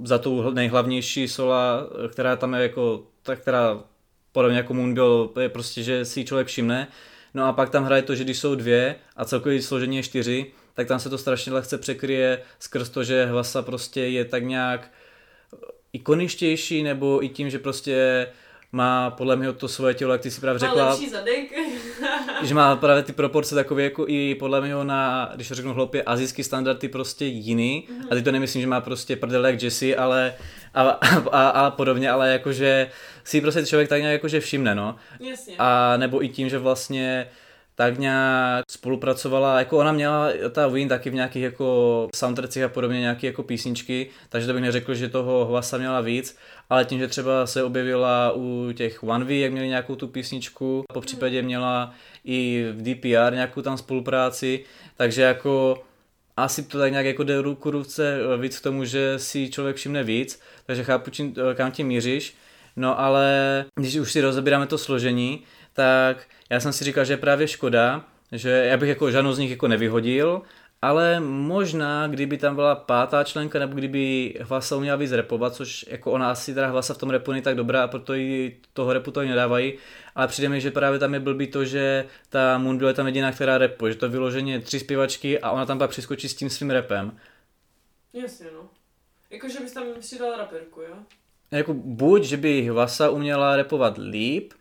za 0.04 0.18
tou 0.18 0.52
nejhlavnější 0.52 1.28
sola, 1.28 1.88
která 2.12 2.36
tam 2.36 2.54
je 2.54 2.62
jako, 2.62 3.04
ta, 3.24 3.36
která 3.36 3.84
podobně 4.32 4.58
jako 4.58 4.74
Moonbill 4.74 5.32
je 5.42 5.50
prostě, 5.50 5.84
že 5.84 6.06
si 6.06 6.26
člověk 6.26 6.48
všimne. 6.48 6.88
No 7.34 7.46
a 7.46 7.54
pak 7.54 7.70
tam 7.70 7.84
hraje 7.84 8.02
to, 8.02 8.16
že 8.16 8.24
když 8.24 8.40
jsou 8.40 8.56
dvě 8.56 8.96
a 9.16 9.26
celkově 9.26 9.62
složení 9.62 9.98
je 9.98 10.04
čtyři, 10.04 10.52
tak 10.74 10.88
tam 10.88 11.00
se 11.00 11.10
to 11.10 11.18
strašně 11.18 11.54
lehce 11.54 11.78
překryje 11.78 12.42
skrz 12.60 12.90
to, 12.90 13.04
že 13.04 13.26
Hvasa 13.26 13.62
prostě 13.62 14.02
je 14.02 14.26
tak 14.26 14.44
nějak 14.44 14.92
ikoničtější, 15.94 16.84
nebo 16.84 17.24
i 17.24 17.30
tím, 17.30 17.50
že 17.50 17.60
prostě 17.60 18.28
má 18.72 19.10
podle 19.10 19.36
mě 19.36 19.54
to 19.54 19.68
svoje 19.68 19.94
tělo, 19.94 20.12
jak 20.12 20.22
ty 20.22 20.32
si 20.32 20.42
právě 20.42 20.60
Má 20.60 20.68
řekla, 20.68 20.90
lepší 20.90 21.10
zadek. 21.10 21.52
že 22.44 22.56
má 22.56 22.76
právě 22.76 23.04
ty 23.04 23.14
proporce 23.14 23.56
takové 23.56 23.84
jako 23.84 24.06
i 24.08 24.36
podle 24.36 24.62
mě 24.62 24.76
na, 24.84 25.32
když 25.36 25.48
to 25.48 25.56
řeknu 25.56 25.74
hloupě, 25.74 26.04
azijský 26.04 26.44
standardy 26.44 26.88
prostě 26.88 27.26
jiný. 27.26 27.88
Mhm. 27.90 28.08
A 28.12 28.16
teď 28.16 28.24
to 28.24 28.32
nemyslím, 28.32 28.62
že 28.62 28.68
má 28.68 28.82
prostě 28.82 29.16
prdele 29.16 29.52
jak 29.52 29.62
Jesse, 29.62 29.96
ale 29.96 30.34
a, 30.74 30.82
a, 30.82 31.08
a, 31.32 31.50
a 31.50 31.72
podobně, 31.72 32.12
ale 32.12 32.32
jakože 32.32 32.90
si 33.24 33.42
prostě 33.42 33.66
člověk 33.66 33.90
tak 33.90 34.00
nějak 34.00 34.14
jakože 34.14 34.40
všimne, 34.40 34.76
no. 34.76 34.96
Jasně. 35.20 35.56
A 35.60 35.98
nebo 35.98 36.24
i 36.24 36.30
tím, 36.30 36.50
že 36.50 36.58
vlastně 36.58 37.28
tak 37.76 38.00
nějak 38.00 38.66
spolupracovala, 38.72 39.60
jako 39.60 39.78
ona 39.78 39.92
měla, 39.92 40.30
ta 40.52 40.68
Win 40.68 40.90
taky 40.90 41.10
v 41.10 41.14
nějakých 41.14 41.44
jako 41.44 42.08
soundtrackích 42.16 42.64
a 42.64 42.70
podobně 42.70 43.00
nějaké 43.00 43.28
jako 43.28 43.44
písničky, 43.44 44.10
takže 44.30 44.48
to 44.48 44.54
bych 44.54 44.62
neřekl, 44.62 44.94
že 44.94 45.10
toho 45.10 45.46
hlasa 45.46 45.78
měla 45.78 46.02
víc, 46.02 46.38
ale 46.70 46.86
tím, 46.86 47.00
že 47.00 47.08
třeba 47.08 47.48
se 47.48 47.64
objevila 47.64 48.32
u 48.36 48.72
těch 48.74 49.04
One 49.04 49.26
V, 49.26 49.40
jak 49.40 49.52
měli 49.52 49.68
nějakou 49.68 49.96
tu 49.96 50.08
písničku, 50.08 50.84
po 50.94 51.02
případě 51.02 51.42
měla 51.42 51.94
i 52.26 52.66
v 52.72 52.82
DPR 52.82 53.34
nějakou 53.34 53.62
tam 53.62 53.78
spolupráci, 53.78 54.64
takže 54.98 55.22
jako 55.22 55.84
asi 56.38 56.64
to 56.64 56.78
tak 56.80 56.92
nějak 56.92 57.06
jako 57.06 57.24
jde 57.24 57.42
ruku 57.42 57.72
ruce 57.72 58.20
víc 58.38 58.60
k 58.60 58.64
tomu, 58.64 58.86
že 58.86 59.20
si 59.20 59.50
člověk 59.50 59.76
všimne 59.76 60.04
víc, 60.04 60.42
takže 60.66 60.84
chápu, 60.84 61.12
čím, 61.12 61.36
kam 61.56 61.72
tím 61.72 61.88
míříš. 61.88 62.36
No 62.76 63.00
ale 63.00 63.66
když 63.76 63.96
už 63.96 64.12
si 64.12 64.22
rozebíráme 64.22 64.68
to 64.68 64.78
složení, 64.78 65.44
tak 65.74 66.18
já 66.50 66.60
jsem 66.60 66.74
si 66.74 66.84
říkal, 66.84 67.06
že 67.06 67.14
je 67.14 67.18
právě 67.18 67.48
škoda, 67.48 68.06
že 68.32 68.50
já 68.50 68.78
bych 68.78 68.90
jako 68.90 69.12
žádnou 69.12 69.34
z 69.34 69.40
nich 69.40 69.52
jako 69.52 69.68
nevyhodil, 69.68 70.42
ale 70.82 71.20
možná, 71.20 72.08
kdyby 72.08 72.38
tam 72.38 72.56
byla 72.56 72.76
pátá 72.76 73.24
členka, 73.24 73.60
nebo 73.60 73.76
kdyby 73.76 74.34
Hlasa 74.42 74.76
uměla 74.76 74.98
víc 74.98 75.12
repovat, 75.12 75.56
což 75.56 75.86
jako 75.90 76.12
ona 76.12 76.32
asi 76.32 76.54
teda 76.54 76.68
Hlasa 76.68 76.94
v 76.94 76.98
tom 76.98 77.10
repu 77.10 77.32
není 77.32 77.44
tak 77.44 77.56
dobrá 77.56 77.84
a 77.84 77.88
proto 77.88 78.14
jí 78.14 78.56
toho 78.74 78.94
repu 78.94 79.12
to 79.12 79.22
nedávají, 79.22 79.74
ale 80.16 80.28
přijde 80.28 80.50
mi, 80.50 80.62
že 80.62 80.72
právě 80.72 81.00
tam 81.00 81.14
je 81.14 81.20
blbý 81.20 81.48
to, 81.48 81.66
že 81.66 82.06
ta 82.30 82.58
Moonbill 82.58 82.88
je 82.88 82.94
tam 82.94 83.06
jediná, 83.06 83.32
která 83.32 83.58
repuje, 83.58 83.94
že 83.94 84.00
to 84.00 84.06
je 84.06 84.10
vyloženě 84.10 84.60
tři 84.60 84.80
zpěvačky 84.80 85.40
a 85.40 85.52
ona 85.52 85.66
tam 85.66 85.80
pak 85.80 85.90
přeskočí 85.90 86.30
s 86.30 86.36
tím 86.36 86.50
svým 86.50 86.70
repem. 86.70 87.18
Jasně, 88.14 88.46
no. 88.54 88.70
Jakože 89.30 89.60
bys 89.60 89.74
tam 89.74 89.84
přidal 90.00 90.38
raperku, 90.38 90.82
jo? 90.82 90.96
Jako 91.52 91.74
buď, 91.74 92.24
že 92.24 92.38
by 92.38 92.62
Hvasa 92.62 93.10
uměla 93.10 93.56
repovat 93.56 93.98
líp, 93.98 94.54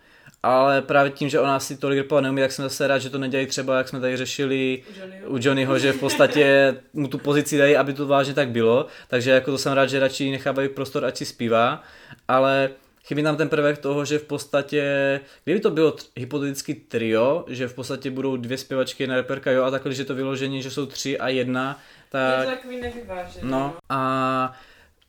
ale 0.42 0.82
právě 0.82 1.10
tím, 1.12 1.28
že 1.28 1.40
ona 1.40 1.60
si 1.60 1.76
tolik 1.76 1.98
repovat 1.98 2.22
neumí, 2.24 2.40
tak 2.42 2.52
jsem 2.52 2.62
zase 2.62 2.86
rád, 2.86 2.98
že 2.98 3.10
to 3.10 3.18
nedělají 3.18 3.46
třeba, 3.46 3.78
jak 3.78 3.88
jsme 3.88 4.00
tady 4.00 4.16
řešili 4.16 4.82
U 4.88 4.98
Johnnyho. 5.00 5.28
u 5.30 5.38
Johnnyho, 5.40 5.78
že 5.78 5.92
v 5.92 6.00
podstatě 6.00 6.74
mu 6.92 7.08
tu 7.08 7.18
pozici 7.18 7.58
dají, 7.58 7.76
aby 7.76 7.92
to 7.92 8.06
vážně 8.06 8.34
tak 8.34 8.48
bylo, 8.48 8.86
takže 9.08 9.30
jako 9.30 9.50
to 9.50 9.58
jsem 9.58 9.72
rád, 9.72 9.86
že 9.86 10.00
radši 10.00 10.30
nechávají 10.30 10.68
prostor, 10.68 11.04
ať 11.04 11.16
si 11.16 11.24
zpívá, 11.24 11.82
ale 12.28 12.70
chybí 13.04 13.22
tam 13.22 13.36
ten 13.36 13.48
prvek 13.48 13.78
toho, 13.78 14.04
že 14.04 14.18
v 14.18 14.24
podstatě, 14.24 15.20
kdyby 15.44 15.60
to 15.60 15.70
bylo 15.70 15.90
t- 15.90 16.02
hypoteticky 16.16 16.74
trio, 16.74 17.44
že 17.48 17.68
v 17.68 17.74
podstatě 17.74 18.10
budou 18.10 18.36
dvě 18.36 18.58
zpěvačky, 18.58 19.02
jedna 19.02 19.16
reperka, 19.16 19.50
jo, 19.50 19.64
a 19.64 19.70
takhle, 19.70 19.94
že 19.94 20.04
to 20.04 20.14
vyložení, 20.14 20.62
že 20.62 20.70
jsou 20.70 20.86
tři 20.86 21.18
a 21.18 21.28
jedna, 21.28 21.78
Je 22.00 22.06
tak 22.10 22.44
to 22.44 22.50
takový 22.50 22.80
nevyvážený, 22.80 23.50
no 23.50 23.74
a 23.88 24.52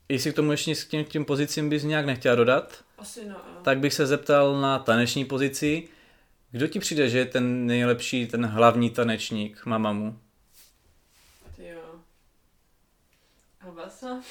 jestli 0.09 0.31
k 0.31 0.35
tomu 0.35 0.51
ještě 0.51 0.75
s 0.75 0.85
tím, 0.85 1.05
tím 1.05 1.25
pozicím 1.25 1.69
bys 1.69 1.83
nějak 1.83 2.05
nechtěla 2.05 2.35
dodat, 2.35 2.73
Asi 3.03 3.25
no, 3.25 3.35
jo. 3.35 3.61
tak 3.61 3.79
bych 3.79 3.93
se 3.93 4.05
zeptal 4.05 4.61
na 4.61 4.79
taneční 4.79 5.25
pozici. 5.25 5.87
Kdo 6.51 6.67
ti 6.67 6.79
přijde, 6.79 7.09
že 7.09 7.17
je 7.17 7.25
ten 7.25 7.65
nejlepší, 7.65 8.27
ten 8.27 8.45
hlavní 8.45 8.89
tanečník 8.89 9.65
Mamamu? 9.65 10.19
Jo. 11.57 11.81
Havasa? 13.59 14.07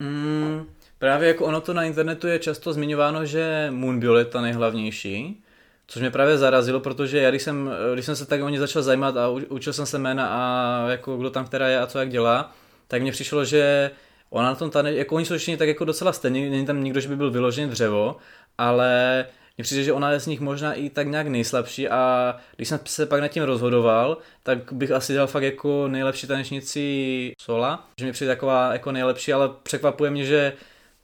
Mm, 0.00 0.70
právě 0.98 1.28
jako 1.28 1.44
ono 1.44 1.60
to 1.60 1.74
na 1.74 1.84
internetu 1.84 2.26
je 2.26 2.38
často 2.38 2.72
zmiňováno, 2.72 3.26
že 3.26 3.68
Moonbiol 3.70 4.18
je 4.18 4.24
ta 4.24 4.40
nejhlavnější, 4.40 5.44
což 5.86 6.00
mě 6.00 6.10
právě 6.10 6.38
zarazilo, 6.38 6.80
protože 6.80 7.18
já 7.18 7.30
když 7.30 7.42
jsem, 7.42 7.70
když 7.92 8.04
jsem 8.04 8.16
se 8.16 8.26
tak 8.26 8.42
o 8.42 8.48
ně 8.48 8.58
začal 8.58 8.82
zajímat 8.82 9.16
a 9.16 9.28
učil 9.28 9.72
jsem 9.72 9.86
se 9.86 9.98
jména 9.98 10.28
a 10.28 10.90
jako 10.90 11.16
kdo 11.16 11.30
tam 11.30 11.46
která 11.46 11.68
je 11.68 11.80
a 11.80 11.86
co 11.86 11.98
jak 11.98 12.10
dělá, 12.10 12.52
tak 12.88 13.02
mně 13.02 13.12
přišlo, 13.12 13.44
že 13.44 13.90
ona 14.30 14.48
na 14.48 14.54
tom 14.54 14.70
tane, 14.70 14.92
jako 14.92 15.14
oni 15.14 15.24
jsou 15.24 15.36
všichni 15.36 15.56
tak 15.56 15.68
jako 15.68 15.84
docela 15.84 16.12
stejní, 16.12 16.50
není 16.50 16.66
tam 16.66 16.84
nikdo, 16.84 17.00
že 17.00 17.08
by 17.08 17.16
byl 17.16 17.30
vyložený 17.30 17.70
dřevo, 17.70 18.16
ale 18.58 19.26
mně 19.56 19.62
přijde, 19.62 19.82
že 19.84 19.92
ona 19.92 20.10
je 20.10 20.20
z 20.20 20.26
nich 20.26 20.40
možná 20.40 20.74
i 20.74 20.90
tak 20.90 21.06
nějak 21.08 21.26
nejslabší 21.26 21.88
a 21.88 22.34
když 22.56 22.68
jsem 22.68 22.80
se 22.84 23.06
pak 23.06 23.20
nad 23.20 23.28
tím 23.28 23.42
rozhodoval, 23.42 24.18
tak 24.42 24.72
bych 24.72 24.90
asi 24.90 25.14
dal 25.14 25.26
fakt 25.26 25.42
jako 25.42 25.88
nejlepší 25.88 26.26
tanečnici 26.26 27.32
Sola, 27.40 27.88
že 27.98 28.06
mi 28.06 28.12
přijde 28.12 28.32
taková 28.32 28.72
jako 28.72 28.92
nejlepší, 28.92 29.32
ale 29.32 29.50
překvapuje 29.62 30.10
mě, 30.10 30.24
že 30.24 30.52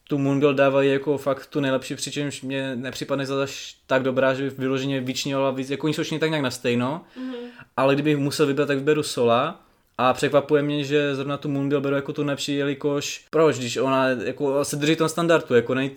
tu 0.09 0.19
Moonbill 0.19 0.55
dávají 0.55 0.91
jako 0.91 1.19
fakt 1.19 1.47
tu 1.47 1.61
nejlepší, 1.61 1.95
přičemž 1.95 2.43
mě 2.43 2.77
nepřipadne 2.77 3.27
za 3.27 3.47
tak 3.87 4.03
dobrá, 4.03 4.35
že 4.35 4.43
by 4.43 4.51
vyloženě 4.51 5.01
vyčnila 5.01 5.51
víc, 5.51 5.71
jako 5.71 5.85
oni 5.87 5.95
jsou 5.95 6.03
všichni 6.03 6.19
tak 6.19 6.31
nějak 6.31 6.43
na 6.45 6.51
stejno, 6.51 7.05
Mhm. 7.17 7.35
ale 7.77 7.95
kdybych 7.95 8.17
musel 8.17 8.47
vybrat, 8.47 8.67
tak 8.67 8.79
vyberu 8.79 9.03
Sola. 9.03 9.61
A 9.99 10.13
překvapuje 10.13 10.63
mě, 10.63 10.85
že 10.85 11.15
zrovna 11.15 11.37
tu 11.37 11.49
Moonbill 11.49 11.81
beru 11.81 11.97
jako 11.97 12.13
tu 12.13 12.23
nejlepší, 12.23 12.57
jelikož 12.57 13.25
proč, 13.31 13.59
když 13.59 13.77
ona 13.77 14.09
jako 14.09 14.65
se 14.65 14.77
drží 14.77 14.97
tom 14.97 15.09
standardu, 15.09 15.55
jako 15.55 15.75
nej, 15.75 15.91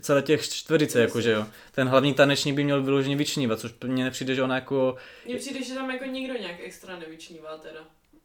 celé 0.00 0.22
těch 0.22 0.48
čtverice, 0.48 1.00
jako 1.00 1.20
že 1.20 1.30
jo. 1.30 1.46
Ten 1.72 1.88
hlavní 1.88 2.14
tanečník 2.14 2.54
by 2.54 2.64
měl 2.64 2.82
vyloženě 2.82 3.16
vyčnívat, 3.16 3.60
což 3.60 3.74
mně 3.84 4.04
nepřijde, 4.04 4.34
že 4.34 4.42
ona 4.42 4.54
jako, 4.54 4.96
Mně 5.26 5.36
přijde, 5.36 5.62
že 5.62 5.74
tam 5.74 5.90
jako 5.90 6.04
nikdo 6.04 6.34
nějak 6.38 6.56
extra 6.64 6.98
nevyčnívá 6.98 7.56
teda. 7.56 7.80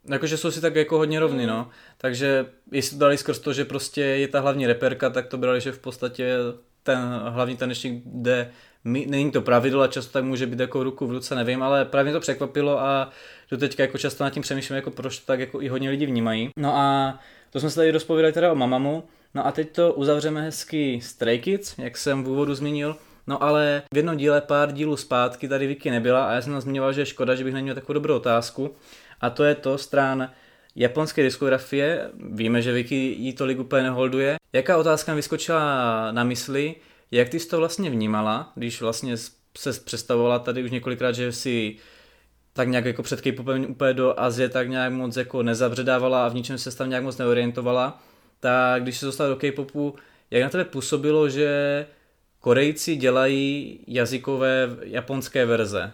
jakože 0.10 0.38
jsou 0.38 0.52
si 0.52 0.62
tak 0.62 0.76
jako 0.76 0.98
hodně 0.98 1.20
rovny, 1.20 1.48
no. 1.48 1.70
Takže 1.98 2.46
jestli 2.72 2.98
to 2.98 3.00
dali 3.00 3.18
skrz 3.18 3.40
to, 3.40 3.54
že 3.54 3.66
prostě 3.66 4.02
je 4.02 4.28
ta 4.28 4.40
hlavní 4.40 4.68
reperka, 4.68 5.10
tak 5.10 5.28
to 5.28 5.38
brali, 5.38 5.62
že 5.62 5.72
v 5.72 5.80
podstatě 5.80 6.36
ten 6.84 7.00
hlavní 7.30 7.58
tanečník 7.58 8.04
jde 8.06 8.52
není 8.84 9.32
to 9.32 9.42
pravidlo 9.42 9.82
a 9.82 9.88
často 9.88 10.12
tak 10.12 10.24
může 10.24 10.48
být 10.48 10.60
jako 10.60 10.84
ruku 10.84 11.08
v 11.08 11.12
ruce, 11.12 11.36
nevím, 11.36 11.64
ale 11.64 11.86
právě 11.86 12.04
mě 12.04 12.14
to 12.14 12.20
překvapilo 12.20 12.80
a 12.80 13.10
do 13.52 13.58
teďka 13.58 13.84
jako 13.84 13.98
často 13.98 14.24
nad 14.24 14.30
tím 14.30 14.44
přemýšlím, 14.44 14.76
jako 14.76 14.92
proč 14.92 15.20
to 15.20 15.26
tak 15.26 15.40
jako 15.40 15.62
i 15.62 15.68
hodně 15.68 15.90
lidi 15.90 16.06
vnímají. 16.06 16.50
No 16.58 16.76
a 16.76 17.20
to 17.50 17.60
jsme 17.60 17.70
se 17.70 17.76
tady 17.76 17.92
rozpovídali 17.92 18.34
teda 18.34 18.52
o 18.52 18.56
Mamamu 18.56 19.04
No 19.34 19.48
a 19.48 19.52
teď 19.52 19.72
to 19.72 19.94
uzavřeme 19.94 20.42
hezky 20.42 21.00
Stray 21.02 21.40
Kids, 21.40 21.78
jak 21.78 21.98
jsem 21.98 22.24
v 22.24 22.30
úvodu 22.30 22.56
zmínil. 22.56 22.96
No 23.28 23.44
ale 23.44 23.84
v 23.94 23.98
jednom 23.98 24.18
díle 24.18 24.42
pár 24.42 24.72
dílů 24.72 24.98
zpátky 24.98 25.48
tady 25.48 25.68
Vicky 25.68 25.92
nebyla 25.92 26.26
a 26.26 26.34
já 26.34 26.42
jsem 26.42 26.62
zmiňoval, 26.62 26.94
že 26.94 27.02
je 27.02 27.06
škoda, 27.06 27.36
že 27.36 27.44
bych 27.44 27.54
neměl 27.54 27.76
takovou 27.76 27.94
dobrou 27.94 28.16
otázku. 28.16 28.76
A 29.22 29.30
to 29.30 29.44
je 29.44 29.56
to 29.56 29.78
stran 29.78 30.32
japonské 30.76 31.24
diskografie. 31.24 32.10
Víme, 32.14 32.62
že 32.62 32.72
Vicky 32.72 32.96
jí 32.96 33.34
tolik 33.34 33.60
úplně 33.60 33.84
neholduje. 33.84 34.36
Jaká 34.54 34.78
otázka 34.78 35.12
mi 35.12 35.16
vyskočila 35.16 35.62
na 36.12 36.24
mysli, 36.24 36.76
jak 37.12 37.30
ty 37.30 37.40
jsi 37.40 37.48
to 37.48 37.58
vlastně 37.58 37.90
vnímala, 37.90 38.52
když 38.56 38.82
vlastně 38.82 39.18
se 39.58 39.74
představovala 39.86 40.40
tady 40.40 40.64
už 40.64 40.72
několikrát, 40.72 41.12
že 41.12 41.32
si 41.32 41.76
tak 42.54 42.68
nějak 42.68 42.86
jako 42.86 43.04
před 43.04 43.22
K-popem 43.22 43.66
úplně 43.70 43.94
do 43.94 44.20
Azie 44.20 44.50
tak 44.50 44.70
nějak 44.70 44.94
moc 44.94 45.18
jako 45.18 45.44
nezabředávala 45.44 46.26
a 46.26 46.30
v 46.30 46.36
ničem 46.36 46.58
se 46.58 46.78
tam 46.78 46.90
nějak 46.90 47.04
moc 47.04 47.18
neorientovala, 47.18 48.04
tak 48.40 48.84
když 48.84 48.98
se 48.98 49.06
dostala 49.06 49.30
do 49.30 49.36
K-popu, 49.36 49.96
jak 50.32 50.44
na 50.44 50.50
tebe 50.50 50.66
působilo, 50.66 51.30
že 51.30 51.86
Korejci 52.40 52.96
dělají 52.96 53.80
jazykové 53.88 54.70
japonské 54.82 55.46
verze? 55.46 55.92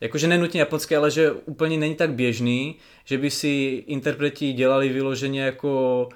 Jakože 0.00 0.26
nenutně 0.26 0.60
japonské, 0.60 0.96
ale 0.96 1.10
že 1.10 1.32
úplně 1.32 1.78
není 1.78 1.94
tak 1.94 2.12
běžný, 2.12 2.76
že 3.04 3.18
by 3.18 3.30
si 3.30 3.84
interpreti 3.86 4.52
dělali 4.52 4.88
vyloženě 4.88 5.42
jako 5.42 6.08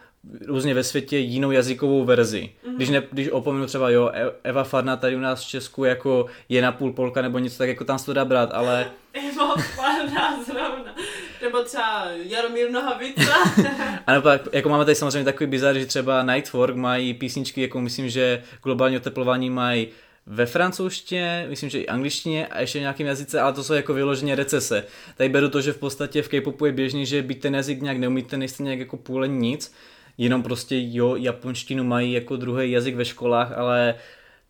různě 0.46 0.74
ve 0.74 0.84
světě 0.84 1.18
jinou 1.18 1.50
jazykovou 1.50 2.04
verzi. 2.04 2.50
Mm-hmm. 2.66 2.76
Když, 2.76 2.90
ne, 2.90 3.02
když 3.12 3.28
opomenu 3.28 3.66
třeba, 3.66 3.90
jo, 3.90 4.10
e- 4.14 4.32
Eva 4.44 4.64
Farna 4.64 4.96
tady 4.96 5.16
u 5.16 5.18
nás 5.18 5.44
v 5.44 5.48
Česku 5.48 5.84
jako 5.84 6.26
je 6.48 6.62
na 6.62 6.72
půl 6.72 6.92
Polka 6.92 7.22
nebo 7.22 7.38
něco, 7.38 7.58
tak 7.58 7.68
jako 7.68 7.84
tam 7.84 7.98
se 7.98 8.06
to 8.06 8.12
dá 8.12 8.24
brát, 8.24 8.50
ale... 8.52 8.90
Eva 9.12 9.54
Farna 9.56 10.44
zrovna. 10.44 10.94
Nebo 11.42 11.62
třeba 11.64 12.04
Jaromír 12.22 12.70
Nohavica. 12.70 13.34
a 14.06 14.12
nebo 14.12 14.28
jako 14.52 14.68
máme 14.68 14.84
tady 14.84 14.94
samozřejmě 14.94 15.24
takový 15.24 15.50
bizar, 15.50 15.78
že 15.78 15.86
třeba 15.86 16.22
Nightwork 16.22 16.76
mají 16.76 17.14
písničky, 17.14 17.62
jako 17.62 17.80
myslím, 17.80 18.08
že 18.08 18.42
globální 18.62 18.96
oteplování 18.96 19.50
mají 19.50 19.88
ve 20.26 20.46
francouzštině, 20.46 21.46
myslím, 21.48 21.70
že 21.70 21.80
i 21.80 21.86
angličtině 21.86 22.46
a 22.46 22.60
ještě 22.60 22.78
v 22.78 22.80
nějakém 22.80 23.06
jazyce, 23.06 23.40
ale 23.40 23.52
to 23.52 23.64
jsou 23.64 23.74
jako 23.74 23.94
vyloženě 23.94 24.34
recese. 24.34 24.84
Tady 25.16 25.28
beru 25.28 25.48
to, 25.48 25.60
že 25.60 25.72
v 25.72 25.78
podstatě 25.78 26.22
v 26.22 26.28
K-popu 26.28 26.66
je 26.66 26.72
běžný, 26.72 27.06
že 27.06 27.22
byť 27.22 27.40
ten 27.40 27.54
jazyk 27.54 27.82
nějak 27.82 27.98
neumíte, 27.98 28.36
nejste 28.36 28.62
nějak 28.62 28.78
jako 28.78 28.96
půle 28.96 29.28
nic, 29.28 29.74
jenom 30.18 30.42
prostě 30.42 30.76
jo, 30.78 31.16
japonštinu 31.16 31.84
mají 31.84 32.12
jako 32.12 32.36
druhý 32.36 32.70
jazyk 32.70 32.94
ve 32.94 33.04
školách, 33.04 33.52
ale 33.52 33.94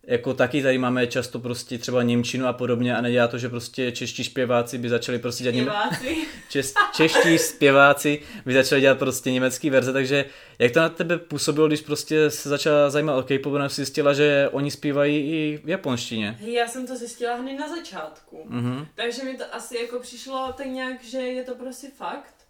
jako 0.06 0.34
taky 0.34 0.62
tady 0.62 0.78
máme 0.78 1.06
často 1.06 1.38
prostě 1.38 1.78
třeba 1.78 2.02
Němčinu 2.02 2.46
a 2.46 2.52
podobně 2.52 2.96
a 2.96 3.00
nedělá 3.00 3.28
to, 3.28 3.38
že 3.38 3.48
prostě 3.48 3.92
čeští 3.92 4.24
zpěváci 4.24 4.78
by 4.78 4.88
začali 4.88 5.18
prostě 5.18 5.44
dělat 5.44 5.54
něme... 5.54 5.72
Čes, 6.48 6.74
čeští 6.96 7.38
zpěváci 7.38 8.22
by 8.46 8.54
začali 8.54 8.80
dělat 8.80 8.98
prostě 8.98 9.32
německý 9.32 9.70
verze, 9.70 9.92
takže 9.92 10.24
jak 10.58 10.72
to 10.72 10.80
na 10.80 10.88
tebe 10.88 11.18
působilo, 11.18 11.66
když 11.66 11.80
prostě 11.80 12.30
se 12.30 12.48
začala 12.48 12.90
zajímat 12.90 13.16
o 13.16 13.22
K-pop, 13.22 13.54
a 13.54 13.68
zjistila, 13.68 14.12
že 14.12 14.48
oni 14.52 14.70
zpívají 14.70 15.16
i 15.16 15.60
v 15.64 15.68
japonštině? 15.68 16.38
Já 16.40 16.68
jsem 16.68 16.86
to 16.86 16.96
zjistila 16.96 17.34
hned 17.34 17.54
na 17.54 17.68
začátku, 17.68 18.46
mm-hmm. 18.50 18.86
takže 18.94 19.24
mi 19.24 19.36
to 19.36 19.44
asi 19.52 19.76
jako 19.76 20.00
přišlo 20.00 20.52
tak 20.56 20.66
nějak, 20.66 21.04
že 21.04 21.18
je 21.18 21.44
to 21.44 21.54
prostě 21.54 21.88
fakt 21.96 22.41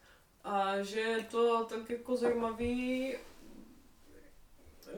a 0.45 0.82
že 0.82 1.01
je 1.01 1.24
to 1.24 1.64
tak 1.64 1.90
jako 1.90 2.16
zajímavý, 2.16 3.14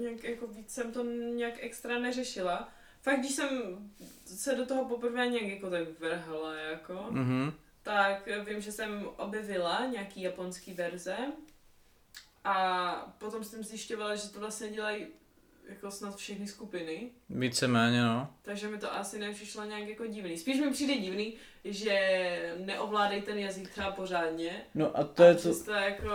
nějak 0.00 0.24
jako 0.24 0.46
víc 0.46 0.74
jsem 0.74 0.92
to 0.92 1.04
nějak 1.04 1.54
extra 1.60 1.98
neřešila. 1.98 2.68
Fakt, 3.02 3.18
když 3.18 3.32
jsem 3.32 3.48
se 4.24 4.54
do 4.54 4.66
toho 4.66 4.84
poprvé 4.84 5.26
nějak 5.26 5.46
jako 5.46 5.70
tak 5.70 6.00
vrhla, 6.00 6.54
jako, 6.54 6.92
mm-hmm. 6.92 7.52
tak 7.82 8.28
vím, 8.48 8.60
že 8.60 8.72
jsem 8.72 9.08
objevila 9.16 9.86
nějaký 9.86 10.22
japonský 10.22 10.74
verze 10.74 11.16
a 12.44 12.94
potom 13.18 13.44
jsem 13.44 13.64
zjišťovala, 13.64 14.16
že 14.16 14.28
to 14.28 14.40
vlastně 14.40 14.68
dělají 14.68 15.06
jako 15.68 15.90
snad 15.90 16.16
všechny 16.16 16.46
skupiny. 16.48 17.10
Víceméně, 17.30 18.02
no. 18.02 18.34
Takže 18.42 18.68
mi 18.68 18.78
to 18.78 18.94
asi 18.94 19.18
nepřišlo 19.18 19.64
nějak 19.64 19.88
jako 19.88 20.06
divný. 20.06 20.38
Spíš 20.38 20.60
mi 20.60 20.72
přijde 20.72 20.96
divný, 20.96 21.34
že 21.64 22.54
neovládají 22.58 23.22
ten 23.22 23.38
jazyk 23.38 23.68
třeba 23.68 23.90
pořádně. 23.90 24.66
No 24.74 24.96
a 24.96 25.04
to 25.04 25.22
a 25.22 25.26
je 25.26 25.34
to... 25.34 25.64
to 25.64 25.72
jako 25.72 26.10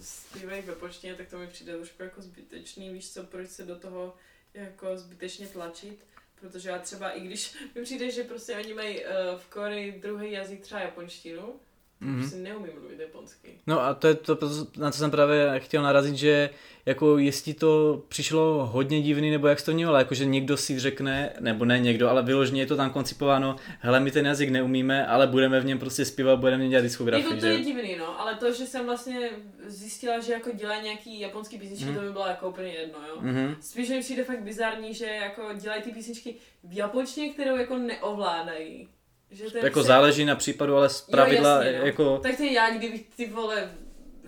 zpívají 0.00 0.62
ve 0.62 0.74
počtině, 0.74 1.14
tak 1.14 1.28
to 1.28 1.38
mi 1.38 1.46
přijde 1.46 1.76
trošku 1.76 2.02
jako 2.02 2.22
zbytečný, 2.22 2.90
víš 2.90 3.12
co, 3.12 3.24
proč 3.24 3.50
se 3.50 3.64
do 3.64 3.76
toho 3.76 4.14
jako 4.54 4.98
zbytečně 4.98 5.46
tlačit. 5.46 6.06
Protože 6.40 6.68
já 6.68 6.78
třeba, 6.78 7.10
i 7.10 7.20
když 7.20 7.56
mi 7.74 7.82
přijde, 7.82 8.10
že 8.10 8.24
prostě 8.24 8.56
oni 8.56 8.74
mají 8.74 9.04
uh, 9.04 9.10
v 9.38 9.46
Koreji 9.46 10.00
druhý 10.00 10.32
jazyk 10.32 10.60
třeba 10.60 10.80
japonštinu, 10.80 11.60
Mm-hmm. 12.02 12.18
Prostě 12.18 12.36
neumím 12.36 12.72
mluvit 12.80 13.00
japonsky. 13.00 13.50
No 13.66 13.80
a 13.80 13.94
to 13.94 14.08
je 14.08 14.14
to, 14.14 14.38
na 14.78 14.90
co 14.90 14.98
jsem 14.98 15.10
právě 15.10 15.52
chtěl 15.58 15.82
narazit, 15.82 16.14
že 16.14 16.50
jako 16.86 17.18
jestli 17.18 17.54
to 17.54 18.02
přišlo 18.08 18.66
hodně 18.72 19.02
divný, 19.02 19.30
nebo 19.30 19.46
jak 19.46 19.60
jsi 19.60 19.66
to 19.66 19.72
mělo, 19.72 19.96
jako 19.96 20.14
že 20.14 20.24
někdo 20.24 20.56
si 20.56 20.78
řekne, 20.78 21.32
nebo 21.40 21.64
ne 21.64 21.78
někdo, 21.78 22.08
ale 22.08 22.22
vyloženě 22.22 22.62
je 22.62 22.66
to 22.66 22.76
tam 22.76 22.90
koncipováno, 22.90 23.56
hele, 23.80 24.00
my 24.00 24.10
ten 24.10 24.26
jazyk 24.26 24.50
neumíme, 24.50 25.06
ale 25.06 25.26
budeme 25.26 25.60
v 25.60 25.64
něm 25.64 25.78
prostě 25.78 26.04
zpívat, 26.04 26.38
budeme 26.38 26.56
v 26.56 26.60
něm 26.60 26.70
dělat 26.70 26.82
diskografii. 26.82 27.24
Jako 27.24 27.34
to 27.34 27.46
že? 27.46 27.52
je 27.52 27.60
divný, 27.60 27.96
no, 27.96 28.20
ale 28.20 28.34
to, 28.34 28.52
že 28.52 28.66
jsem 28.66 28.86
vlastně 28.86 29.30
zjistila, 29.66 30.20
že 30.20 30.32
jako 30.32 30.50
dělají 30.50 30.82
nějaký 30.82 31.20
japonský 31.20 31.58
písničky, 31.58 31.84
mm. 31.84 31.94
to 31.94 32.00
by 32.00 32.12
bylo 32.12 32.26
jako 32.26 32.48
úplně 32.48 32.68
jedno, 32.68 32.98
jo. 33.08 33.20
Mm-hmm. 33.22 33.56
Spíš 33.60 33.88
mi 33.88 34.00
přijde 34.00 34.24
fakt 34.24 34.42
bizarní, 34.42 34.94
že 34.94 35.06
jako 35.06 35.42
dělají 35.60 35.82
ty 35.82 35.90
písničky 35.90 36.34
v 36.64 36.76
japonštině, 36.76 37.32
kterou 37.32 37.56
jako 37.56 37.78
neovládají. 37.78 38.88
Že 39.30 39.50
to 39.50 39.58
jako 39.58 39.82
se... 39.82 39.86
záleží 39.86 40.24
na 40.24 40.36
případu, 40.36 40.76
ale 40.76 40.88
z 40.88 41.00
pravidla 41.00 41.50
jo, 41.50 41.62
jasně, 41.62 41.78
no. 41.78 41.86
jako... 41.86 42.18
Tak 42.18 42.36
to 42.36 42.42
je 42.42 42.52
já, 42.52 42.70
kdybych 42.70 43.06
ty 43.16 43.30
vole 43.30 43.74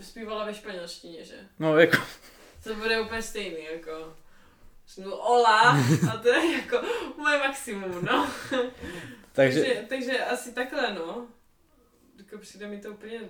zpívala 0.00 0.44
ve 0.44 0.54
španělštině, 0.54 1.24
že? 1.24 1.34
No 1.58 1.78
jako... 1.78 1.96
To 2.64 2.74
bude 2.74 3.00
úplně 3.00 3.22
stejný, 3.22 3.64
jako... 3.72 4.16
Řeknu 4.88 5.12
ola 5.12 5.60
a 6.12 6.16
to 6.22 6.28
je 6.28 6.52
jako 6.56 6.82
moje 7.16 7.38
maximum, 7.38 8.04
no. 8.04 8.30
takže... 9.32 9.60
takže... 9.60 9.86
takže 9.88 10.24
asi 10.24 10.52
takhle, 10.52 10.94
no. 10.94 11.26
Jako 12.18 12.38
přijde 12.38 12.66
mi 12.66 12.80
to 12.80 12.90
úplně... 12.90 13.20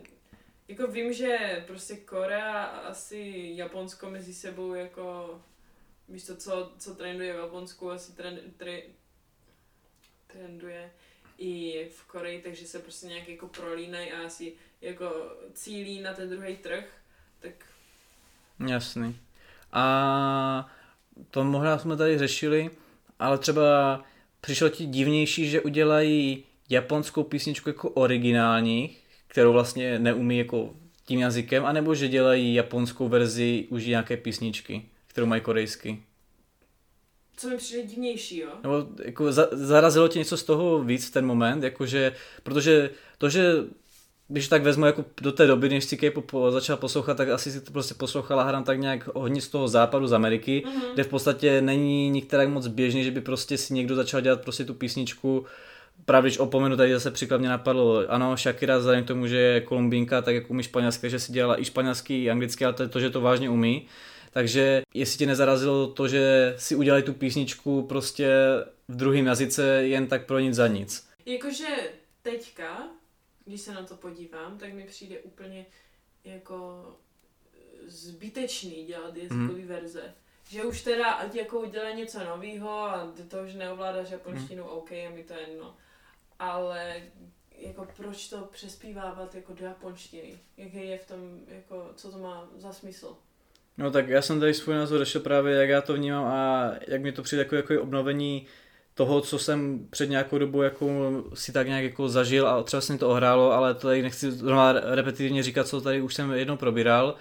Jako 0.69 0.87
vím, 0.87 1.13
že 1.13 1.65
prostě 1.67 1.97
Korea 1.97 2.65
a 2.65 2.79
asi 2.79 3.51
Japonsko 3.55 4.11
mezi 4.11 4.35
sebou 4.35 4.75
jako... 4.75 5.41
Víš 6.09 6.25
to, 6.25 6.37
co, 6.37 6.73
co 6.79 6.95
trenduje 6.95 7.33
v 7.33 7.37
Japonsku, 7.37 7.91
asi 7.91 8.13
trend, 8.13 8.41
tre, 8.57 8.83
trenduje 10.27 10.91
i 11.39 11.89
v 11.91 12.05
Koreji, 12.05 12.41
takže 12.43 12.67
se 12.67 12.79
prostě 12.79 13.07
nějak 13.07 13.29
jako 13.29 13.47
prolínají 13.47 14.13
a 14.13 14.27
asi 14.27 14.53
jako 14.81 15.33
cílí 15.55 16.01
na 16.01 16.15
ten 16.15 16.31
druhý 16.31 16.57
trh, 16.57 16.85
tak... 17.41 17.53
Jasný. 18.69 19.21
A 19.73 20.71
to 21.31 21.45
možná 21.45 21.79
jsme 21.79 21.97
tady 21.97 22.19
řešili, 22.19 22.71
ale 23.19 23.39
třeba 23.39 24.05
přišlo 24.41 24.69
ti 24.69 24.87
divnější, 24.87 25.51
že 25.51 25.61
udělají 25.61 26.45
japonskou 26.69 27.23
písničku 27.23 27.69
jako 27.69 27.91
originální, 27.91 28.97
kterou 29.27 29.53
vlastně 29.53 29.99
neumí 29.99 30.39
jako 30.39 30.75
tím 31.05 31.21
jazykem, 31.21 31.65
anebo 31.65 31.95
že 31.95 32.09
dělají 32.09 32.55
japonskou 32.55 33.09
verzi 33.09 33.67
už 33.69 33.87
nějaké 33.87 34.17
písničky, 34.17 34.83
kterou 35.07 35.27
mají 35.27 35.43
korejsky 35.43 36.03
co 37.39 37.49
mi 37.49 37.57
přijde 37.57 37.83
divnější, 37.83 38.39
jo? 38.39 38.49
Nebo 38.63 38.87
jako 39.05 39.33
za, 39.33 39.49
zarazilo 39.53 40.09
tě 40.09 40.19
něco 40.19 40.37
z 40.37 40.43
toho 40.43 40.83
víc 40.85 41.09
v 41.09 41.11
ten 41.11 41.27
moment, 41.27 41.63
jakože, 41.63 42.13
protože 42.43 42.91
to, 43.19 43.31
že 43.31 43.65
když 44.29 44.49
tak 44.49 44.63
vezmu 44.63 44.87
jako 44.87 45.05
do 45.21 45.33
té 45.33 45.47
doby, 45.47 45.69
než 45.69 45.85
si 45.85 45.97
K-pop 45.97 46.33
začal 46.51 46.77
poslouchat, 46.77 47.17
tak 47.17 47.29
asi 47.29 47.51
si 47.51 47.61
to 47.61 47.73
prostě 47.73 47.95
poslouchala 47.95 48.43
hram 48.43 48.65
tak 48.65 48.81
nějak 48.81 49.09
hodně 49.15 49.41
z 49.41 49.49
toho 49.49 49.69
západu, 49.69 50.07
z 50.07 50.13
Ameriky, 50.13 50.63
mm-hmm. 50.67 50.95
kde 50.95 51.05
v 51.05 51.09
podstatě 51.09 51.61
není 51.61 52.11
nikterak 52.11 52.49
moc 52.49 52.67
běžný, 52.67 53.05
že 53.05 53.11
by 53.11 53.21
prostě 53.21 53.59
si 53.59 53.75
někdo 53.75 53.95
začal 53.95 54.21
dělat 54.21 54.41
prostě 54.41 54.65
tu 54.65 54.75
písničku 54.75 55.47
Právě 56.05 56.29
když 56.29 56.39
opomenu, 56.39 56.77
tady 56.77 56.93
zase 56.93 57.11
příklad 57.11 57.39
mě 57.39 57.49
napadlo, 57.49 58.05
ano, 58.09 58.37
Shakira 58.37 58.79
vzhledem 58.79 59.05
k 59.05 59.07
tomu, 59.07 59.27
že 59.27 59.37
je 59.37 59.61
kolumbínka, 59.61 60.23
tak 60.23 60.35
jak 60.35 60.51
umí 60.51 60.63
španělsky, 60.63 61.11
že 61.11 61.19
si 61.19 61.33
dělala 61.33 61.61
i 61.61 61.65
španělský, 61.65 62.25
i 62.25 62.31
anglicky, 62.31 62.65
ale 62.65 62.75
to 62.75 62.83
je 62.83 62.89
to, 62.89 63.01
že 63.01 63.11
to 63.11 63.21
vážně 63.21 63.51
umí. 63.51 63.87
Takže 64.31 64.83
jestli 64.95 65.19
tě 65.19 65.27
nezarazilo 65.27 65.87
to, 65.87 66.09
že 66.09 66.55
si 66.59 66.75
udělali 66.75 67.03
tu 67.03 67.13
písničku 67.13 67.83
prostě 67.83 68.29
v 68.89 68.97
druhém 68.97 69.27
jazyce 69.27 69.87
jen 69.87 70.07
tak 70.07 70.27
pro 70.27 70.39
nic 70.39 70.55
za 70.55 70.67
nic. 70.67 71.09
Jakože 71.27 71.67
teďka, 72.23 72.89
když 73.45 73.61
se 73.61 73.75
na 73.75 73.83
to 73.83 73.97
podívám, 73.97 74.59
tak 74.59 74.73
mi 74.73 74.85
přijde 74.85 75.19
úplně 75.19 75.67
jako 76.25 76.87
zbytečný 77.87 78.85
dělat 78.85 79.17
jazykový 79.17 79.63
mm. 79.63 79.69
verze. 79.69 80.15
Že 80.51 80.65
už 80.65 80.83
teda, 80.83 81.11
ať 81.11 81.35
jako 81.35 81.61
udělá 81.61 81.91
něco 81.91 82.25
nového 82.25 82.71
a 82.71 83.13
do 83.17 83.25
toho, 83.25 83.47
že 83.47 83.59
neovládáš 83.59 84.11
japonštinu, 84.11 84.65
mm. 84.65 84.71
OK, 84.71 84.91
je 84.91 85.11
mi 85.11 85.25
to 85.25 85.35
jedno. 85.35 85.77
Ale 86.39 87.03
jako 87.59 87.89
proč 87.97 88.29
to 88.29 88.49
přespívávat 88.53 89.35
jako 89.35 89.55
do 89.55 89.65
japonštiny? 89.65 90.39
Jaký 90.57 90.89
je 90.89 90.99
v 90.99 91.07
tom, 91.07 91.41
jako, 91.49 91.93
co 91.97 92.13
to 92.13 92.19
má 92.19 92.49
za 92.57 92.73
smysl? 92.73 93.17
No 93.79 93.91
tak 93.91 94.09
já 94.09 94.23
jsem 94.23 94.41
tady 94.41 94.55
svůj 94.55 94.75
názor 94.75 94.99
řešil 94.99 95.21
právě, 95.21 95.55
jak 95.55 95.69
já 95.69 95.81
to 95.81 95.95
vnímám 95.95 96.25
a 96.25 96.71
jak 96.89 97.03
mi 97.03 97.13
to 97.13 97.23
přijde 97.23 97.43
jako, 97.43 97.57
jako 97.57 97.83
obnovení 97.83 98.47
toho, 98.95 99.21
co 99.21 99.39
jsem 99.39 99.87
před 99.91 100.11
nějakou 100.11 100.39
dobu 100.39 100.63
jako 100.63 100.89
si 101.35 101.53
tak 101.53 101.67
nějak 101.67 101.85
jako 101.85 102.09
zažil 102.09 102.49
a 102.49 102.63
třeba 102.63 102.81
se 102.81 102.93
mi 102.93 102.99
to 102.99 103.09
ohrálo, 103.09 103.53
ale 103.53 103.75
to 103.75 103.87
tady 103.87 104.03
nechci 104.03 104.31
znovu 104.31 104.79
repetitivně 104.83 105.43
říkat, 105.43 105.67
co 105.67 105.81
tady 105.81 106.01
už 106.01 106.15
jsem 106.15 106.33
jednou 106.33 106.57
probíral. 106.57 107.15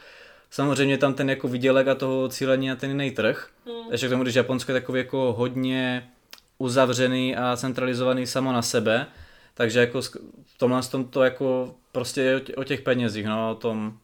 Samozřejmě 0.49 0.97
tam 0.97 1.13
ten 1.13 1.29
jako 1.29 1.47
výdělek 1.47 1.87
a 1.87 1.95
toho 1.95 2.29
cílení 2.29 2.67
na 2.67 2.75
ten 2.75 2.89
jiný 2.89 3.11
trh. 3.11 3.49
Hmm. 3.65 3.91
Ještě 3.91 4.07
k 4.07 4.09
tomu, 4.09 4.23
když 4.23 4.35
Japonsko 4.35 4.71
je 4.71 4.81
takový 4.81 4.99
jako 4.99 5.33
hodně 5.37 6.09
uzavřený 6.57 7.35
a 7.35 7.55
centralizovaný 7.55 8.27
samo 8.27 8.51
na 8.51 8.61
sebe, 8.61 9.05
takže 9.53 9.79
jako 9.79 10.01
v 10.01 10.57
tomhle 10.57 10.81
tom 10.81 11.05
to 11.05 11.23
jako 11.23 11.75
prostě 11.91 12.21
je 12.21 12.41
o 12.55 12.63
těch 12.63 12.81
penězích, 12.81 13.25
no, 13.25 13.51
o 13.51 13.55
tom 13.55 13.97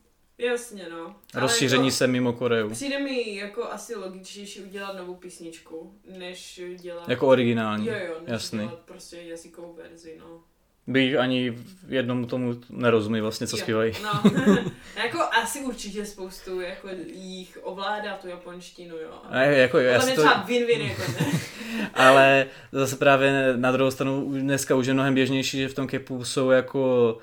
Jasně, 0.44 0.88
no. 0.92 1.16
rozšíření 1.34 1.88
jako, 1.88 1.96
se 1.96 2.08
mimo 2.08 2.34
Koreu. 2.34 2.70
Přijde 2.70 3.00
mi 3.00 3.36
jako 3.36 3.64
asi 3.64 3.96
logičtější 3.96 4.62
udělat 4.62 4.98
novou 4.98 5.16
písničku, 5.16 5.94
než 6.18 6.62
dělat... 6.76 7.10
Jako 7.10 7.28
originální, 7.28 7.88
jo, 7.88 7.94
jo, 8.08 8.16
než 8.22 8.32
jasný. 8.32 8.60
dělat 8.60 8.80
prostě 8.80 9.18
jazykovou 9.18 9.74
verzi, 9.74 10.18
no. 10.20 10.44
Bych 10.88 11.18
ani 11.18 11.58
jednomu 11.88 12.26
tomu 12.26 12.56
nerozumí 12.70 13.22
vlastně, 13.22 13.48
co 13.48 13.58
Jo, 13.58 13.64
zpívají. 13.64 13.94
No, 14.04 14.32
jako 15.04 15.20
asi 15.42 15.60
určitě 15.60 16.06
spoustu 16.06 16.62
jako 16.62 16.90
jich 17.06 17.58
ovládá 17.62 18.18
tu 18.18 18.28
japonštinu, 18.28 18.96
jo. 18.98 19.22
Ne, 19.32 19.58
jako, 19.58 19.78
já 19.78 20.00
si 20.00 20.06
mě 20.06 20.16
to, 20.16 20.22
třeba 20.22 20.46
win-win, 20.48 20.82
jako 20.82 21.02
ne. 21.12 21.40
ale 21.94 22.46
zase 22.72 22.96
právě 22.96 23.54
na 23.56 23.72
druhou 23.72 23.92
stranu 23.92 24.32
dneska 24.32 24.76
už 24.76 24.88
je 24.88 24.94
mnohem 24.94 25.14
běžnější, 25.14 25.58
že 25.58 25.68
v 25.70 25.74
tom 25.74 25.88
kepu 25.88 26.26
jsou 26.26 26.50
jako 26.50 27.18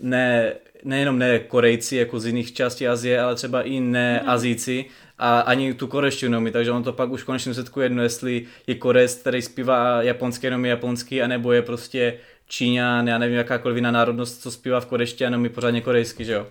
ne, 0.00 0.52
nejenom 0.84 1.18
ne 1.18 1.38
Korejci 1.38 1.96
jako 1.96 2.20
z 2.20 2.26
jiných 2.26 2.52
částí 2.52 2.88
Azie, 2.88 3.20
ale 3.20 3.34
třeba 3.34 3.62
i 3.62 3.80
ne 3.80 4.18
Mhm. 4.20 4.30
Azíci 4.30 4.84
a 5.18 5.40
ani 5.40 5.74
tu 5.74 5.86
korejštinu 5.86 6.32
neumí, 6.32 6.50
takže 6.50 6.70
on 6.70 6.82
to 6.82 6.92
pak 6.92 7.10
už 7.10 7.22
v 7.22 7.24
konečném 7.26 7.54
setku 7.54 7.80
jedno, 7.80 8.02
jestli 8.02 8.46
je 8.66 8.74
Korejc, 8.74 9.14
který 9.14 9.42
zpívá 9.42 10.02
japonský, 10.02 10.46
jenom 10.46 10.64
je 10.64 10.70
japonský, 10.70 11.22
anebo 11.22 11.52
je 11.52 11.62
prostě 11.62 12.18
Číňan, 12.46 13.08
já 13.08 13.18
nevím, 13.18 13.36
jakákoliv 13.36 13.76
jiná 13.76 13.90
národnost, 13.90 14.42
co 14.42 14.50
zpívá 14.50 14.80
v 14.80 14.86
korejštině, 14.86 15.26
jenom 15.26 15.44
je 15.44 15.50
pořádně 15.50 15.80
korejsky, 15.80 16.24
že 16.24 16.32
jo. 16.32 16.46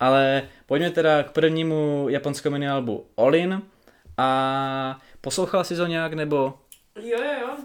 Ale 0.00 0.42
pojďme 0.66 0.90
teda 0.90 1.22
k 1.22 1.30
prvnímu 1.30 2.06
japonskému 2.10 2.52
minialbu 2.52 3.06
Olin 3.14 3.62
a 4.18 4.98
poslouchala 5.20 5.64
jsi 5.64 5.76
to 5.76 5.86
nějak, 5.86 6.12
nebo 6.12 6.54
Jo, 7.02 7.18
jo, 7.18 7.32
jo. 7.40 7.56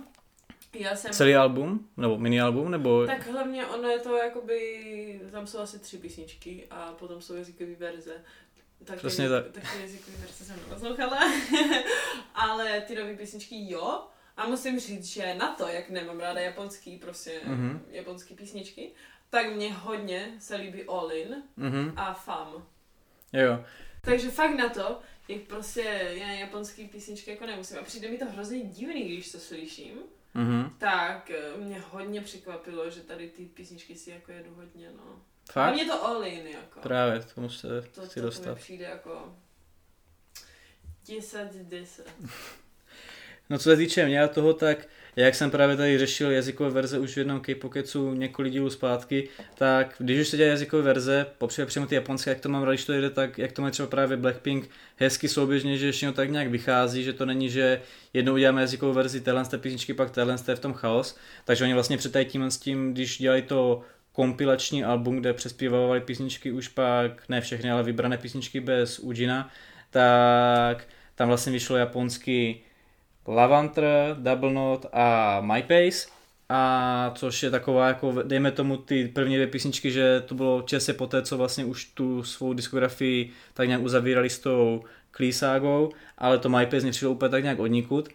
Já 0.82 0.96
jsem... 0.96 1.12
celý 1.12 1.36
album, 1.36 1.90
nebo 1.98 2.18
minialbum, 2.18 2.72
nebo... 2.72 3.06
Tak 3.06 3.28
hlavně 3.28 3.66
ono 3.66 3.90
je 3.90 4.00
to 4.00 4.18
jakoby, 4.18 5.22
tam 5.32 5.48
jsou 5.48 5.60
asi 5.60 5.80
tři 5.80 5.98
písničky 5.98 6.68
a 6.70 6.94
potom 7.00 7.22
jsou 7.22 7.36
jazykové 7.36 7.76
verze. 7.76 8.14
Tak 8.84 8.98
Přesně 8.98 9.30
tak. 9.30 9.46
jazykové 9.82 10.18
verze 10.18 10.46
jsem 10.46 10.56
neposlouchala, 10.56 11.20
ale 12.36 12.82
ty 12.82 12.96
nové 12.96 13.16
písničky 13.16 13.72
jo. 13.72 14.04
A 14.38 14.48
musím 14.48 14.80
říct, 14.80 15.06
že 15.06 15.34
na 15.36 15.56
to, 15.56 15.68
jak 15.68 15.90
nemám 15.90 16.20
ráda 16.20 16.40
japonský, 16.42 16.98
prostě 16.98 17.42
Mhm. 17.46 17.82
japonský 17.92 18.34
písničky, 18.36 18.92
tak 19.30 19.54
mě 19.54 19.74
hodně 19.74 20.32
se 20.40 20.56
líbí 20.56 20.84
All 20.84 21.12
In 21.12 21.44
Mhm, 21.58 21.94
a 21.96 22.14
Fam. 22.14 22.66
jo. 23.34 23.66
Takže 24.02 24.30
fakt 24.30 24.56
na 24.58 24.70
to, 24.70 25.00
jak 25.28 25.42
prostě 25.42 25.82
já 26.14 26.28
japonský 26.32 26.88
písničky 26.88 27.32
jako 27.32 27.46
nemusím. 27.46 27.78
A 27.80 27.84
přijde 27.84 28.10
mi 28.10 28.18
to 28.18 28.26
hrozně 28.26 28.60
divný, 28.64 29.04
když 29.04 29.32
to 29.32 29.40
slyším. 29.40 29.98
Mhm. 30.34 30.76
Tak 30.78 31.32
eh, 31.32 31.58
mě 31.58 31.84
hodně 31.90 32.22
překvapilo, 32.22 32.90
že 32.90 33.02
tady 33.02 33.30
ty 33.30 33.46
písničky 33.46 33.96
si 33.96 34.10
jako 34.10 34.32
jedu 34.32 34.56
hodně, 34.56 34.92
no. 34.98 35.22
A 35.50 35.52
Fakt? 35.52 35.74
mě 35.74 35.86
to 35.86 36.06
all 36.06 36.24
in, 36.24 36.48
jako. 36.48 36.80
Právě, 36.80 37.20
k 37.20 37.34
tomu 37.34 37.50
se 37.50 37.68
to, 37.82 37.82
chci 37.82 38.02
to, 38.02 38.08
to 38.14 38.22
dostat. 38.22 38.58
přijde 38.58 38.86
jako 38.86 39.36
10 41.08 41.54
z 41.54 41.64
10. 41.66 42.14
No 43.50 43.58
co 43.58 43.64
se 43.64 43.78
týče 43.78 44.06
mě 44.06 44.24
a 44.24 44.28
toho, 44.28 44.54
tak 44.54 44.88
jak 45.16 45.36
jsem 45.36 45.52
právě 45.52 45.78
tady 45.78 45.98
řešil 45.98 46.32
jazykové 46.32 46.70
verze 46.70 47.00
už 47.00 47.14
v 47.14 47.18
jednom 47.18 47.40
K-Pocketsu 47.40 48.14
několik 48.14 48.54
dílů 48.54 48.70
zpátky, 48.70 49.30
tak 49.58 49.96
když 49.98 50.22
už 50.22 50.28
se 50.28 50.38
dělá 50.38 50.50
jazykové 50.50 50.84
verze, 50.84 51.26
popřípadě 51.38 51.66
přímo 51.66 51.86
ty 51.86 51.96
japonské, 51.96 52.30
jak 52.30 52.40
to 52.40 52.50
mám 52.50 52.64
rád, 52.64 52.72
když 52.72 52.86
to 52.86 52.94
jde, 52.94 53.10
tak 53.10 53.38
jak 53.38 53.52
to 53.52 53.62
má 53.62 53.70
třeba 53.70 53.88
právě 53.88 54.18
Blackpink 54.18 54.70
hezky 54.96 55.28
souběžně, 55.28 55.78
že 55.78 55.92
všechno 55.92 56.14
tak 56.14 56.32
nějak 56.32 56.48
vychází, 56.48 57.04
že 57.04 57.14
to 57.14 57.26
není, 57.26 57.50
že 57.50 57.82
jednou 58.14 58.34
uděláme 58.34 58.62
jazykovou 58.62 58.94
verzi 58.94 59.22
téhle 59.22 59.44
písničky, 59.58 59.94
pak 59.94 60.12
téhle 60.12 60.38
v 60.38 60.60
tom 60.60 60.74
chaos. 60.74 61.18
Takže 61.46 61.64
oni 61.64 61.74
vlastně 61.74 61.98
před 61.98 62.28
tím 62.28 62.52
s 62.52 62.58
tím, 62.58 62.94
když 62.94 63.18
dělají 63.18 63.42
to 63.42 63.82
kompilační 64.12 64.84
album, 64.84 65.20
kde 65.20 65.34
přespívávali 65.34 66.02
písničky 66.02 66.52
už 66.52 66.68
pak, 66.68 67.30
ne 67.30 67.42
všechny, 67.42 67.72
ale 67.72 67.84
vybrané 67.84 68.18
písničky 68.18 68.60
bez 68.60 69.00
Ujina, 69.00 69.50
tak 69.90 70.88
tam 71.16 71.28
vlastně 71.28 71.52
vyšlo 71.52 71.78
japonsky 71.78 72.62
Lavantr, 73.28 73.86
Double 74.20 74.54
Note 74.54 74.88
a 74.94 75.42
MyPace. 75.42 76.08
A 76.50 77.12
což 77.16 77.44
je 77.44 77.50
taková, 77.50 77.88
jako 77.88 78.16
dejme 78.24 78.52
tomu 78.52 78.78
ty 78.78 79.08
první 79.08 79.36
dvě 79.36 79.48
písničky, 79.48 79.92
že 79.92 80.24
to 80.26 80.36
bylo 80.36 80.62
čase 80.62 80.94
poté, 80.94 81.22
co 81.22 81.38
vlastně 81.38 81.66
už 81.66 81.86
tu 81.86 82.24
svou 82.24 82.54
diskografii 82.54 83.32
tak 83.54 83.68
nějak 83.68 83.82
uzavírali 83.82 84.30
s 84.30 84.40
tou 84.40 84.84
Klíságou, 85.12 85.92
ale 86.18 86.38
to 86.38 86.50
MyPace 86.50 86.86
nepřišlo 86.86 87.12
úplně 87.12 87.30
tak 87.30 87.44
nějak 87.44 87.60
odnikud. 87.60 88.10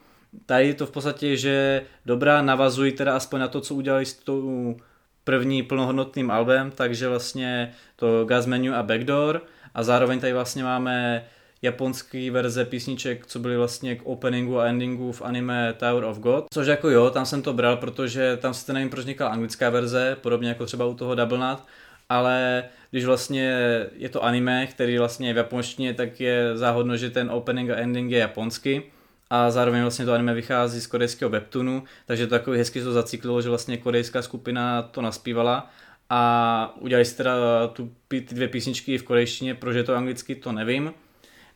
Tady 0.47 0.75
to 0.75 0.87
v 0.87 0.91
podstatě, 0.91 1.37
že 1.37 1.83
dobrá, 2.07 2.43
navazují 2.43 2.93
teda 2.93 3.17
aspoň 3.17 3.41
na 3.41 3.49
to, 3.49 3.61
co 3.61 3.75
udělali 3.75 4.07
s 4.07 4.15
tou 4.15 4.77
první 5.25 5.63
plnohodnotným 5.63 6.31
albem, 6.31 6.71
takže 6.71 7.09
vlastně 7.09 7.75
to 7.97 8.25
Gas 8.25 8.47
Menu 8.47 8.75
a 8.75 8.83
Backdoor 8.83 9.43
a 9.75 9.83
zároveň 9.83 10.21
tady 10.21 10.33
vlastně 10.33 10.65
máme 10.65 11.25
japonský 11.63 12.31
verze 12.31 12.65
písniček, 12.65 13.27
co 13.27 13.39
byly 13.39 13.57
vlastně 13.57 13.97
k 13.97 14.07
openingu 14.07 14.59
a 14.59 14.67
endingu 14.67 15.13
v 15.13 15.23
anime 15.23 15.75
Tower 15.77 16.05
of 16.05 16.19
God. 16.19 16.45
Což 16.53 16.67
jako 16.67 16.91
jo, 16.91 17.11
tam 17.11 17.27
jsem 17.27 17.43
to 17.43 17.53
bral, 17.53 17.77
protože 17.77 18.37
tam 18.37 18.55
se 18.55 18.73
nevím, 18.73 18.91
proč 18.91 19.01
vznikla 19.01 19.29
anglická 19.29 19.71
verze, 19.71 20.17
podobně 20.21 20.49
jako 20.49 20.67
třeba 20.67 20.87
u 20.87 20.95
toho 20.95 21.15
Double 21.15 21.39
Knot, 21.39 21.63
ale 22.09 22.65
když 22.91 23.05
vlastně 23.05 23.53
je 23.97 24.09
to 24.09 24.25
anime, 24.25 24.67
který 24.67 24.99
vlastně 24.99 25.29
je 25.29 25.35
v 25.35 25.37
japonštině, 25.37 25.95
tak 25.95 26.21
je 26.21 26.57
záhodno, 26.57 26.97
že 26.97 27.11
ten 27.11 27.31
opening 27.31 27.71
a 27.71 27.77
ending 27.77 28.11
je 28.11 28.19
japonský 28.19 28.83
a 29.31 29.51
zároveň 29.51 29.83
vlastně 29.83 30.05
to 30.05 30.13
anime 30.13 30.35
vychází 30.35 30.81
z 30.81 30.87
korejského 30.87 31.31
webtoonu, 31.31 31.83
takže 32.07 32.27
to 32.27 32.31
takový 32.31 32.59
hezky 32.59 32.83
to 32.83 32.93
zacyklilo, 32.93 33.43
že 33.43 33.49
vlastně 33.49 33.77
korejská 33.77 34.23
skupina 34.23 34.83
to 34.83 35.03
naspívala 35.03 35.71
a 36.11 36.75
udělali 36.81 37.05
si 37.05 37.17
teda 37.17 37.35
tu, 37.73 37.93
ty 38.09 38.21
dvě 38.21 38.49
písničky 38.49 38.99
v 38.99 39.03
korejštině, 39.03 39.55
proč 39.55 39.77
je 39.77 39.85
to 39.85 39.95
anglicky, 39.95 40.35
to 40.35 40.53
nevím. 40.53 40.93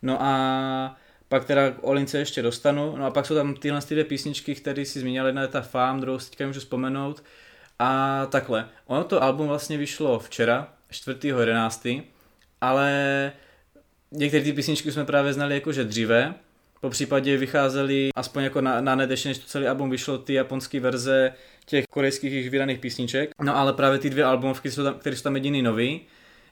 No 0.01 0.21
a 0.21 0.95
pak 1.27 1.45
teda 1.45 1.71
k 1.71 1.77
Olince 1.81 2.17
ještě 2.17 2.41
dostanu, 2.41 2.95
no 2.97 3.05
a 3.05 3.11
pak 3.11 3.25
jsou 3.25 3.35
tam 3.35 3.53
tyhle 3.55 3.81
ty 3.81 3.93
dvě 3.93 4.03
písničky, 4.03 4.55
které 4.55 4.85
si 4.85 4.99
zmínil, 4.99 5.25
jedna 5.25 5.41
je 5.41 5.47
ta 5.47 5.61
Fám, 5.61 6.01
druhou 6.01 6.19
si 6.19 6.29
teďka 6.29 6.47
můžu 6.47 6.59
vzpomenout. 6.59 7.23
A 7.79 8.25
takhle, 8.25 8.69
ono 8.85 9.03
to 9.03 9.23
album 9.23 9.47
vlastně 9.47 9.77
vyšlo 9.77 10.19
včera, 10.19 10.73
4.11., 10.91 12.03
ale 12.61 13.31
některé 14.11 14.43
ty 14.43 14.53
písničky 14.53 14.91
jsme 14.91 15.05
právě 15.05 15.33
znali 15.33 15.53
jakože 15.53 15.83
dříve, 15.83 16.35
po 16.81 16.89
případě 16.89 17.37
vycházely 17.37 18.09
aspoň 18.15 18.43
jako 18.43 18.61
na, 18.61 18.81
na 18.81 18.95
net, 18.95 19.09
než 19.25 19.37
to 19.37 19.47
celý 19.47 19.67
album 19.67 19.89
vyšlo, 19.89 20.17
ty 20.17 20.33
japonské 20.33 20.79
verze 20.79 21.33
těch 21.65 21.85
korejských 21.89 22.33
již 22.33 22.49
vydaných 22.49 22.79
písniček. 22.79 23.31
No 23.41 23.57
ale 23.57 23.73
právě 23.73 23.99
ty 23.99 24.09
dvě 24.09 24.23
albumovky, 24.23 24.69
které 24.99 25.15
jsou 25.15 25.23
tam 25.23 25.35
jediný 25.35 25.61
nový, 25.61 26.01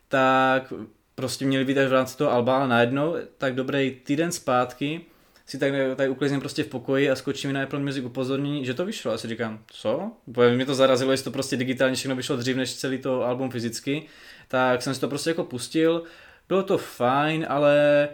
tak 0.08 0.74
prostě 1.20 1.46
měli 1.46 1.66
být 1.66 1.78
až 1.78 1.88
v 1.88 1.94
rámci 1.94 2.18
toho 2.18 2.32
alba, 2.32 2.58
ale 2.58 2.68
najednou, 2.68 3.16
tak 3.38 3.56
dobrý 3.56 3.92
týden 3.92 4.32
zpátky, 4.32 5.02
si 5.46 5.58
tak 5.58 5.74
tady 5.96 6.10
uklizním 6.10 6.40
prostě 6.40 6.64
v 6.64 6.68
pokoji 6.68 7.10
a 7.10 7.16
skočí 7.16 7.48
mi 7.48 7.54
na 7.54 7.64
Apple 7.64 7.80
Music 7.80 8.06
upozornění, 8.06 8.66
že 8.66 8.74
to 8.74 8.86
vyšlo. 8.86 9.12
A 9.12 9.18
si 9.18 9.28
říkám, 9.28 9.60
co? 9.68 10.12
Protože 10.34 10.56
mě 10.56 10.66
to 10.66 10.76
zarazilo, 10.76 11.12
jestli 11.12 11.24
to 11.24 11.32
prostě 11.32 11.58
digitálně 11.58 11.96
všechno 11.96 12.16
vyšlo 12.16 12.38
dřív 12.38 12.56
než 12.56 12.76
celý 12.76 12.98
to 12.98 13.24
album 13.24 13.52
fyzicky. 13.52 14.04
Tak 14.48 14.82
jsem 14.82 14.94
si 14.94 15.02
to 15.02 15.08
prostě 15.08 15.30
jako 15.30 15.44
pustil. 15.44 16.04
Bylo 16.48 16.64
to 16.64 16.78
fajn, 16.78 17.46
ale 17.50 18.10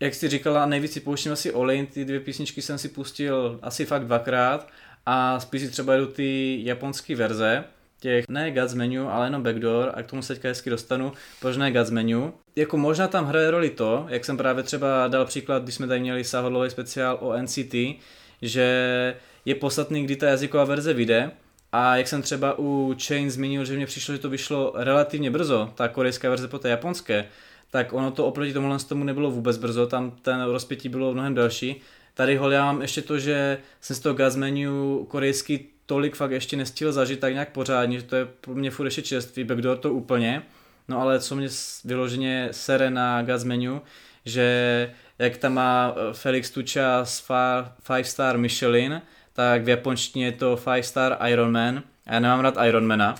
jak 0.00 0.14
jsi 0.14 0.28
říkala, 0.28 0.66
nejvíc 0.66 0.92
si 0.92 1.00
pouštím 1.00 1.32
asi 1.32 1.52
Olin, 1.52 1.86
ty 1.86 2.04
dvě 2.04 2.20
písničky 2.20 2.62
jsem 2.62 2.78
si 2.78 2.88
pustil 2.88 3.58
asi 3.62 3.84
fakt 3.84 4.04
dvakrát 4.04 4.68
a 5.06 5.40
spíš 5.40 5.62
si 5.62 5.70
třeba 5.70 5.96
jdu 5.96 6.06
ty 6.06 6.60
japonské 6.64 7.16
verze, 7.16 7.64
těch 8.06 8.28
ne 8.28 8.50
God's 8.50 8.74
Menu, 8.74 9.10
ale 9.12 9.26
jenom 9.26 9.42
Backdoor 9.42 9.90
a 9.94 10.02
k 10.02 10.06
tomu 10.06 10.22
se 10.22 10.34
teďka 10.34 10.48
hezky 10.48 10.70
dostanu, 10.70 11.12
proč 11.40 11.56
ne 11.56 11.72
God's 11.72 11.90
Menu. 11.90 12.32
Jako 12.56 12.76
možná 12.76 13.08
tam 13.08 13.26
hraje 13.26 13.50
roli 13.50 13.70
to, 13.70 14.06
jak 14.08 14.24
jsem 14.24 14.36
právě 14.36 14.62
třeba 14.62 15.08
dal 15.08 15.24
příklad, 15.24 15.62
když 15.62 15.74
jsme 15.74 15.86
tady 15.86 16.00
měli 16.00 16.24
sáhodlový 16.24 16.70
speciál 16.70 17.18
o 17.20 17.38
NCT, 17.42 17.74
že 18.42 18.66
je 19.44 19.54
podstatný, 19.54 20.04
kdy 20.04 20.16
ta 20.16 20.26
jazyková 20.28 20.64
verze 20.64 20.94
vyjde 20.94 21.30
a 21.72 21.96
jak 21.96 22.08
jsem 22.08 22.22
třeba 22.22 22.58
u 22.58 22.94
Chain 23.06 23.30
zmínil, 23.30 23.64
že 23.64 23.76
mně 23.76 23.86
přišlo, 23.86 24.14
že 24.14 24.20
to 24.20 24.30
vyšlo 24.30 24.72
relativně 24.76 25.30
brzo, 25.30 25.72
ta 25.74 25.88
korejská 25.88 26.30
verze 26.30 26.48
po 26.48 26.58
té 26.58 26.68
japonské, 26.68 27.24
tak 27.70 27.92
ono 27.92 28.10
to 28.10 28.26
oproti 28.26 28.52
tomuhle 28.52 28.78
tomu 28.78 29.04
nebylo 29.04 29.30
vůbec 29.30 29.56
brzo, 29.56 29.86
tam 29.86 30.10
ten 30.22 30.42
rozpětí 30.42 30.88
bylo 30.88 31.12
mnohem 31.12 31.34
delší. 31.34 31.80
Tady 32.14 32.36
holám 32.36 32.82
ještě 32.82 33.02
to, 33.02 33.18
že 33.18 33.58
jsem 33.80 33.96
z 33.96 34.00
toho 34.00 34.14
Gas 34.14 34.36
menu 34.36 35.06
korejský 35.08 35.75
tolik 35.86 36.16
fakt 36.16 36.30
ještě 36.30 36.56
nestihl 36.56 36.92
zažít 36.92 37.20
tak 37.20 37.32
nějak 37.32 37.52
pořádně, 37.52 37.98
že 37.98 38.04
to 38.04 38.16
je 38.16 38.26
pro 38.40 38.54
mě 38.54 38.70
furt 38.70 38.86
ještě 38.86 39.02
čerství, 39.02 39.44
backdoor 39.44 39.78
to 39.78 39.92
úplně. 39.92 40.42
No 40.88 41.00
ale 41.00 41.20
co 41.20 41.36
mě 41.36 41.48
vyloženě 41.84 42.48
sere 42.50 42.90
na 42.90 43.22
Gas 43.22 43.44
menu, 43.44 43.82
že 44.24 44.94
jak 45.18 45.36
tam 45.36 45.54
má 45.54 45.94
Felix 46.12 46.50
Tucha 46.50 47.04
z 47.04 47.24
5 47.94 48.06
star 48.06 48.38
Michelin, 48.38 49.02
tak 49.32 49.64
v 49.64 49.68
japonštině 49.68 50.24
je 50.24 50.32
to 50.32 50.60
5 50.74 50.82
star 50.82 51.18
Iron 51.28 51.52
Man 51.52 51.82
a 52.06 52.14
já 52.14 52.20
nemám 52.20 52.40
rád 52.40 52.54
Ironmana, 52.66 53.14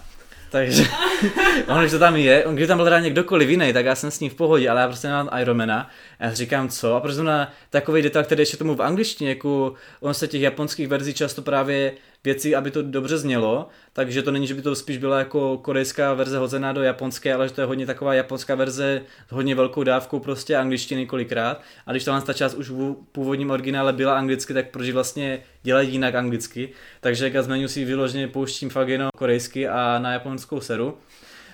takže 0.50 0.84
on, 1.68 1.80
když 1.80 1.92
to 1.92 1.98
tam 1.98 2.16
je, 2.16 2.44
on, 2.44 2.54
když 2.54 2.68
tam 2.68 2.78
byl 2.78 2.86
teda 2.86 3.00
někdokoliv 3.00 3.48
jiný, 3.48 3.72
tak 3.72 3.84
já 3.84 3.94
jsem 3.94 4.10
s 4.10 4.20
ním 4.20 4.30
v 4.30 4.34
pohodě, 4.34 4.70
ale 4.70 4.80
já 4.80 4.86
prostě 4.86 5.08
nemám 5.08 5.30
Ironmana. 5.40 5.90
A 6.18 6.24
já 6.24 6.34
říkám, 6.34 6.68
co? 6.68 6.94
A 6.94 7.00
prostě 7.00 7.22
na 7.22 7.52
takový 7.70 8.02
detail, 8.02 8.24
který 8.24 8.42
ještě 8.42 8.56
tomu 8.56 8.74
v 8.74 8.82
angličtině, 8.82 9.30
jako 9.30 9.74
on 10.00 10.14
se 10.14 10.28
těch 10.28 10.42
japonských 10.42 10.88
verzí 10.88 11.14
často 11.14 11.42
právě 11.42 11.92
věcí, 12.26 12.56
aby 12.56 12.70
to 12.70 12.82
dobře 12.82 13.18
znělo, 13.18 13.68
takže 13.92 14.22
to 14.22 14.30
není, 14.30 14.46
že 14.46 14.54
by 14.54 14.62
to 14.62 14.74
spíš 14.74 14.98
byla 14.98 15.18
jako 15.18 15.58
korejská 15.58 16.14
verze 16.14 16.38
hozená 16.38 16.72
do 16.72 16.82
japonské, 16.82 17.34
ale 17.34 17.48
že 17.48 17.54
to 17.54 17.60
je 17.60 17.66
hodně 17.66 17.86
taková 17.86 18.14
japonská 18.14 18.54
verze 18.54 19.02
s 19.28 19.32
hodně 19.32 19.54
velkou 19.54 19.82
dávkou 19.82 20.18
prostě 20.18 20.56
angličtiny 20.56 21.06
kolikrát. 21.06 21.62
A 21.86 21.90
když 21.90 22.04
tam 22.04 22.22
ta 22.22 22.32
část 22.32 22.54
už 22.54 22.70
v 22.70 22.94
původním 23.12 23.50
originále 23.50 23.92
byla 23.92 24.18
anglicky, 24.18 24.54
tak 24.54 24.70
proč 24.70 24.90
vlastně 24.90 25.42
dělají 25.62 25.92
jinak 25.92 26.14
anglicky. 26.14 26.68
Takže 27.00 27.30
Gazmenu 27.30 27.68
si 27.68 27.84
vyloženě 27.84 28.28
pouštím 28.28 28.70
fakt 28.70 28.88
jenom 28.88 29.08
korejsky 29.16 29.68
a 29.68 29.98
na 29.98 30.12
japonskou 30.12 30.60
seru. 30.60 30.98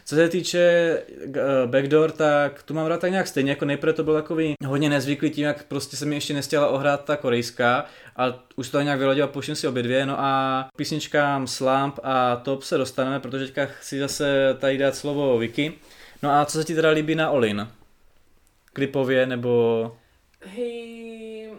Co 0.04 0.14
se 0.14 0.28
týče 0.28 0.58
eh, 0.60 1.66
backdoor, 1.66 2.10
tak 2.10 2.62
tu 2.62 2.74
mám 2.74 2.86
rád 2.86 3.00
tak 3.00 3.10
nějak 3.10 3.26
stejně, 3.26 3.50
jako 3.50 3.64
nejprve 3.64 3.92
to 3.92 4.04
byl 4.04 4.14
takový 4.14 4.54
hodně 4.66 4.90
nezvyklý 4.90 5.30
tím, 5.30 5.44
jak 5.44 5.64
prostě 5.64 5.96
se 5.96 6.06
mi 6.06 6.14
ještě 6.14 6.34
nestěla 6.34 6.68
ohrát 6.68 7.04
ta 7.04 7.16
korejská, 7.16 7.86
ale 8.16 8.34
už 8.56 8.68
to 8.68 8.80
nějak 8.80 8.98
vyladil 8.98 9.24
a 9.24 9.28
pouštím 9.28 9.54
si 9.54 9.68
obě 9.68 9.82
dvě, 9.82 10.06
no 10.06 10.20
a 10.20 10.68
písničkám 10.76 11.46
Slump 11.46 11.98
a 12.02 12.36
Top 12.36 12.62
se 12.62 12.78
dostaneme, 12.78 13.20
protože 13.20 13.46
teďka 13.46 13.66
chci 13.66 13.98
zase 13.98 14.56
tady 14.60 14.78
dát 14.78 14.94
slovo 14.94 15.38
Vicky. 15.38 15.72
No 16.22 16.30
a 16.30 16.44
co 16.44 16.58
se 16.58 16.64
ti 16.64 16.74
teda 16.74 16.90
líbí 16.90 17.14
na 17.14 17.30
Olin? 17.30 17.68
Klipově 18.72 19.26
nebo... 19.26 19.96
Hej, 20.44 21.50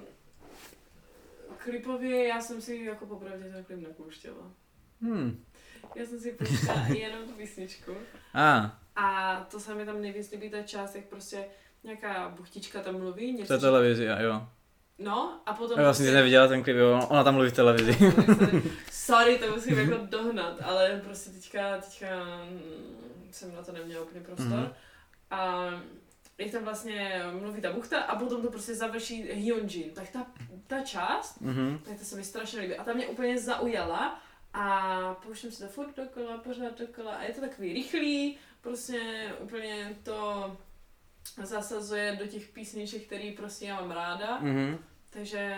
klipově 1.64 2.28
já 2.28 2.42
jsem 2.42 2.62
si 2.62 2.76
jako 2.76 3.06
popravdě 3.06 3.44
ten 3.44 3.64
klip 3.64 3.80
nepouštěla. 3.88 4.52
Hmm. 5.02 5.44
Já 5.96 6.06
jsem 6.06 6.20
si 6.20 6.32
pouštěla 6.32 6.88
jenom 6.98 7.20
tu 7.28 7.32
písničku. 7.32 7.92
A, 8.34 8.78
A 8.96 9.36
to 9.52 9.60
se 9.60 9.76
mi 9.76 9.86
tam 9.86 10.02
nejvíc 10.02 10.32
líbí 10.32 10.50
ta 10.50 10.62
část, 10.62 10.96
jak 10.96 11.06
prostě 11.06 11.46
nějaká 11.84 12.30
buchtička 12.38 12.82
tam 12.82 12.98
mluví, 12.98 13.32
v 13.32 13.36
něco. 13.40 13.54
té 13.54 13.60
televizi, 13.60 14.06
jo. 14.20 14.48
No, 15.00 15.42
a 15.46 15.54
potom... 15.54 15.78
Já 15.80 15.84
vlastně 15.84 16.12
neviděla 16.12 16.48
ten 16.48 16.64
klip, 16.64 16.78
jo. 16.78 17.08
Ona 17.10 17.24
tam 17.24 17.34
mluví 17.34 17.50
v 17.50 17.54
televizi. 17.54 17.98
Sorry, 18.92 19.38
to 19.38 19.52
musím 19.52 19.80
jako 19.80 20.06
dohnat, 20.06 20.62
ale 20.62 21.02
prostě 21.04 21.30
teďka, 21.30 21.78
teďka 21.78 22.08
mm, 22.50 23.28
jsem 23.32 23.56
na 23.56 23.64
to 23.64 23.72
neměla 23.72 24.04
úplně 24.04 24.22
prostor. 24.22 24.48
Mhm. 24.48 24.64
Mm-hmm. 24.64 24.74
A 25.32 25.70
jak 26.38 26.52
tam 26.52 26.64
vlastně 26.64 27.22
mluví 27.40 27.62
ta 27.62 27.72
buchta 27.74 28.00
a 28.02 28.16
potom 28.16 28.42
to 28.42 28.52
prostě 28.52 28.76
završí 28.76 29.24
Hyunjin. 29.24 29.90
Tak 29.94 30.10
ta, 30.10 30.26
ta 30.68 30.82
část, 30.82 31.42
Mhm. 31.42 31.80
tak 31.86 32.00
to 32.00 32.06
se 32.06 32.16
mi 32.16 32.24
strašně 32.24 32.60
líbí. 32.60 32.76
A 32.76 32.84
ta 32.84 32.94
mě 32.94 33.08
úplně 33.08 33.40
zaujala 33.40 34.22
a 34.54 35.00
pouštím 35.26 35.52
si 35.52 35.64
to 35.64 35.70
furt 35.70 35.96
dokola, 35.98 36.38
pořád 36.38 36.80
dokola 36.80 37.12
a 37.12 37.24
je 37.24 37.34
to 37.34 37.42
takový 37.42 37.74
rychlý, 37.74 38.38
prostě 38.62 39.02
úplně 39.40 39.96
to 40.04 40.58
zasazuje 41.44 42.18
do 42.20 42.28
těch 42.28 42.48
písniček, 42.48 43.06
který 43.06 43.32
prostě 43.32 43.66
já 43.66 43.82
mám 43.82 43.92
ráda. 43.92 44.40
Mhm. 44.42 44.78
Takže, 45.14 45.58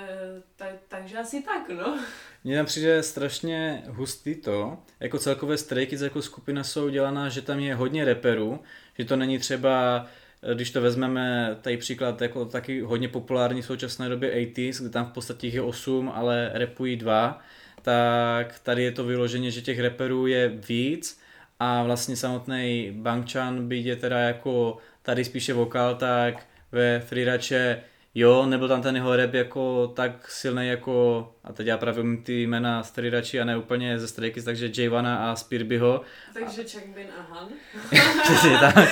ta, 0.56 0.66
takže 0.88 1.18
asi 1.18 1.44
tak, 1.44 1.70
no. 1.70 2.00
Mně 2.44 2.58
tam 2.58 2.66
přijde 2.66 3.04
strašně 3.04 3.84
hustý 3.88 4.36
to, 4.36 4.78
jako 5.00 5.20
celkové 5.20 5.58
Stray 5.58 5.88
Kids 5.88 6.02
jako 6.02 6.22
skupina 6.22 6.64
jsou 6.64 6.90
dělaná, 6.90 7.30
že 7.30 7.42
tam 7.42 7.60
je 7.60 7.76
hodně 7.76 8.06
reperů, 8.06 8.60
že 8.98 9.06
to 9.06 9.16
není 9.16 9.40
třeba, 9.40 10.06
eh, 10.44 10.56
když 10.56 10.72
to 10.72 10.82
vezmeme 10.82 11.58
tady 11.62 11.78
příklad, 11.78 12.22
jako 12.22 12.46
taky 12.46 12.82
hodně 12.82 13.08
populární 13.08 13.62
v 13.62 13.66
současné 13.66 14.10
době 14.10 14.32
80s, 14.32 14.82
kde 14.82 14.90
tam 14.90 15.06
v 15.06 15.14
podstatě 15.14 15.48
je 15.48 15.62
8, 15.62 16.12
ale 16.16 16.52
repují 16.54 16.96
dva, 16.96 17.42
tak 17.86 18.60
tady 18.60 18.84
je 18.84 18.92
to 18.92 19.04
vyloženě, 19.04 19.52
že 19.52 19.62
těch 19.62 19.80
reperů 19.80 20.28
je 20.28 20.50
víc 20.50 21.20
a 21.60 21.84
vlastně 21.84 22.16
samotný 22.16 22.92
Bangchan 22.96 23.68
byť 23.68 23.86
je 23.86 23.96
teda 23.96 24.20
jako 24.20 24.78
tady 25.02 25.26
spíše 25.26 25.54
vokál, 25.54 25.96
tak 25.96 26.46
ve 26.72 27.00
Freerache 27.00 27.82
jo, 28.16 28.46
nebyl 28.46 28.68
tam 28.68 28.82
ten 28.82 28.96
jeho 28.96 29.16
rap 29.16 29.34
jako 29.34 29.88
tak 29.96 30.32
silný 30.32 30.68
jako, 30.68 31.28
a 31.44 31.54
teď 31.54 31.68
já 31.68 31.78
právě 31.78 32.04
umím 32.04 32.24
ty 32.24 32.44
jména 32.44 32.84
z 32.84 32.92
Freerache 32.92 33.40
a 33.40 33.46
ne 33.46 33.58
úplně 33.58 34.00
ze 34.00 34.08
Stray 34.08 34.32
Kids, 34.32 34.46
takže 34.46 34.72
Javana 34.78 35.32
a 35.32 35.36
Spirbyho, 35.36 36.02
Takže 36.34 36.64
Changbin 36.64 37.08
a 37.20 37.34
Han. 37.34 37.50
Přesně 38.24 38.58
tak. 38.58 38.90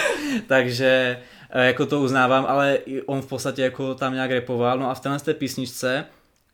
Takže 0.48 1.22
eh, 1.50 1.66
jako 1.66 1.86
to 1.86 2.02
uznávám, 2.02 2.46
ale 2.48 2.76
i 2.76 3.02
on 3.02 3.22
v 3.22 3.28
podstatě 3.28 3.62
jako 3.62 3.96
tam 3.96 4.14
nějak 4.14 4.32
repoval. 4.32 4.80
No 4.80 4.90
a 4.90 4.94
v 4.94 5.00
téhle 5.00 5.20
té 5.20 5.34
písničce, 5.34 6.06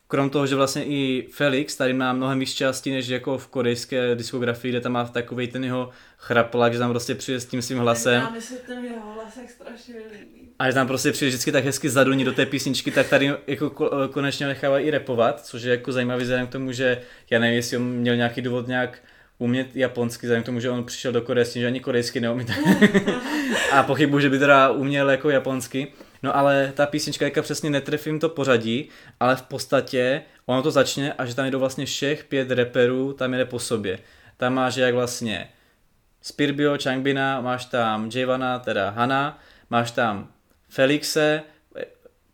krom 0.10 0.30
toho, 0.30 0.48
že 0.48 0.56
vlastně 0.56 0.86
i 0.86 1.28
Felix 1.32 1.76
tady 1.76 1.94
má 1.94 2.14
mnohem 2.14 2.40
víc 2.40 2.54
částí, 2.54 2.92
než 2.92 3.08
jako 3.08 3.38
v 3.38 3.48
korejské 3.48 4.16
diskografii, 4.16 4.72
kde 4.72 4.82
tam 4.82 4.92
má 4.92 5.06
takový 5.06 5.48
ten 5.48 5.64
jeho 5.64 5.90
chraplak, 6.18 6.74
že 6.74 6.80
tam 6.80 6.90
prostě 6.90 7.16
přijde 7.16 7.40
s 7.40 7.46
tím 7.46 7.62
svým 7.62 7.78
hlasem. 7.78 8.14
Já 8.14 8.42
se 8.42 8.56
ten 8.56 8.86
jeho 8.86 9.14
hlasek 9.14 9.50
strašně 9.50 9.96
líbí. 10.12 10.50
A 10.60 10.68
že 10.68 10.74
tam 10.74 10.88
prostě 10.88 11.12
přijde 11.12 11.30
vždycky 11.30 11.52
tak 11.52 11.66
hezky 11.66 11.90
zaduní 11.90 12.24
do 12.24 12.32
té 12.32 12.46
písničky, 12.46 12.92
tak 12.92 13.10
tady 13.10 13.32
jako 13.48 13.68
ko- 13.68 14.08
konečně 14.08 14.48
nechává 14.48 14.80
i 14.80 14.92
repovat, 14.92 15.46
což 15.46 15.64
je 15.64 15.72
jako 15.72 15.92
zajímavý 15.92 16.24
vzhledem 16.24 16.48
k 16.48 16.52
tomu, 16.52 16.72
že 16.72 17.02
já 17.30 17.40
nevím, 17.40 17.56
jestli 17.56 17.78
on 17.78 17.84
měl 17.84 18.16
nějaký 18.16 18.42
důvod 18.42 18.68
nějak 18.68 19.00
umět 19.38 19.76
japonsky, 19.76 20.28
vzhledem 20.28 20.44
k 20.44 20.46
tomu, 20.46 20.60
že 20.60 20.70
on 20.70 20.84
přišel 20.84 21.12
do 21.12 21.22
Koreje 21.22 21.46
s 21.46 21.54
tím, 21.54 21.62
že 21.62 21.68
ani 21.68 21.80
korejsky 21.80 22.20
neumí. 22.22 22.46
a 23.72 23.84
pochybuji, 23.84 24.20
že 24.20 24.30
by 24.30 24.40
teda 24.40 24.70
uměl 24.70 25.10
jako 25.10 25.30
japonsky. 25.30 25.88
No 26.24 26.38
ale 26.38 26.74
ta 26.76 26.86
písnička, 26.86 27.26
jaka 27.26 27.42
přesně 27.42 27.70
netrefím 27.70 28.20
to 28.20 28.30
pořadí, 28.30 28.90
ale 29.20 29.36
v 29.36 29.42
podstatě 29.42 30.22
ono 30.46 30.62
to 30.64 30.72
začne 30.72 31.14
a 31.14 31.26
že 31.26 31.36
tam 31.36 31.46
jdou 31.46 31.60
vlastně 31.60 31.86
všech 31.86 32.24
pět 32.24 32.52
reperů, 32.52 33.14
tam 33.14 33.34
jede 33.34 33.46
po 33.46 33.60
sobě. 33.60 34.00
Tam 34.38 34.54
máš 34.54 34.76
jak 34.76 34.94
vlastně 34.94 35.50
Spirbio, 36.22 36.78
Changbina, 36.84 37.42
máš 37.42 37.66
tam 37.66 38.10
Javana, 38.14 38.60
teda 38.60 38.90
Hana, 38.90 39.40
máš 39.70 39.92
tam 39.92 40.32
Felixe, 40.70 41.44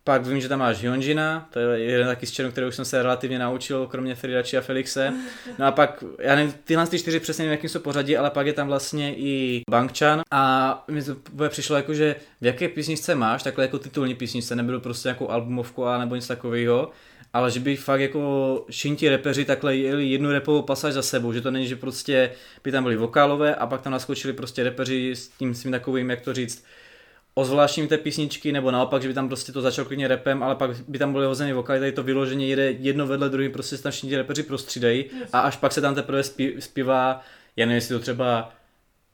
pak 0.08 0.26
vím, 0.26 0.42
že 0.42 0.50
tam 0.50 0.60
máš 0.60 0.82
Hyunjina, 0.82 1.50
to 1.50 1.60
je 1.60 1.80
jeden 1.80 2.08
taky 2.08 2.26
z 2.26 2.32
černou, 2.32 2.52
kterou 2.52 2.68
už 2.68 2.76
jsem 2.76 2.86
se 2.86 3.04
relativně 3.04 3.40
naučil, 3.40 3.88
kromě 3.88 4.16
Fridachi 4.16 4.58
a 4.58 4.62
Felixe. 4.62 5.14
No 5.60 5.66
a 5.66 5.72
pak, 5.72 6.04
já 6.20 6.36
nevím, 6.36 6.54
tyhle 6.64 6.88
ty 6.88 7.00
čtyři 7.00 7.20
přesně 7.20 7.42
nevím, 7.42 7.52
jakým 7.52 7.70
jsou 7.70 7.80
pořadí, 7.80 8.18
ale 8.18 8.30
pak 8.30 8.48
je 8.48 8.54
tam 8.54 8.68
vlastně 8.68 9.16
i 9.16 9.62
Bangchan 9.70 10.22
a 10.32 10.84
mi 10.88 11.04
to 11.04 11.16
přišlo 11.50 11.76
jako, 11.76 11.94
že 11.94 12.16
v 12.42 12.46
jaké 12.46 12.70
písničce 12.70 13.16
máš, 13.16 13.44
takhle 13.44 13.64
jako 13.64 13.80
titulní 13.80 14.16
písničce, 14.16 14.56
nebylo 14.56 14.80
prostě 14.80 15.10
jako 15.10 15.30
albumovku 15.30 15.86
a 15.86 15.98
nebo 15.98 16.16
něco 16.16 16.28
takového, 16.28 16.92
ale 17.34 17.52
že 17.52 17.60
by 17.60 17.76
fakt 17.76 18.02
jako 18.02 18.66
šinti 18.70 19.10
repeři 19.10 19.46
takhle 19.46 19.76
jeli 19.76 20.06
jednu 20.06 20.32
repovou 20.32 20.62
pasáž 20.62 20.94
za 20.94 21.02
sebou, 21.02 21.34
že 21.34 21.42
to 21.42 21.52
není, 21.52 21.68
že 21.68 21.76
prostě 21.76 22.32
by 22.64 22.72
tam 22.72 22.84
byly 22.84 22.96
vokálové 22.96 23.56
a 23.56 23.68
pak 23.68 23.82
tam 23.82 23.94
naskočili 23.94 24.34
prostě 24.34 24.64
repeři 24.64 25.16
s 25.16 25.28
tím 25.28 25.56
svým 25.56 25.72
takovým, 25.72 26.10
jak 26.10 26.22
to 26.22 26.34
říct, 26.34 26.66
ozvláštním 27.36 27.88
té 27.88 27.98
písničky, 27.98 28.52
nebo 28.52 28.72
naopak, 28.72 29.02
že 29.02 29.08
by 29.08 29.14
tam 29.14 29.28
prostě 29.28 29.52
to 29.52 29.62
začalo 29.62 29.88
klidně 29.88 30.08
repem, 30.08 30.44
ale 30.44 30.56
pak 30.56 30.72
by 30.88 31.00
tam 31.00 31.12
byly 31.12 31.26
hozené 31.26 31.54
vokály, 31.54 31.80
tady 31.80 31.92
to 31.92 32.04
vyloženě 32.04 32.48
jede 32.48 32.72
jedno 32.72 33.08
vedle 33.08 33.30
druhý, 33.30 33.50
prostě 33.50 33.78
se 33.78 33.84
tam 33.84 33.92
všichni 33.92 34.18
repeři 34.18 34.44
prostřídají 34.44 35.06
a 35.34 35.40
až 35.40 35.58
pak 35.58 35.72
se 35.72 35.82
tam 35.82 35.96
teprve 35.96 36.24
zpí, 36.24 36.56
zpívá, 36.60 37.22
já 37.56 37.66
nevím, 37.66 37.76
jestli 37.76 37.96
to 37.96 38.02
třeba 38.02 38.54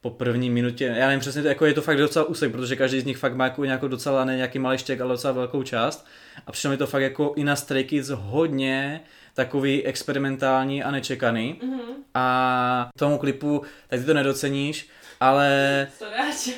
po 0.01 0.09
první 0.09 0.49
minutě, 0.49 0.85
já 0.97 1.07
nevím 1.07 1.19
přesně, 1.19 1.41
jako 1.41 1.65
je 1.65 1.73
to 1.73 1.81
fakt 1.81 1.97
docela 1.97 2.25
úsek, 2.25 2.51
protože 2.51 2.75
každý 2.75 2.99
z 2.99 3.05
nich 3.05 3.17
fakt 3.17 3.35
má 3.35 3.43
jako 3.43 3.65
nějakou 3.65 3.87
docela, 3.87 4.25
ne 4.25 4.35
nějaký 4.35 4.59
malý 4.59 4.77
štěk, 4.77 5.01
ale 5.01 5.13
docela 5.13 5.33
velkou 5.33 5.63
část. 5.63 6.05
A 6.47 6.51
přišlo 6.51 6.69
mi 6.69 6.77
to 6.77 6.87
fakt 6.87 7.01
jako 7.01 7.33
i 7.35 7.43
na 7.43 7.55
Stray 7.55 7.83
Kids 7.83 8.09
hodně 8.09 9.01
takový 9.33 9.85
experimentální 9.85 10.83
a 10.83 10.91
nečekaný. 10.91 11.59
Mhm. 11.63 11.81
a 12.13 12.89
tomu 12.97 13.17
klipu, 13.17 13.61
tak 13.87 13.99
ty 13.99 14.05
to 14.05 14.13
nedoceníš, 14.13 14.89
ale 15.19 15.87
Sorry, 15.97 16.53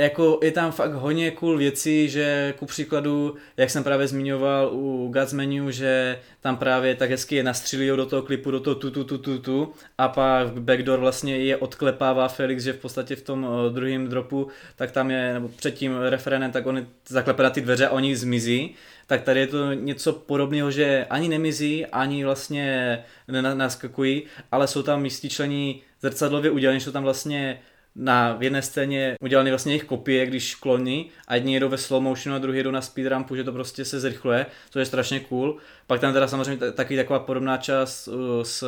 jako 0.00 0.40
je 0.42 0.52
tam 0.52 0.72
fakt 0.72 0.92
hodně 0.92 1.30
cool 1.30 1.58
věcí, 1.58 2.08
že 2.08 2.54
ku 2.58 2.66
příkladu, 2.66 3.36
jak 3.56 3.70
jsem 3.70 3.84
právě 3.84 4.08
zmiňoval 4.08 4.70
u 4.72 5.08
God's 5.12 5.32
Menu, 5.32 5.70
že 5.70 6.18
tam 6.40 6.56
právě 6.56 6.94
tak 6.94 7.10
hezky 7.10 7.36
je 7.36 7.42
nastřílí 7.42 7.88
do 7.88 8.06
toho 8.06 8.22
klipu, 8.22 8.50
do 8.50 8.60
toho 8.60 8.74
tu, 8.74 8.90
tu, 8.90 9.04
tu, 9.04 9.18
tu, 9.18 9.38
tu. 9.38 9.72
A 9.98 10.08
pak 10.08 10.60
backdoor 10.60 10.98
vlastně 10.98 11.38
je 11.38 11.56
odklepává 11.56 12.28
Felix, 12.28 12.62
že 12.62 12.72
v 12.72 12.78
podstatě 12.78 13.16
v 13.16 13.22
tom 13.22 13.44
uh, 13.44 13.72
druhém 13.72 14.08
dropu, 14.08 14.48
tak 14.76 14.90
tam 14.90 15.10
je, 15.10 15.32
nebo 15.32 15.48
před 15.48 15.74
tím 15.74 15.96
referenem, 15.96 16.52
tak 16.52 16.66
on 16.66 16.86
zaklepe 17.08 17.42
na 17.42 17.50
ty 17.50 17.60
dveře 17.60 17.86
a 17.86 17.90
oni 17.90 18.16
zmizí, 18.16 18.74
tak 19.06 19.22
tady 19.22 19.40
je 19.40 19.46
to 19.46 19.72
něco 19.72 20.12
podobného, 20.12 20.70
že 20.70 21.06
ani 21.10 21.28
nemizí, 21.28 21.86
ani 21.86 22.24
vlastně 22.24 22.98
nenaskakují, 23.28 24.22
ale 24.52 24.66
jsou 24.66 24.82
tam 24.82 25.02
místí 25.02 25.28
člení 25.28 25.82
zrcadlově 26.02 26.50
udělané, 26.50 26.80
jsou 26.80 26.92
tam 26.92 27.02
vlastně 27.02 27.60
na 27.98 28.32
v 28.32 28.42
jedné 28.42 28.62
scéně 28.62 29.16
udělaný 29.20 29.50
vlastně 29.50 29.72
jejich 29.72 29.84
kopie, 29.84 30.26
když 30.26 30.54
kloní 30.54 31.10
a 31.28 31.34
jedni 31.34 31.54
jedou 31.54 31.68
ve 31.68 31.78
slow 31.78 32.02
motionu 32.02 32.36
a 32.36 32.38
druhý 32.38 32.58
jedou 32.58 32.70
na 32.70 32.80
speedrampu, 32.80 33.36
že 33.36 33.44
to 33.44 33.52
prostě 33.52 33.84
se 33.84 34.00
zrychluje, 34.00 34.46
což 34.70 34.80
je 34.80 34.86
strašně 34.86 35.20
cool. 35.20 35.56
Pak 35.86 36.00
tam 36.00 36.12
teda 36.12 36.28
samozřejmě 36.28 36.56
ta- 36.56 36.72
taky 36.72 36.96
taková 36.96 37.18
podobná 37.18 37.56
část 37.56 38.08
uh, 38.08 38.14
s 38.42 38.64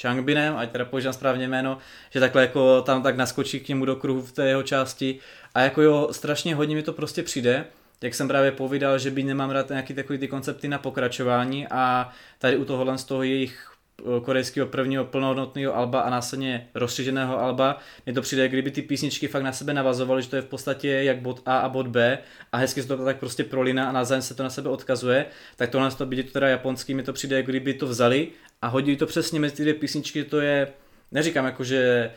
Changbinem, 0.00 0.56
ať 0.56 0.70
teda 0.70 0.84
používám 0.84 1.12
správně 1.12 1.48
jméno, 1.48 1.78
že 2.10 2.20
takhle 2.20 2.42
jako 2.42 2.82
tam 2.82 3.02
tak 3.02 3.16
naskočí 3.16 3.60
k 3.60 3.68
němu 3.68 3.84
do 3.84 3.96
kruhu 3.96 4.22
v 4.22 4.32
té 4.32 4.48
jeho 4.48 4.62
části 4.62 5.18
a 5.54 5.60
jako 5.60 5.82
jo, 5.82 6.08
strašně 6.10 6.54
hodně 6.54 6.74
mi 6.74 6.82
to 6.82 6.92
prostě 6.92 7.22
přijde, 7.22 7.64
jak 8.02 8.14
jsem 8.14 8.28
právě 8.28 8.52
povídal, 8.52 8.98
že 8.98 9.10
by 9.10 9.22
nemám 9.22 9.50
rád 9.50 9.68
nějaký 9.68 9.94
takový 9.94 10.18
ty 10.18 10.28
koncepty 10.28 10.68
na 10.68 10.78
pokračování 10.78 11.66
a 11.70 12.12
tady 12.38 12.56
u 12.56 12.64
tohohle 12.64 12.98
z 12.98 13.04
toho 13.04 13.22
jejich 13.22 13.75
korejského 14.22 14.66
prvního 14.66 15.04
plnohodnotného 15.04 15.76
alba 15.76 16.00
a 16.00 16.10
následně 16.10 16.68
rozšířeného 16.74 17.40
alba. 17.40 17.78
Mně 18.06 18.14
to 18.14 18.22
přijde, 18.22 18.48
kdyby 18.48 18.70
ty 18.70 18.82
písničky 18.82 19.28
fakt 19.28 19.42
na 19.42 19.52
sebe 19.52 19.74
navazovaly, 19.74 20.22
že 20.22 20.28
to 20.28 20.36
je 20.36 20.42
v 20.42 20.46
podstatě 20.46 20.88
jak 20.88 21.20
bod 21.20 21.42
A 21.46 21.58
a 21.58 21.68
bod 21.68 21.86
B 21.86 22.18
a 22.52 22.56
hezky 22.56 22.82
se 22.82 22.88
to 22.88 23.04
tak 23.04 23.18
prostě 23.18 23.44
prolíná 23.44 23.88
a 23.88 23.92
navzájem 23.92 24.22
se 24.22 24.34
to 24.34 24.42
na 24.42 24.50
sebe 24.50 24.70
odkazuje, 24.70 25.26
tak 25.56 25.70
tohle 25.70 25.90
to 25.90 26.06
být 26.06 26.26
to 26.26 26.32
teda 26.32 26.48
japonský, 26.48 26.94
mi 26.94 27.02
to 27.02 27.12
přijde, 27.12 27.42
kdyby 27.42 27.74
to 27.74 27.86
vzali 27.86 28.28
a 28.62 28.66
hodili 28.68 28.96
to 28.96 29.06
přesně 29.06 29.40
mezi 29.40 29.54
ty 29.54 29.62
dvě 29.62 29.74
písničky, 29.74 30.24
to 30.24 30.40
je, 30.40 30.68
neříkám 31.12 31.44
jako, 31.44 31.64
že 31.64 32.10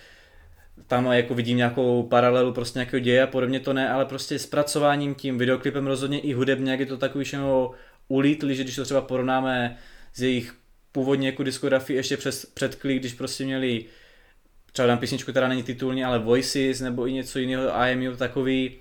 tam 0.88 1.06
jako 1.06 1.34
vidím 1.34 1.58
nějakou 1.58 2.04
paralelu 2.04 2.54
prostě 2.54 2.80
nějakého 2.80 3.00
děje 3.00 3.24
a 3.24 3.28
podobně 3.28 3.60
to 3.60 3.74
ne, 3.74 3.90
ale 3.90 4.06
prostě 4.06 4.40
zpracováním 4.40 5.16
tím 5.16 5.38
videoklipem 5.38 5.88
rozhodně 5.88 6.20
i 6.20 6.34
hudebně, 6.34 6.72
jak 6.72 6.80
je 6.80 6.86
to 6.86 6.98
takový 6.98 7.24
všechno 7.24 7.72
ulítli, 8.08 8.56
že 8.56 8.64
když 8.64 8.76
to 8.76 8.84
třeba 8.84 9.02
porovnáme 9.02 9.78
z 10.14 10.22
jejich 10.22 10.54
původně 10.92 11.28
jako 11.28 11.44
diskografii 11.44 11.98
ještě 11.98 12.18
přes, 12.18 12.46
před 12.46 12.80
když 12.84 13.14
prostě 13.14 13.44
měli 13.44 13.86
třeba 14.72 14.88
dám 14.88 14.98
písničku, 14.98 15.32
která 15.32 15.48
není 15.48 15.64
titulní, 15.64 16.04
ale 16.04 16.20
Voices 16.20 16.82
nebo 16.82 17.08
i 17.08 17.14
něco 17.14 17.40
jiného, 17.40 17.72
IMU 17.92 18.16
takový, 18.16 18.78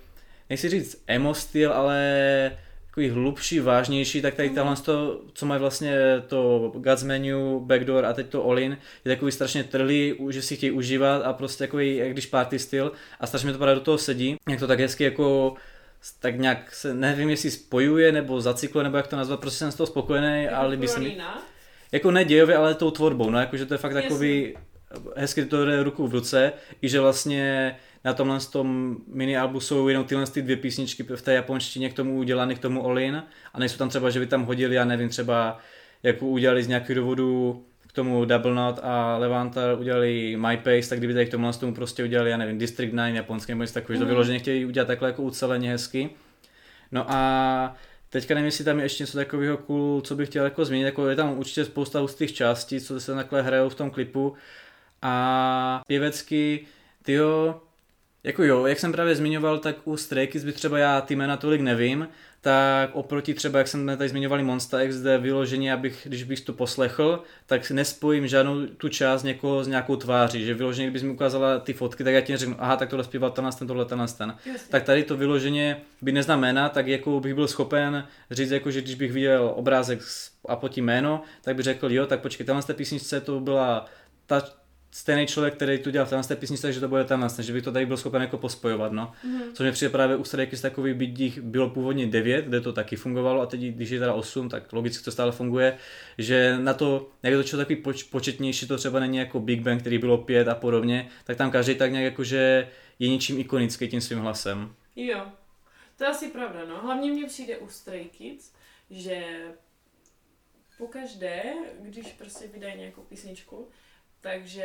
nechci 0.49 0.69
říct 0.69 1.03
emo 1.07 1.33
styl, 1.33 1.73
ale 1.73 2.51
takový 2.87 3.09
hlubší, 3.09 3.59
vážnější, 3.59 4.21
tak 4.21 4.35
tady 4.35 4.49
tohle, 4.49 4.75
to, 4.75 5.21
co 5.33 5.45
má 5.45 5.57
vlastně 5.57 5.95
to 6.27 6.71
God's 6.75 7.03
Menu, 7.03 7.59
Backdoor 7.59 8.05
a 8.05 8.13
teď 8.13 8.27
to 8.29 8.45
All-In, 8.45 8.77
je 9.05 9.15
takový 9.15 9.31
strašně 9.31 9.63
trlý, 9.63 10.15
že 10.29 10.41
si 10.41 10.55
chtějí 10.55 10.71
užívat 10.71 11.21
a 11.25 11.33
prostě 11.33 11.63
takový, 11.63 11.95
jak 11.95 12.11
když 12.11 12.25
party 12.25 12.59
styl 12.59 12.91
a 13.19 13.27
strašně 13.27 13.47
mi 13.47 13.53
to 13.53 13.59
právě 13.59 13.75
do 13.75 13.81
toho 13.81 13.97
sedí, 13.97 14.37
jak 14.49 14.59
to 14.59 14.67
tak 14.67 14.79
hezky 14.79 15.03
jako 15.03 15.53
tak 16.19 16.39
nějak 16.39 16.75
se, 16.75 16.93
nevím 16.93 17.29
jestli 17.29 17.51
spojuje 17.51 18.11
nebo 18.11 18.41
zacykluje, 18.41 18.83
nebo 18.83 18.97
jak 18.97 19.07
to 19.07 19.15
nazvat, 19.15 19.39
prostě 19.39 19.57
jsem 19.57 19.71
z 19.71 19.75
toho 19.75 19.87
spokojený, 19.87 20.47
ale 20.47 20.69
líbí 20.69 20.87
se 20.87 20.99
mi? 20.99 21.17
Jako 21.91 22.11
ne 22.11 22.25
dějově, 22.25 22.55
ale 22.57 22.75
tou 22.75 22.91
tvorbou, 22.91 23.29
no, 23.29 23.39
jakože 23.39 23.65
to 23.65 23.73
je 23.73 23.77
fakt 23.77 23.91
Jasně. 23.91 24.09
takový, 24.09 24.55
hezky 25.15 25.45
to 25.45 25.65
jde 25.65 25.83
ruku 25.83 26.07
v 26.07 26.13
ruce, 26.13 26.53
i 26.81 26.89
že 26.89 26.99
vlastně 26.99 27.75
na 28.05 28.13
tomhle 28.13 28.39
tom 28.51 28.97
mini 29.07 29.37
albu 29.37 29.59
jsou 29.59 29.87
jenom 29.87 30.03
tyhle 30.05 30.27
ty 30.27 30.41
dvě 30.41 30.55
písničky 30.55 31.03
v 31.03 31.21
té 31.21 31.33
japonštině 31.33 31.89
k 31.89 31.93
tomu 31.93 32.17
udělané, 32.17 32.55
k 32.55 32.59
tomu 32.59 32.81
Olin 32.81 33.23
a 33.53 33.59
nejsou 33.59 33.77
tam 33.77 33.89
třeba, 33.89 34.09
že 34.09 34.19
by 34.19 34.25
tam 34.27 34.43
hodili, 34.45 34.75
já 34.75 34.85
nevím, 34.85 35.09
třeba 35.09 35.57
jako 36.03 36.25
udělali 36.25 36.63
z 36.63 36.67
nějakého 36.67 36.95
důvodu 36.99 37.63
k 37.87 37.91
tomu 37.93 38.25
Double 38.25 38.51
Knot 38.51 38.79
a 38.83 39.17
Levanta 39.17 39.61
udělali 39.79 40.37
MyPace, 40.37 40.89
tak 40.89 40.97
kdyby 40.97 41.13
tady 41.13 41.25
k 41.25 41.31
tomu 41.31 41.51
tomu 41.59 41.73
prostě 41.73 42.03
udělali, 42.03 42.29
já 42.29 42.37
nevím, 42.37 42.57
District 42.57 42.91
9 42.95 43.15
japonský 43.15 43.51
nebo 43.51 43.63
něco 43.63 43.73
takového, 43.73 43.95
že 43.95 43.99
to 43.99 44.05
Mhm. 44.05 44.09
vyloženě 44.13 44.39
chtějí 44.39 44.65
udělat 44.65 44.85
takhle 44.85 45.09
jako 45.09 45.21
uceleně 45.23 45.71
hezky. 45.71 46.09
No 46.91 47.05
a 47.07 47.75
teďka 48.09 48.33
nevím, 48.33 48.45
jestli 48.45 48.65
tam 48.65 48.79
je 48.79 48.85
ještě 48.85 49.03
něco 49.03 49.17
takového 49.17 49.57
cool, 49.57 50.01
co 50.01 50.15
bych 50.15 50.29
chtěl 50.29 50.43
jako 50.43 50.65
zmínit, 50.65 50.85
jako 50.85 51.07
je 51.07 51.15
tam 51.15 51.37
určitě 51.37 51.65
spousta 51.65 51.99
hustých 51.99 52.33
částí, 52.33 52.81
co 52.81 52.99
se 52.99 53.15
takhle 53.15 53.41
hrajou 53.41 53.69
v 53.69 53.75
tom 53.75 53.91
klipu. 53.91 54.35
A 55.01 55.81
pěvecky, 55.87 56.67
tyjo, 57.03 57.61
jako 58.23 58.43
jo, 58.43 58.65
jak 58.65 58.79
jsem 58.79 58.91
právě 58.91 59.15
zmiňoval, 59.15 59.59
tak 59.59 59.87
u 59.87 59.97
Stray 59.97 60.27
Kids 60.27 60.45
by 60.45 60.53
třeba 60.53 60.77
já 60.79 61.01
ty 61.01 61.15
jména 61.15 61.37
tolik 61.37 61.61
nevím, 61.61 62.07
tak 62.41 62.89
oproti 62.95 63.33
třeba, 63.33 63.59
jak 63.59 63.67
jsme 63.67 63.97
tady 63.97 64.09
zmiňovali 64.09 64.43
Monsta 64.43 64.81
X, 64.81 64.95
zde 64.95 65.17
vyloženě, 65.17 65.73
abych, 65.73 66.01
když 66.09 66.23
bych 66.23 66.41
to 66.41 66.53
poslechl, 66.53 67.23
tak 67.45 67.65
si 67.65 67.73
nespojím 67.73 68.27
žádnou 68.27 68.65
tu 68.65 68.89
část 68.89 69.23
někoho 69.23 69.63
s 69.63 69.67
nějakou 69.67 69.95
tváří, 69.95 70.45
že 70.45 70.53
vyloženě, 70.53 70.87
kdybys 70.87 71.03
mi 71.03 71.09
ukázala 71.09 71.59
ty 71.59 71.73
fotky, 71.73 72.03
tak 72.03 72.13
já 72.13 72.21
ti 72.21 72.37
řeknu, 72.37 72.55
aha, 72.59 72.75
tak 72.75 72.89
tohle 72.89 73.03
zpíval 73.03 73.31
tenhle, 73.31 73.53
ten, 73.53 73.67
tohle, 73.67 73.85
ten. 73.85 73.99
Jasně. 73.99 74.35
Tak 74.69 74.83
tady 74.83 75.03
to 75.03 75.17
vyloženě 75.17 75.81
by 76.01 76.11
neznám 76.11 76.39
jména, 76.39 76.69
tak 76.69 76.87
jako 76.87 77.19
bych 77.19 77.33
byl 77.35 77.47
schopen 77.47 78.07
říct, 78.31 78.51
jako, 78.51 78.71
že 78.71 78.81
když 78.81 78.95
bych 78.95 79.11
viděl 79.11 79.53
obrázek 79.55 79.99
a 80.47 80.55
pod 80.55 80.71
tím 80.71 80.85
jméno, 80.85 81.21
tak 81.41 81.55
bych 81.55 81.63
řekl, 81.63 81.91
jo, 81.91 82.05
tak 82.05 82.21
počkej, 82.21 82.45
tenhle 82.45 82.61
z 82.61 82.65
té 82.65 82.73
písničce 82.73 83.21
to 83.21 83.39
byla 83.39 83.85
ta 84.25 84.58
stejný 84.99 85.27
člověk, 85.27 85.53
který 85.53 85.79
tu 85.79 85.89
dělal 85.89 86.07
v 86.23 86.27
té 86.27 86.35
písničce, 86.35 86.67
takže 86.67 86.79
to 86.79 86.87
bude 86.87 87.03
tenhle, 87.03 87.29
že 87.39 87.53
bych 87.53 87.63
to 87.63 87.71
tady 87.71 87.85
byl 87.85 87.97
schopen 87.97 88.21
jako 88.21 88.37
pospojovat, 88.37 88.91
no. 88.91 89.11
Mhm. 89.23 89.41
Což 89.53 89.65
mi 89.65 89.71
přijde 89.71 89.89
právě 89.89 90.15
u 90.15 90.23
Stray 90.23 90.47
Kids 90.47 90.61
takový 90.61 90.93
byť 90.93 91.19
jich 91.19 91.41
bylo 91.41 91.69
původně 91.69 92.07
9, 92.07 92.45
kde 92.45 92.61
to 92.61 92.73
taky 92.73 92.95
fungovalo 92.95 93.41
a 93.41 93.45
teď, 93.45 93.61
když 93.61 93.89
je 93.89 93.99
teda 93.99 94.13
8, 94.13 94.49
tak 94.49 94.73
logicky 94.73 95.03
to 95.03 95.11
stále 95.11 95.31
funguje, 95.31 95.77
že 96.17 96.57
na 96.59 96.73
to, 96.73 97.09
jak 97.23 97.31
je 97.31 97.37
to 97.37 97.43
člověk 97.43 97.67
takový 97.67 97.83
poč, 97.83 98.03
početnější, 98.03 98.67
to 98.67 98.77
třeba 98.77 98.99
není 98.99 99.17
jako 99.17 99.39
Big 99.39 99.61
Bang, 99.61 99.79
který 99.79 99.97
bylo 99.97 100.17
5 100.17 100.47
a 100.47 100.55
podobně, 100.55 101.09
tak 101.23 101.37
tam 101.37 101.51
každý 101.51 101.75
tak 101.75 101.91
nějak 101.91 102.05
jakože 102.05 102.67
je 102.99 103.09
něčím 103.09 103.39
ikonický 103.39 103.87
tím 103.87 104.01
svým 104.01 104.19
hlasem. 104.19 104.75
Jo, 104.95 105.25
to 105.97 106.03
je 106.03 106.09
asi 106.09 106.27
pravda, 106.27 106.59
no. 106.69 106.81
Hlavně 106.81 107.11
mně 107.11 107.25
přijde 107.25 107.57
u 107.57 107.69
Stray 107.69 108.05
Kids, 108.05 108.51
že 108.89 109.23
pokaždé, 110.77 111.43
když 111.81 112.07
prostě 112.07 112.47
vydají 112.47 112.77
nějakou 112.77 113.01
písničku, 113.01 113.67
takže 114.21 114.63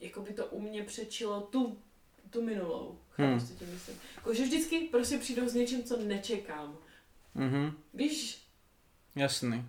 jako 0.00 0.20
by 0.20 0.32
to 0.32 0.46
u 0.46 0.60
mě 0.60 0.82
přečilo 0.82 1.40
tu, 1.40 1.78
tu 2.30 2.42
minulou. 2.42 2.98
Hmm. 3.16 3.28
Hmm. 3.28 3.46
tím 3.58 3.72
myslím. 3.72 3.96
Jako, 4.16 4.34
že 4.34 4.42
vždycky 4.42 4.80
prostě 4.90 5.18
přijdou 5.18 5.48
s 5.48 5.54
něčím, 5.54 5.84
co 5.84 5.96
nečekám. 5.96 6.78
Mhm, 7.34 7.72
Víš, 7.94 8.42
jasný. 9.16 9.68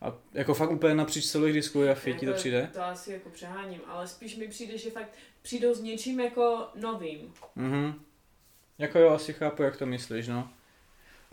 A 0.00 0.18
jako 0.32 0.54
fakt 0.54 0.70
úplně 0.70 0.94
napříč 0.94 1.26
celou 1.26 1.46
disku 1.46 1.82
a 1.82 1.94
ti 1.94 2.14
to 2.14 2.24
jako, 2.26 2.36
přijde? 2.36 2.70
To 2.72 2.82
asi 2.82 3.12
jako 3.12 3.30
přeháním, 3.30 3.80
ale 3.86 4.08
spíš 4.08 4.36
mi 4.36 4.48
přijde, 4.48 4.78
že 4.78 4.90
fakt 4.90 5.08
přijdou 5.42 5.74
s 5.74 5.80
něčím 5.80 6.20
jako 6.20 6.68
novým. 6.74 7.34
Mhm. 7.54 8.00
Jako 8.78 8.98
jo, 8.98 9.10
asi 9.10 9.32
chápu, 9.32 9.62
jak 9.62 9.76
to 9.76 9.86
myslíš, 9.86 10.28
no. 10.28 10.50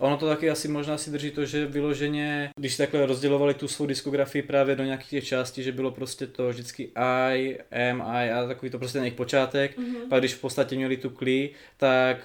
A 0.01 0.03
ono 0.03 0.17
to 0.17 0.27
taky 0.27 0.49
asi 0.49 0.67
možná 0.67 0.97
si 0.97 1.11
drží 1.11 1.31
to, 1.31 1.45
že 1.45 1.65
vyloženě, 1.65 2.49
když 2.55 2.77
takhle 2.77 3.05
rozdělovali 3.05 3.53
tu 3.53 3.67
svou 3.67 3.85
diskografii 3.85 4.41
právě 4.41 4.75
do 4.75 4.83
nějakých 4.83 5.09
těch 5.09 5.25
částí, 5.25 5.63
že 5.63 5.71
bylo 5.71 5.91
prostě 5.91 6.27
to 6.27 6.49
vždycky 6.49 6.89
I, 6.95 7.57
M, 7.71 8.01
I 8.05 8.31
a 8.31 8.47
takový 8.47 8.69
to 8.71 8.77
prostě 8.79 8.93
ten 8.97 9.03
jejich 9.03 9.17
počátek, 9.17 9.77
Mhm. 9.77 9.95
pak 10.09 10.19
když 10.19 10.33
v 10.33 10.41
podstatě 10.41 10.75
měli 10.75 10.97
tu 10.97 11.09
klí, 11.09 11.49
tak 11.77 12.17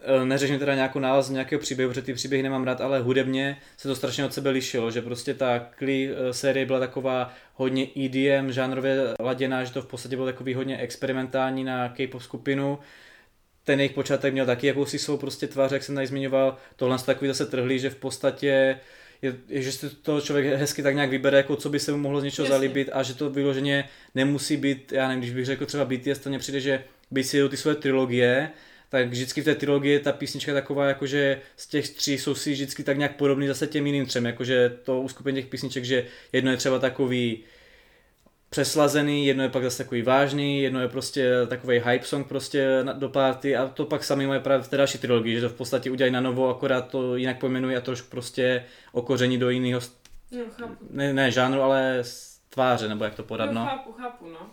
eh, 0.00 0.24
neřeším 0.24 0.58
teda 0.58 0.74
nějakou 0.74 0.98
nález 0.98 1.30
nějakého 1.30 1.60
příběhu, 1.60 1.90
protože 1.90 2.02
ty 2.02 2.14
příběhy 2.14 2.42
nemám 2.42 2.64
rád, 2.64 2.80
ale 2.80 3.00
hudebně 3.00 3.56
se 3.76 3.88
to 3.88 3.94
strašně 3.96 4.24
od 4.24 4.34
sebe 4.34 4.50
lišilo, 4.50 4.90
že 4.90 5.02
prostě 5.02 5.34
ta 5.34 5.58
Klee 5.58 6.10
eh, 6.16 6.32
série 6.32 6.66
byla 6.66 6.78
taková 6.80 7.32
hodně 7.54 7.86
EDM, 7.96 8.52
žánrově 8.52 8.96
laděná, 9.20 9.64
že 9.64 9.72
to 9.72 9.82
v 9.82 9.86
podstatě 9.86 10.16
bylo 10.16 10.26
takový 10.26 10.54
hodně 10.54 10.78
experimentální 10.78 11.64
na 11.64 11.88
K-pop 11.88 12.22
skupinu. 12.22 12.78
Ten 13.64 13.80
jejich 13.80 13.92
počátek 13.92 14.32
měl 14.32 14.46
taky 14.46 14.66
jakousi 14.66 14.98
svou 14.98 15.16
prostě 15.16 15.46
tvář, 15.46 15.72
jak 15.72 15.82
jsem 15.82 15.94
tady 15.94 16.06
zmiňoval. 16.06 16.56
Tohle 16.76 16.98
se 16.98 17.06
takový 17.06 17.28
zase 17.28 17.46
trhlý, 17.46 17.78
že 17.78 17.90
v 17.90 17.96
podstatě 17.96 18.80
je, 19.22 19.36
je, 19.48 19.62
že 19.62 19.72
si 19.72 19.90
to 19.90 20.20
člověk 20.20 20.46
hezky 20.46 20.82
tak 20.82 20.94
nějak 20.94 21.10
vybere, 21.10 21.36
jako 21.36 21.56
co 21.56 21.68
by 21.68 21.80
se 21.80 21.92
mu 21.92 21.98
mohlo 21.98 22.20
z 22.20 22.24
něčeho 22.24 22.44
Jasně. 22.44 22.56
zalíbit 22.56 22.90
a 22.92 23.02
že 23.02 23.14
to 23.14 23.30
vyloženě 23.30 23.88
nemusí 24.14 24.56
být, 24.56 24.92
já 24.92 25.08
nevím, 25.08 25.20
když 25.20 25.34
bych 25.34 25.46
řekl 25.46 25.66
třeba 25.66 25.84
BTS, 25.84 26.18
to 26.18 26.28
mně 26.28 26.38
přijde, 26.38 26.60
že 26.60 26.84
by 27.10 27.24
si 27.24 27.36
jedou 27.36 27.48
ty 27.48 27.56
svoje 27.56 27.76
trilogie, 27.76 28.50
tak 28.88 29.08
vždycky 29.08 29.40
v 29.40 29.44
té 29.44 29.54
trilogii 29.54 29.98
ta 29.98 30.12
písnička 30.12 30.54
taková, 30.54 30.88
jakože 30.88 31.40
z 31.56 31.66
těch 31.66 31.88
tří 31.88 32.18
jsou 32.18 32.34
si 32.34 32.52
vždycky 32.52 32.82
tak 32.82 32.98
nějak 32.98 33.16
podobný 33.16 33.46
zase 33.46 33.66
těm 33.66 33.86
jiným 33.86 34.06
třem, 34.06 34.26
jakože 34.26 34.76
to 34.82 35.00
uskupení 35.00 35.36
těch 35.36 35.50
písniček, 35.50 35.84
že 35.84 36.06
jedno 36.32 36.50
je 36.50 36.56
třeba 36.56 36.78
takový 36.78 37.44
přeslazený, 38.54 39.26
jedno 39.26 39.42
je 39.42 39.48
pak 39.48 39.62
zase 39.62 39.78
takový 39.84 40.02
vážný, 40.02 40.62
jedno 40.62 40.80
je 40.80 40.88
prostě 40.88 41.30
takový 41.48 41.78
hype 41.78 42.04
song 42.04 42.26
prostě 42.26 42.84
na, 42.84 42.92
do 42.92 43.08
party 43.08 43.56
a 43.56 43.68
to 43.68 43.84
pak 43.84 44.04
sami 44.04 44.26
mají 44.26 44.40
právě 44.40 44.64
v 44.64 44.68
té 44.68 44.76
další 44.76 44.98
trilogii, 44.98 45.34
že 45.34 45.40
to 45.40 45.48
v 45.48 45.54
podstatě 45.54 45.90
udělají 45.90 46.12
na 46.12 46.20
novo, 46.20 46.48
akorát 46.48 46.88
to 46.88 47.16
jinak 47.16 47.38
pojmenují 47.40 47.76
a 47.76 47.80
trošku 47.80 48.10
prostě 48.10 48.64
okoření 48.92 49.38
do 49.38 49.50
jiného, 49.50 49.80
No, 50.30 50.38
chápu. 50.50 50.76
ne, 50.90 51.12
ne 51.12 51.30
žánru, 51.30 51.62
ale 51.62 52.02
tváře, 52.50 52.88
nebo 52.88 53.04
jak 53.04 53.14
to 53.14 53.22
podat, 53.22 53.46
no, 53.46 53.60
no. 53.60 53.66
chápu, 53.66 53.92
chápu, 53.92 54.28
no. 54.28 54.50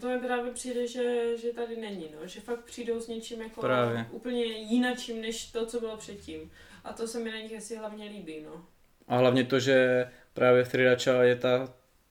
To 0.00 0.08
mi 0.08 0.18
právě 0.18 0.52
přijde, 0.52 0.86
že, 0.86 1.36
že 1.42 1.48
tady 1.52 1.76
není, 1.76 2.06
no. 2.20 2.26
Že 2.28 2.40
fakt 2.40 2.60
přijdou 2.64 3.00
s 3.00 3.08
něčím 3.08 3.40
jako 3.42 3.60
Právě. 3.60 4.06
úplně 4.10 4.44
jinačím, 4.44 5.20
než 5.20 5.46
to, 5.46 5.66
co 5.66 5.80
bylo 5.80 5.96
předtím. 5.96 6.50
A 6.84 6.92
to 6.92 7.06
se 7.08 7.18
mi 7.18 7.30
na 7.30 7.36
nich 7.40 7.56
asi 7.58 7.76
hlavně 7.76 8.04
líbí, 8.10 8.36
no. 8.44 8.64
A 9.08 9.16
hlavně 9.16 9.44
to, 9.44 9.60
že 9.60 10.06
právě 10.34 10.64
v 10.64 10.68
Tridacha 10.70 11.22
je 11.22 11.36
ta 11.36 11.68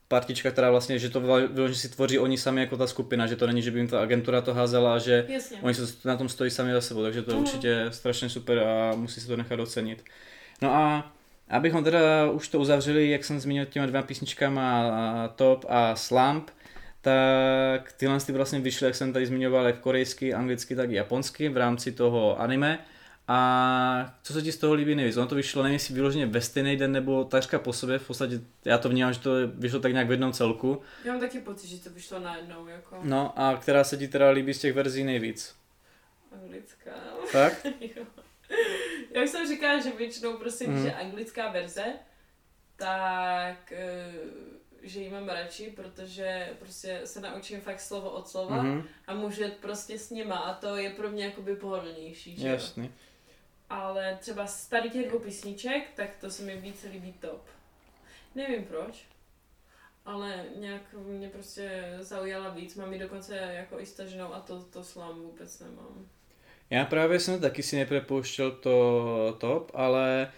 partička, 0.08 0.52
která 0.52 0.72
vlastně, 0.72 1.00
že 1.00 1.10
to 1.10 1.20
vyloženě 1.22 1.76
si 1.76 1.90
tvoří 1.90 2.20
oni 2.20 2.38
sami 2.38 2.62
jako 2.62 2.78
ta 2.78 2.88
skupina, 2.88 3.28
že 3.28 3.36
to 3.36 3.48
není, 3.48 3.62
že 3.62 3.72
by 3.72 3.80
jim 3.80 3.88
ta 3.88 4.02
agentura 4.02 4.42
to 4.42 4.54
házela 4.54 4.96
a 4.96 4.98
že 4.98 5.26
Jasně. 5.30 5.58
oni 5.62 5.74
se 5.74 6.08
na 6.08 6.18
tom 6.18 6.30
stojí 6.30 6.52
sami 6.52 6.74
za 6.74 6.82
sebou, 6.82 7.04
takže 7.04 7.22
to 7.22 7.32
je 7.32 7.36
Mhm. 7.36 7.44
určitě 7.46 7.86
strašně 7.90 8.30
super 8.30 8.60
a 8.60 8.96
musí 8.96 9.22
se 9.22 9.28
to 9.28 9.38
nechat 9.38 9.60
ocenit. 9.60 10.04
No 10.62 10.76
a 10.76 11.12
abychom 11.50 11.84
teda 11.84 12.32
už 12.32 12.48
to 12.48 12.60
uzavřeli, 12.60 13.10
jak 13.10 13.24
jsem 13.26 13.40
zmínil 13.40 13.66
těma 13.66 13.86
dvěma 13.86 14.08
písničkama 14.08 14.82
a 14.90 15.28
Top 15.28 15.66
a 15.70 15.96
Slump, 15.96 16.50
tak 17.02 17.92
tyhle 17.98 18.20
ty 18.20 18.32
vlastně 18.32 18.60
vyšly, 18.60 18.86
jak 18.86 18.96
jsem 18.96 19.14
tady 19.14 19.26
zmiňoval, 19.26 19.66
jak 19.68 19.80
korejsky, 19.80 20.34
anglicky, 20.34 20.76
tak 20.76 20.92
i 20.92 20.94
japonsky 20.96 21.50
v 21.50 21.58
rámci 21.58 21.92
toho 21.92 22.42
anime. 22.42 22.80
A 23.28 24.16
co 24.24 24.34
se 24.34 24.42
ti 24.42 24.52
z 24.52 24.58
toho 24.58 24.74
líbí 24.74 24.96
nejvíc? 24.96 25.18
Ono 25.18 25.28
to 25.28 25.36
vyšlo, 25.36 25.64
nevím 25.64 25.74
jestli 25.74 25.94
vyloženě 25.94 26.26
ve 26.26 26.42
stejný 26.42 26.78
den 26.78 26.92
nebo 26.92 27.24
takřka 27.24 27.60
po 27.60 27.74
sobě, 27.74 28.00
v 28.00 28.08
podstatě 28.08 28.42
já 28.66 28.78
to 28.78 28.90
vnímám, 28.90 29.14
že 29.14 29.20
to 29.20 29.32
vyšlo 29.48 29.80
tak 29.80 29.92
nějak 29.92 30.08
v 30.08 30.12
jednom 30.12 30.32
celku. 30.34 30.82
Já 31.06 31.12
mám 31.12 31.22
taky 31.22 31.40
pocit, 31.40 31.68
že 31.68 31.78
to 31.84 31.90
vyšlo 31.90 32.20
najednou, 32.20 32.68
jako 32.68 32.98
No 33.04 33.40
a 33.40 33.58
která 33.58 33.84
se 33.84 33.98
ti 33.98 34.08
teda 34.08 34.30
líbí 34.30 34.54
z 34.54 34.60
těch 34.60 34.74
verzí 34.74 35.04
nejvíc? 35.04 35.56
anglická. 36.44 36.92
Tak? 37.32 37.66
Jo. 37.82 38.06
Já 39.12 39.24
už 39.24 39.30
jsem 39.30 39.48
říkala, 39.48 39.80
že 39.80 39.92
většinou 39.92 40.38
prostě, 40.38 40.68
Mhm. 40.68 40.86
je 40.86 40.94
anglická 40.96 41.52
verze, 41.52 41.84
tak 42.76 43.72
eh, 43.72 44.12
že 44.84 45.00
ji 45.00 45.10
mám 45.10 45.28
radši, 45.30 45.74
protože 45.76 46.50
prostě 46.60 47.02
se 47.06 47.22
naučím 47.22 47.62
fakt 47.62 47.80
slovo 47.80 48.10
od 48.10 48.28
slova 48.28 48.64
Mhm, 48.64 48.84
a 49.08 49.14
můžu 49.14 49.42
jet 49.42 49.54
prostě 49.62 50.00
s 50.00 50.10
nima 50.10 50.36
a 50.36 50.54
to 50.54 50.78
je 50.78 50.90
pro 50.90 51.10
mě 51.10 51.26
jakoby 51.26 51.56
pohodlnější, 51.56 52.36
že 52.38 52.48
jasný. 52.48 52.92
Ale 53.70 54.18
třeba 54.22 54.48
z 54.48 54.68
tady 54.68 54.90
těch 54.90 55.10
dvou 55.10 55.20
písniček, 55.20 55.84
tak 55.96 56.10
to 56.22 56.32
se 56.32 56.44
mi 56.44 56.58
více 56.58 56.88
líbí 56.88 57.14
top. 57.14 57.42
Nevím 58.36 58.64
proč, 58.64 59.06
ale 60.06 60.46
nějak 60.56 60.82
mě 60.94 61.30
prostě 61.30 61.96
zaujala 62.00 62.50
víc. 62.50 62.76
Mám 62.76 62.94
ji 62.94 63.00
dokonce 63.00 63.36
jako 63.36 63.80
i 63.80 63.86
staženou 63.86 64.34
a 64.34 64.40
to, 64.40 64.62
to 64.64 64.84
slam 64.84 65.22
vůbec 65.22 65.60
nemám. 65.60 66.08
Já 66.70 66.86
právě 66.86 67.20
jsem 67.20 67.42
taky 67.42 67.64
si 67.64 67.76
nejprve 67.76 68.02
pouštěl 68.02 68.52
to 68.52 69.38
top, 69.40 69.72
ale 69.74 70.32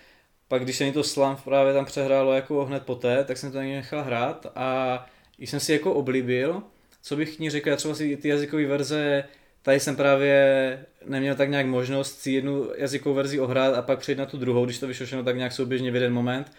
pak 0.48 0.64
když 0.64 0.78
se 0.78 0.84
mi 0.84 0.92
to 0.92 1.04
slam 1.04 1.38
právě 1.44 1.74
tam 1.74 1.86
přehrálo 1.86 2.34
jako 2.34 2.66
hned 2.66 2.86
poté, 2.86 3.24
tak 3.24 3.38
jsem 3.38 3.52
to 3.52 3.58
někdy 3.58 3.76
nechal 3.76 4.04
hrát 4.04 4.46
a 4.56 5.06
jsem 5.38 5.60
si 5.60 5.74
jako 5.74 5.94
oblíbil, 5.94 6.64
co 7.02 7.16
bych 7.16 7.36
k 7.36 7.40
ní 7.40 7.50
řekl, 7.50 7.70
já 7.70 7.76
třeba 7.76 7.96
si 7.96 8.18
ty 8.18 8.28
jazykové 8.28 8.66
verze, 8.66 9.24
tady 9.62 9.80
jsem 9.80 9.96
právě 9.96 10.86
neměl 11.06 11.36
tak 11.36 11.50
nějak 11.50 11.66
možnost 11.66 12.20
si 12.20 12.32
jednu 12.32 12.72
jazykovou 12.78 13.16
verzi 13.16 13.40
ohrát 13.40 13.76
a 13.76 13.82
pak 13.82 14.00
přejít 14.00 14.18
na 14.18 14.26
tu 14.26 14.38
druhou, 14.38 14.66
když 14.66 14.80
to 14.80 14.88
vyšlo 14.88 15.06
všechno 15.06 15.24
tak 15.24 15.38
nějak 15.38 15.52
souběžně 15.52 15.92
v 15.92 15.96
jeden 15.96 16.14
moment. 16.14 16.52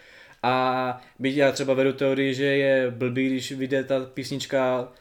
A 0.43 1.01
byť 1.19 1.35
já 1.35 1.51
třeba 1.51 1.73
vedu 1.73 1.93
teorii, 1.93 2.33
že 2.33 2.45
je 2.45 2.91
blbý, 2.91 3.29
když 3.29 3.51
vyjde 3.51 3.83
ta 3.83 4.05
písnička 4.05 4.91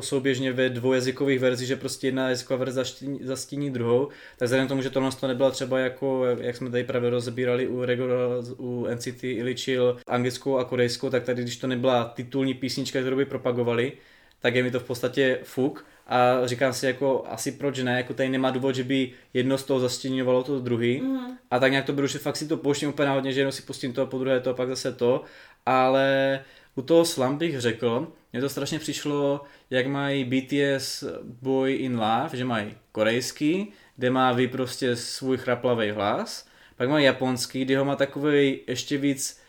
souběžně 0.00 0.52
ve 0.52 0.68
dvoujazykových 0.68 1.40
verzích, 1.40 1.68
že 1.68 1.76
prostě 1.76 2.06
jedna 2.06 2.28
jazyková 2.28 2.58
verze 2.58 2.84
zastíní, 3.22 3.70
druhou, 3.70 4.08
tak 4.36 4.46
vzhledem 4.46 4.68
tomu, 4.68 4.82
že 4.82 4.90
tohle 4.90 5.10
to 5.20 5.28
nebyla 5.28 5.50
třeba 5.50 5.78
jako, 5.78 6.24
jak 6.40 6.56
jsme 6.56 6.70
tady 6.70 6.84
právě 6.84 7.10
rozebírali 7.10 7.68
u 7.68 7.84
Regular, 7.84 8.18
u 8.58 8.86
NCT 8.94 9.24
Ilichil 9.24 9.98
anglickou 10.06 10.58
a 10.58 10.64
korejskou, 10.64 11.10
tak 11.10 11.24
tady 11.24 11.42
když 11.42 11.56
to 11.56 11.66
nebyla 11.66 12.04
titulní 12.04 12.54
písnička, 12.54 13.00
kterou 13.00 13.16
by 13.16 13.24
propagovali, 13.24 13.92
tak 14.42 14.54
je 14.54 14.62
mi 14.62 14.70
to 14.70 14.80
v 14.80 14.84
podstatě 14.84 15.38
fuk. 15.42 15.86
A 16.06 16.46
říkám 16.46 16.72
si 16.72 16.86
jako 16.86 17.24
asi 17.28 17.52
proč 17.52 17.78
ne, 17.78 17.96
jako 17.96 18.14
tady 18.14 18.28
nemá 18.28 18.50
důvod, 18.50 18.74
že 18.74 18.84
by 18.84 19.10
jedno 19.34 19.58
z 19.58 19.64
toho 19.64 19.80
zastěňovalo 19.80 20.42
to 20.42 20.60
druhý. 20.60 21.00
Mm. 21.00 21.18
a 21.50 21.58
tak 21.58 21.70
nějak 21.70 21.84
to 21.84 21.92
beru, 21.92 22.06
že 22.06 22.18
fakt 22.18 22.36
si 22.36 22.48
to 22.48 22.56
pouštím 22.56 22.88
úplně 22.88 23.06
náhodně, 23.06 23.32
že 23.32 23.40
jenom 23.40 23.52
si 23.52 23.62
pustím 23.62 23.92
to 23.92 24.02
a 24.02 24.06
po 24.06 24.18
druhé 24.18 24.40
to 24.40 24.50
a 24.50 24.54
pak 24.54 24.68
zase 24.68 24.92
to, 24.92 25.24
ale 25.66 26.40
u 26.74 26.82
toho 26.82 27.04
Slum 27.04 27.38
bych 27.38 27.60
řekl, 27.60 28.12
mně 28.32 28.40
to 28.40 28.48
strašně 28.48 28.78
přišlo, 28.78 29.40
jak 29.70 29.86
mají 29.86 30.24
BTS 30.24 31.04
Boy 31.22 31.74
in 31.74 31.92
Love, 31.92 32.30
že 32.32 32.44
mají 32.44 32.74
korejský, 32.92 33.72
kde 33.96 34.10
má 34.10 34.32
vy 34.32 34.48
prostě 34.48 34.96
svůj 34.96 35.36
chraplavý 35.36 35.90
hlas, 35.90 36.46
pak 36.76 36.88
mají 36.88 37.04
japonský, 37.04 37.64
kde 37.64 37.78
ho 37.78 37.84
má 37.84 37.96
takový 37.96 38.60
ještě 38.66 38.98
víc 38.98 39.41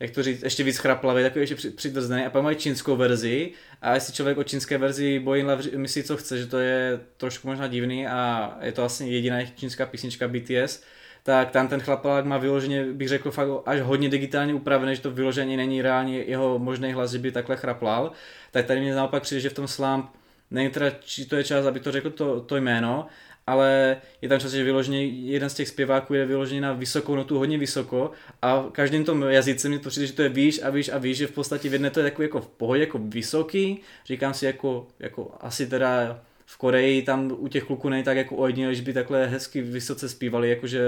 jak 0.00 0.10
to 0.10 0.22
říct, 0.22 0.42
ještě 0.42 0.64
víc 0.64 0.76
chraplavý, 0.76 1.22
takový 1.22 1.42
ještě 1.42 1.54
při- 1.54 1.70
přidrzný 1.70 2.24
a 2.24 2.30
pak 2.30 2.42
mají 2.42 2.56
čínskou 2.56 2.96
verzi. 2.96 3.52
A 3.82 3.94
jestli 3.94 4.12
člověk 4.12 4.38
o 4.38 4.44
čínské 4.44 4.78
verzi 4.78 5.22
Love 5.26 5.62
myslí, 5.76 6.02
co 6.02 6.16
chce, 6.16 6.38
že 6.38 6.46
to 6.46 6.58
je 6.58 7.00
trošku 7.16 7.48
možná 7.48 7.66
divný 7.66 8.06
a 8.06 8.52
je 8.60 8.72
to 8.72 8.84
asi 8.84 9.04
jediná 9.04 9.44
čínská 9.44 9.86
písnička 9.86 10.28
BTS, 10.28 10.82
tak 11.22 11.50
tam 11.50 11.68
ten 11.68 11.80
chlapák 11.80 12.24
má 12.24 12.38
vyloženě, 12.38 12.84
bych 12.84 13.08
řekl, 13.08 13.30
fakt 13.30 13.48
až 13.66 13.80
hodně 13.80 14.08
digitálně 14.08 14.54
upravené, 14.54 14.94
že 14.94 15.02
to 15.02 15.10
vyloženě 15.10 15.56
není 15.56 15.82
reálně 15.82 16.22
jeho 16.22 16.58
možný 16.58 16.92
hlas, 16.92 17.10
že 17.10 17.18
by 17.18 17.32
takhle 17.32 17.56
chraplal. 17.56 18.12
Tak 18.50 18.66
tady 18.66 18.80
mě 18.80 18.94
naopak 18.94 19.22
přijde, 19.22 19.40
že 19.40 19.50
v 19.50 19.54
tom 19.54 19.68
Slump 19.68 20.06
není 20.50 20.70
teda, 20.70 20.90
či 20.90 21.26
to 21.26 21.36
je 21.36 21.44
čas, 21.44 21.66
aby 21.66 21.80
to 21.80 21.92
řekl 21.92 22.10
to, 22.10 22.40
to 22.40 22.56
jméno, 22.56 23.06
ale 23.50 23.96
je 24.22 24.28
tam 24.28 24.40
čas, 24.40 24.52
že 24.52 24.64
vyloženě 24.64 25.04
jeden 25.06 25.50
z 25.50 25.54
těch 25.54 25.68
zpěváků 25.68 26.14
je 26.14 26.26
vyložený 26.26 26.60
na 26.60 26.72
vysokou 26.72 27.16
notu, 27.16 27.38
hodně 27.38 27.58
vysoko 27.58 28.10
a 28.42 28.60
v 28.60 28.70
každém 28.70 29.04
tom 29.04 29.22
jazyce 29.22 29.68
mi 29.68 29.78
to 29.78 29.88
přijde, 29.88 30.06
že 30.06 30.12
to 30.12 30.22
je 30.22 30.28
výš 30.28 30.60
a 30.62 30.70
výš 30.70 30.88
a 30.88 30.98
výš, 30.98 31.16
že 31.16 31.26
v 31.26 31.32
podstatě 31.32 31.68
v 31.68 31.72
jedné 31.72 31.90
to 31.90 32.00
je 32.00 32.12
jako 32.18 32.40
v 32.40 32.48
pohodě, 32.48 32.80
jako 32.80 32.98
vysoký, 32.98 33.80
říkám 34.06 34.34
si 34.34 34.46
jako, 34.46 34.86
jako 34.98 35.34
asi 35.40 35.66
teda 35.66 36.22
v 36.52 36.56
Koreji 36.56 37.02
tam 37.02 37.36
u 37.38 37.48
těch 37.48 37.64
kluků 37.64 37.88
není 37.88 38.02
tak 38.02 38.16
jako 38.16 38.36
ojedinělý, 38.36 38.76
že 38.76 38.82
by 38.82 38.92
takhle 38.92 39.26
hezky 39.26 39.62
vysoce 39.62 40.08
zpívali, 40.08 40.50
jakože 40.50 40.80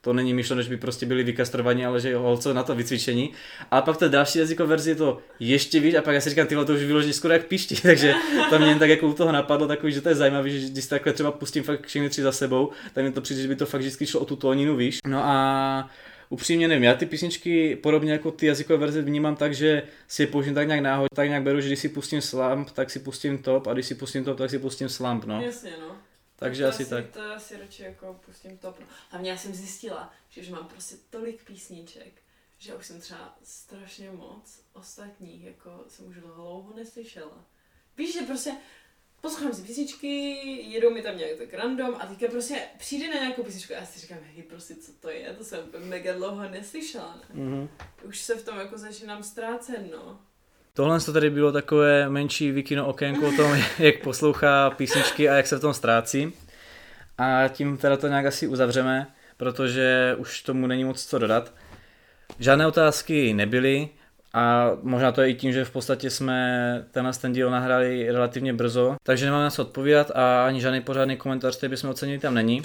to 0.00 0.12
není 0.12 0.34
myšleno, 0.34 0.62
že 0.62 0.70
by 0.70 0.76
prostě 0.76 1.06
byli 1.06 1.24
vykastrovaní, 1.24 1.86
ale 1.86 2.00
že 2.00 2.16
holce 2.16 2.54
na 2.54 2.62
to 2.62 2.74
vycvičení. 2.74 3.32
A 3.70 3.82
pak 3.82 3.96
ta 3.96 4.08
další 4.08 4.38
jazykové 4.38 4.68
verzi 4.68 4.90
je 4.90 4.96
to 4.96 5.18
ještě 5.40 5.80
víc 5.80 5.94
a 5.94 6.02
pak 6.02 6.14
já 6.14 6.20
si 6.20 6.30
říkám, 6.30 6.46
tyhle 6.46 6.64
to 6.64 6.72
už 6.72 6.82
vyloží 6.82 7.12
skoro 7.12 7.34
jak 7.34 7.46
píšti, 7.46 7.76
takže 7.82 8.14
to 8.50 8.58
mě 8.58 8.76
tak 8.78 8.90
jako 8.90 9.08
u 9.08 9.12
toho 9.12 9.32
napadlo 9.32 9.66
takový, 9.66 9.92
že 9.92 10.00
to 10.00 10.08
je 10.08 10.14
zajímavé, 10.14 10.50
že 10.50 10.68
když 10.68 10.86
takhle 10.86 11.12
třeba 11.12 11.32
pustím 11.32 11.62
fakt 11.62 11.86
všechny 11.86 12.08
tři 12.08 12.22
za 12.22 12.32
sebou, 12.32 12.70
tak 12.92 13.04
mi 13.04 13.12
to 13.12 13.20
přijde, 13.20 13.42
že 13.42 13.48
by 13.48 13.56
to 13.56 13.66
fakt 13.66 13.80
vždycky 13.80 14.06
šlo 14.06 14.20
o 14.20 14.24
tu 14.24 14.36
tóninu, 14.36 14.76
víš. 14.76 14.98
No 15.06 15.24
a 15.24 15.90
upřímně 16.28 16.68
nevím, 16.68 16.84
já 16.84 16.94
ty 16.94 17.06
písničky 17.06 17.76
podobně 17.76 18.12
jako 18.12 18.30
ty 18.30 18.46
jazykové 18.46 18.78
verze 18.78 19.02
vnímám 19.02 19.36
tak, 19.36 19.54
že 19.54 19.82
si 20.08 20.22
je 20.22 20.26
použím 20.26 20.54
tak 20.54 20.66
nějak 20.66 20.82
náhodně, 20.82 21.08
tak 21.14 21.28
nějak 21.28 21.42
beru, 21.42 21.60
že 21.60 21.66
když 21.68 21.78
si 21.78 21.88
pustím 21.88 22.20
slump, 22.20 22.70
tak 22.70 22.90
si 22.90 22.98
pustím 22.98 23.38
top 23.38 23.66
a 23.66 23.72
když 23.72 23.86
si 23.86 23.94
pustím 23.94 24.24
top, 24.24 24.38
tak 24.38 24.50
si 24.50 24.58
pustím 24.58 24.88
slump, 24.88 25.24
no. 25.24 25.42
Jasně, 25.42 25.72
no. 25.80 25.96
Takže 26.36 26.62
to 26.62 26.68
asi 26.68 26.84
tak. 26.84 27.06
To 27.10 27.20
asi 27.32 27.56
radši 27.56 27.82
jako 27.82 28.20
pustím 28.26 28.58
top. 28.58 28.76
Hlavně 29.10 29.30
já 29.30 29.36
jsem 29.36 29.54
zjistila, 29.54 30.12
že 30.28 30.40
už 30.40 30.48
mám 30.48 30.66
prostě 30.66 30.96
tolik 31.10 31.44
písniček, 31.44 32.12
že 32.58 32.74
už 32.74 32.86
jsem 32.86 33.00
třeba 33.00 33.38
strašně 33.42 34.10
moc 34.10 34.60
ostatních, 34.72 35.44
jako 35.44 35.84
jsem 35.88 36.06
už 36.06 36.16
dlouho 36.16 36.72
neslyšela. 36.76 37.44
Víš, 37.98 38.14
že 38.14 38.20
prostě 38.20 38.52
poslouchám 39.20 39.54
si 39.54 39.62
písničky, 39.62 40.34
jedou 40.68 40.90
mi 40.90 41.02
tam 41.02 41.16
nějak 41.16 41.38
tak 41.38 41.54
random 41.54 41.94
a 42.00 42.06
teďka 42.06 42.26
prostě 42.30 42.54
přijde 42.78 43.08
na 43.08 43.20
nějakou 43.20 43.42
písničku 43.42 43.72
a 43.72 43.76
já 43.76 43.86
si 43.86 44.00
říkám, 44.00 44.18
hej, 44.34 44.42
prostě 44.42 44.74
co 44.74 44.92
to 45.00 45.10
je, 45.10 45.34
to 45.38 45.44
jsem 45.44 45.60
mega 45.78 46.12
dlouho 46.12 46.48
neslyšela, 46.48 47.16
ne? 47.16 47.44
Mhm. 47.44 47.68
Už 48.04 48.20
se 48.20 48.34
v 48.34 48.44
tom 48.44 48.58
jako 48.58 48.78
začínám 48.78 49.22
ztrácet, 49.22 49.80
no. 49.92 50.20
Tohle 50.74 51.00
to 51.00 51.12
tady 51.12 51.30
bylo 51.30 51.52
takové 51.52 52.08
menší 52.08 52.50
vikino 52.50 52.86
okénko 52.86 53.28
o 53.28 53.32
tom, 53.32 53.58
jak 53.78 54.02
poslouchá 54.02 54.70
písničky 54.70 55.28
a 55.28 55.34
jak 55.34 55.46
se 55.46 55.56
v 55.56 55.60
tom 55.60 55.74
ztrácí. 55.74 56.32
A 57.18 57.48
tím 57.48 57.76
teda 57.76 57.96
to 57.96 58.08
nějak 58.08 58.26
asi 58.26 58.48
uzavřeme, 58.48 59.14
protože 59.36 60.16
už 60.18 60.42
tomu 60.42 60.66
není 60.66 60.84
moc 60.84 61.06
co 61.06 61.18
dodat. 61.18 61.52
Žádné 62.38 62.66
otázky 62.66 63.34
nebyly 63.34 63.88
a 64.38 64.72
možná 64.82 65.12
to 65.12 65.22
je 65.22 65.30
i 65.30 65.34
tím, 65.34 65.52
že 65.52 65.64
v 65.64 65.70
podstatě 65.70 66.10
jsme 66.10 66.84
tenhle 66.90 67.12
ten 67.12 67.32
díl 67.32 67.50
nahrali 67.50 68.12
relativně 68.12 68.52
brzo, 68.52 68.96
takže 69.02 69.24
nemáme 69.24 69.44
na 69.44 69.50
co 69.50 69.62
odpovídat 69.62 70.10
a 70.14 70.46
ani 70.46 70.60
žádný 70.60 70.80
pořádný 70.80 71.16
komentář, 71.16 71.56
který 71.56 71.70
bychom 71.70 71.90
ocenili, 71.90 72.18
tam 72.18 72.34
není. 72.34 72.62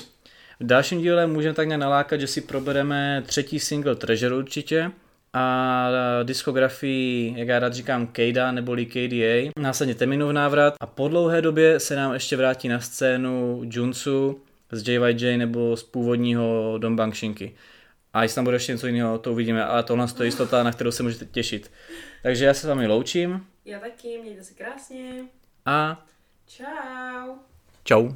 V 0.60 0.66
dalším 0.66 1.02
díle 1.02 1.28
můžeme 1.28 1.54
tak 1.54 1.68
nějak 1.68 1.82
nalákat, 1.82 2.20
že 2.20 2.28
si 2.28 2.42
probereme 2.42 3.24
třetí 3.26 3.60
single 3.60 3.96
Treasure 3.96 4.36
určitě, 4.36 4.92
a 5.34 5.90
diskografii, 6.24 7.34
jak 7.38 7.48
já 7.48 7.60
rád 7.60 7.74
říkám, 7.74 8.08
Kejda 8.08 8.52
neboli 8.52 8.86
KDA. 8.86 9.52
Následně 9.60 9.96
Teminův 9.96 10.32
návrat 10.32 10.74
a 10.80 10.86
po 10.86 11.08
dlouhé 11.08 11.42
době 11.42 11.80
se 11.80 11.96
nám 11.96 12.14
ještě 12.14 12.38
vrátí 12.38 12.68
na 12.68 12.80
scénu 12.80 13.62
Junsu 13.64 14.42
z 14.72 14.90
JYJ 14.90 15.38
nebo 15.38 15.78
z 15.78 15.84
původního 15.84 16.76
Dongbang 16.78 17.16
Shinky. 17.16 17.54
A 18.14 18.24
jestli 18.24 18.36
tam 18.36 18.44
bude 18.44 18.56
ještě 18.56 18.72
něco 18.72 18.88
jiného, 18.88 19.18
to 19.20 19.32
uvidíme, 19.32 19.66
ale 19.66 19.84
tohle 19.84 20.08
je 20.20 20.26
jistota, 20.26 20.64
na 20.64 20.72
kterou 20.72 20.92
se 20.92 21.04
můžete 21.04 21.26
těšit. 21.26 21.72
Takže 22.24 22.46
já 22.46 22.54
se 22.54 22.60
s 22.62 22.66
vámi 22.70 22.88
loučím 22.88 23.48
Já 23.66 23.80
taky, 23.80 24.18
mějte 24.22 24.44
se 24.44 24.54
krásně. 24.54 25.26
a 25.66 26.06
Čau. 26.48 27.36
čau. 27.84 28.10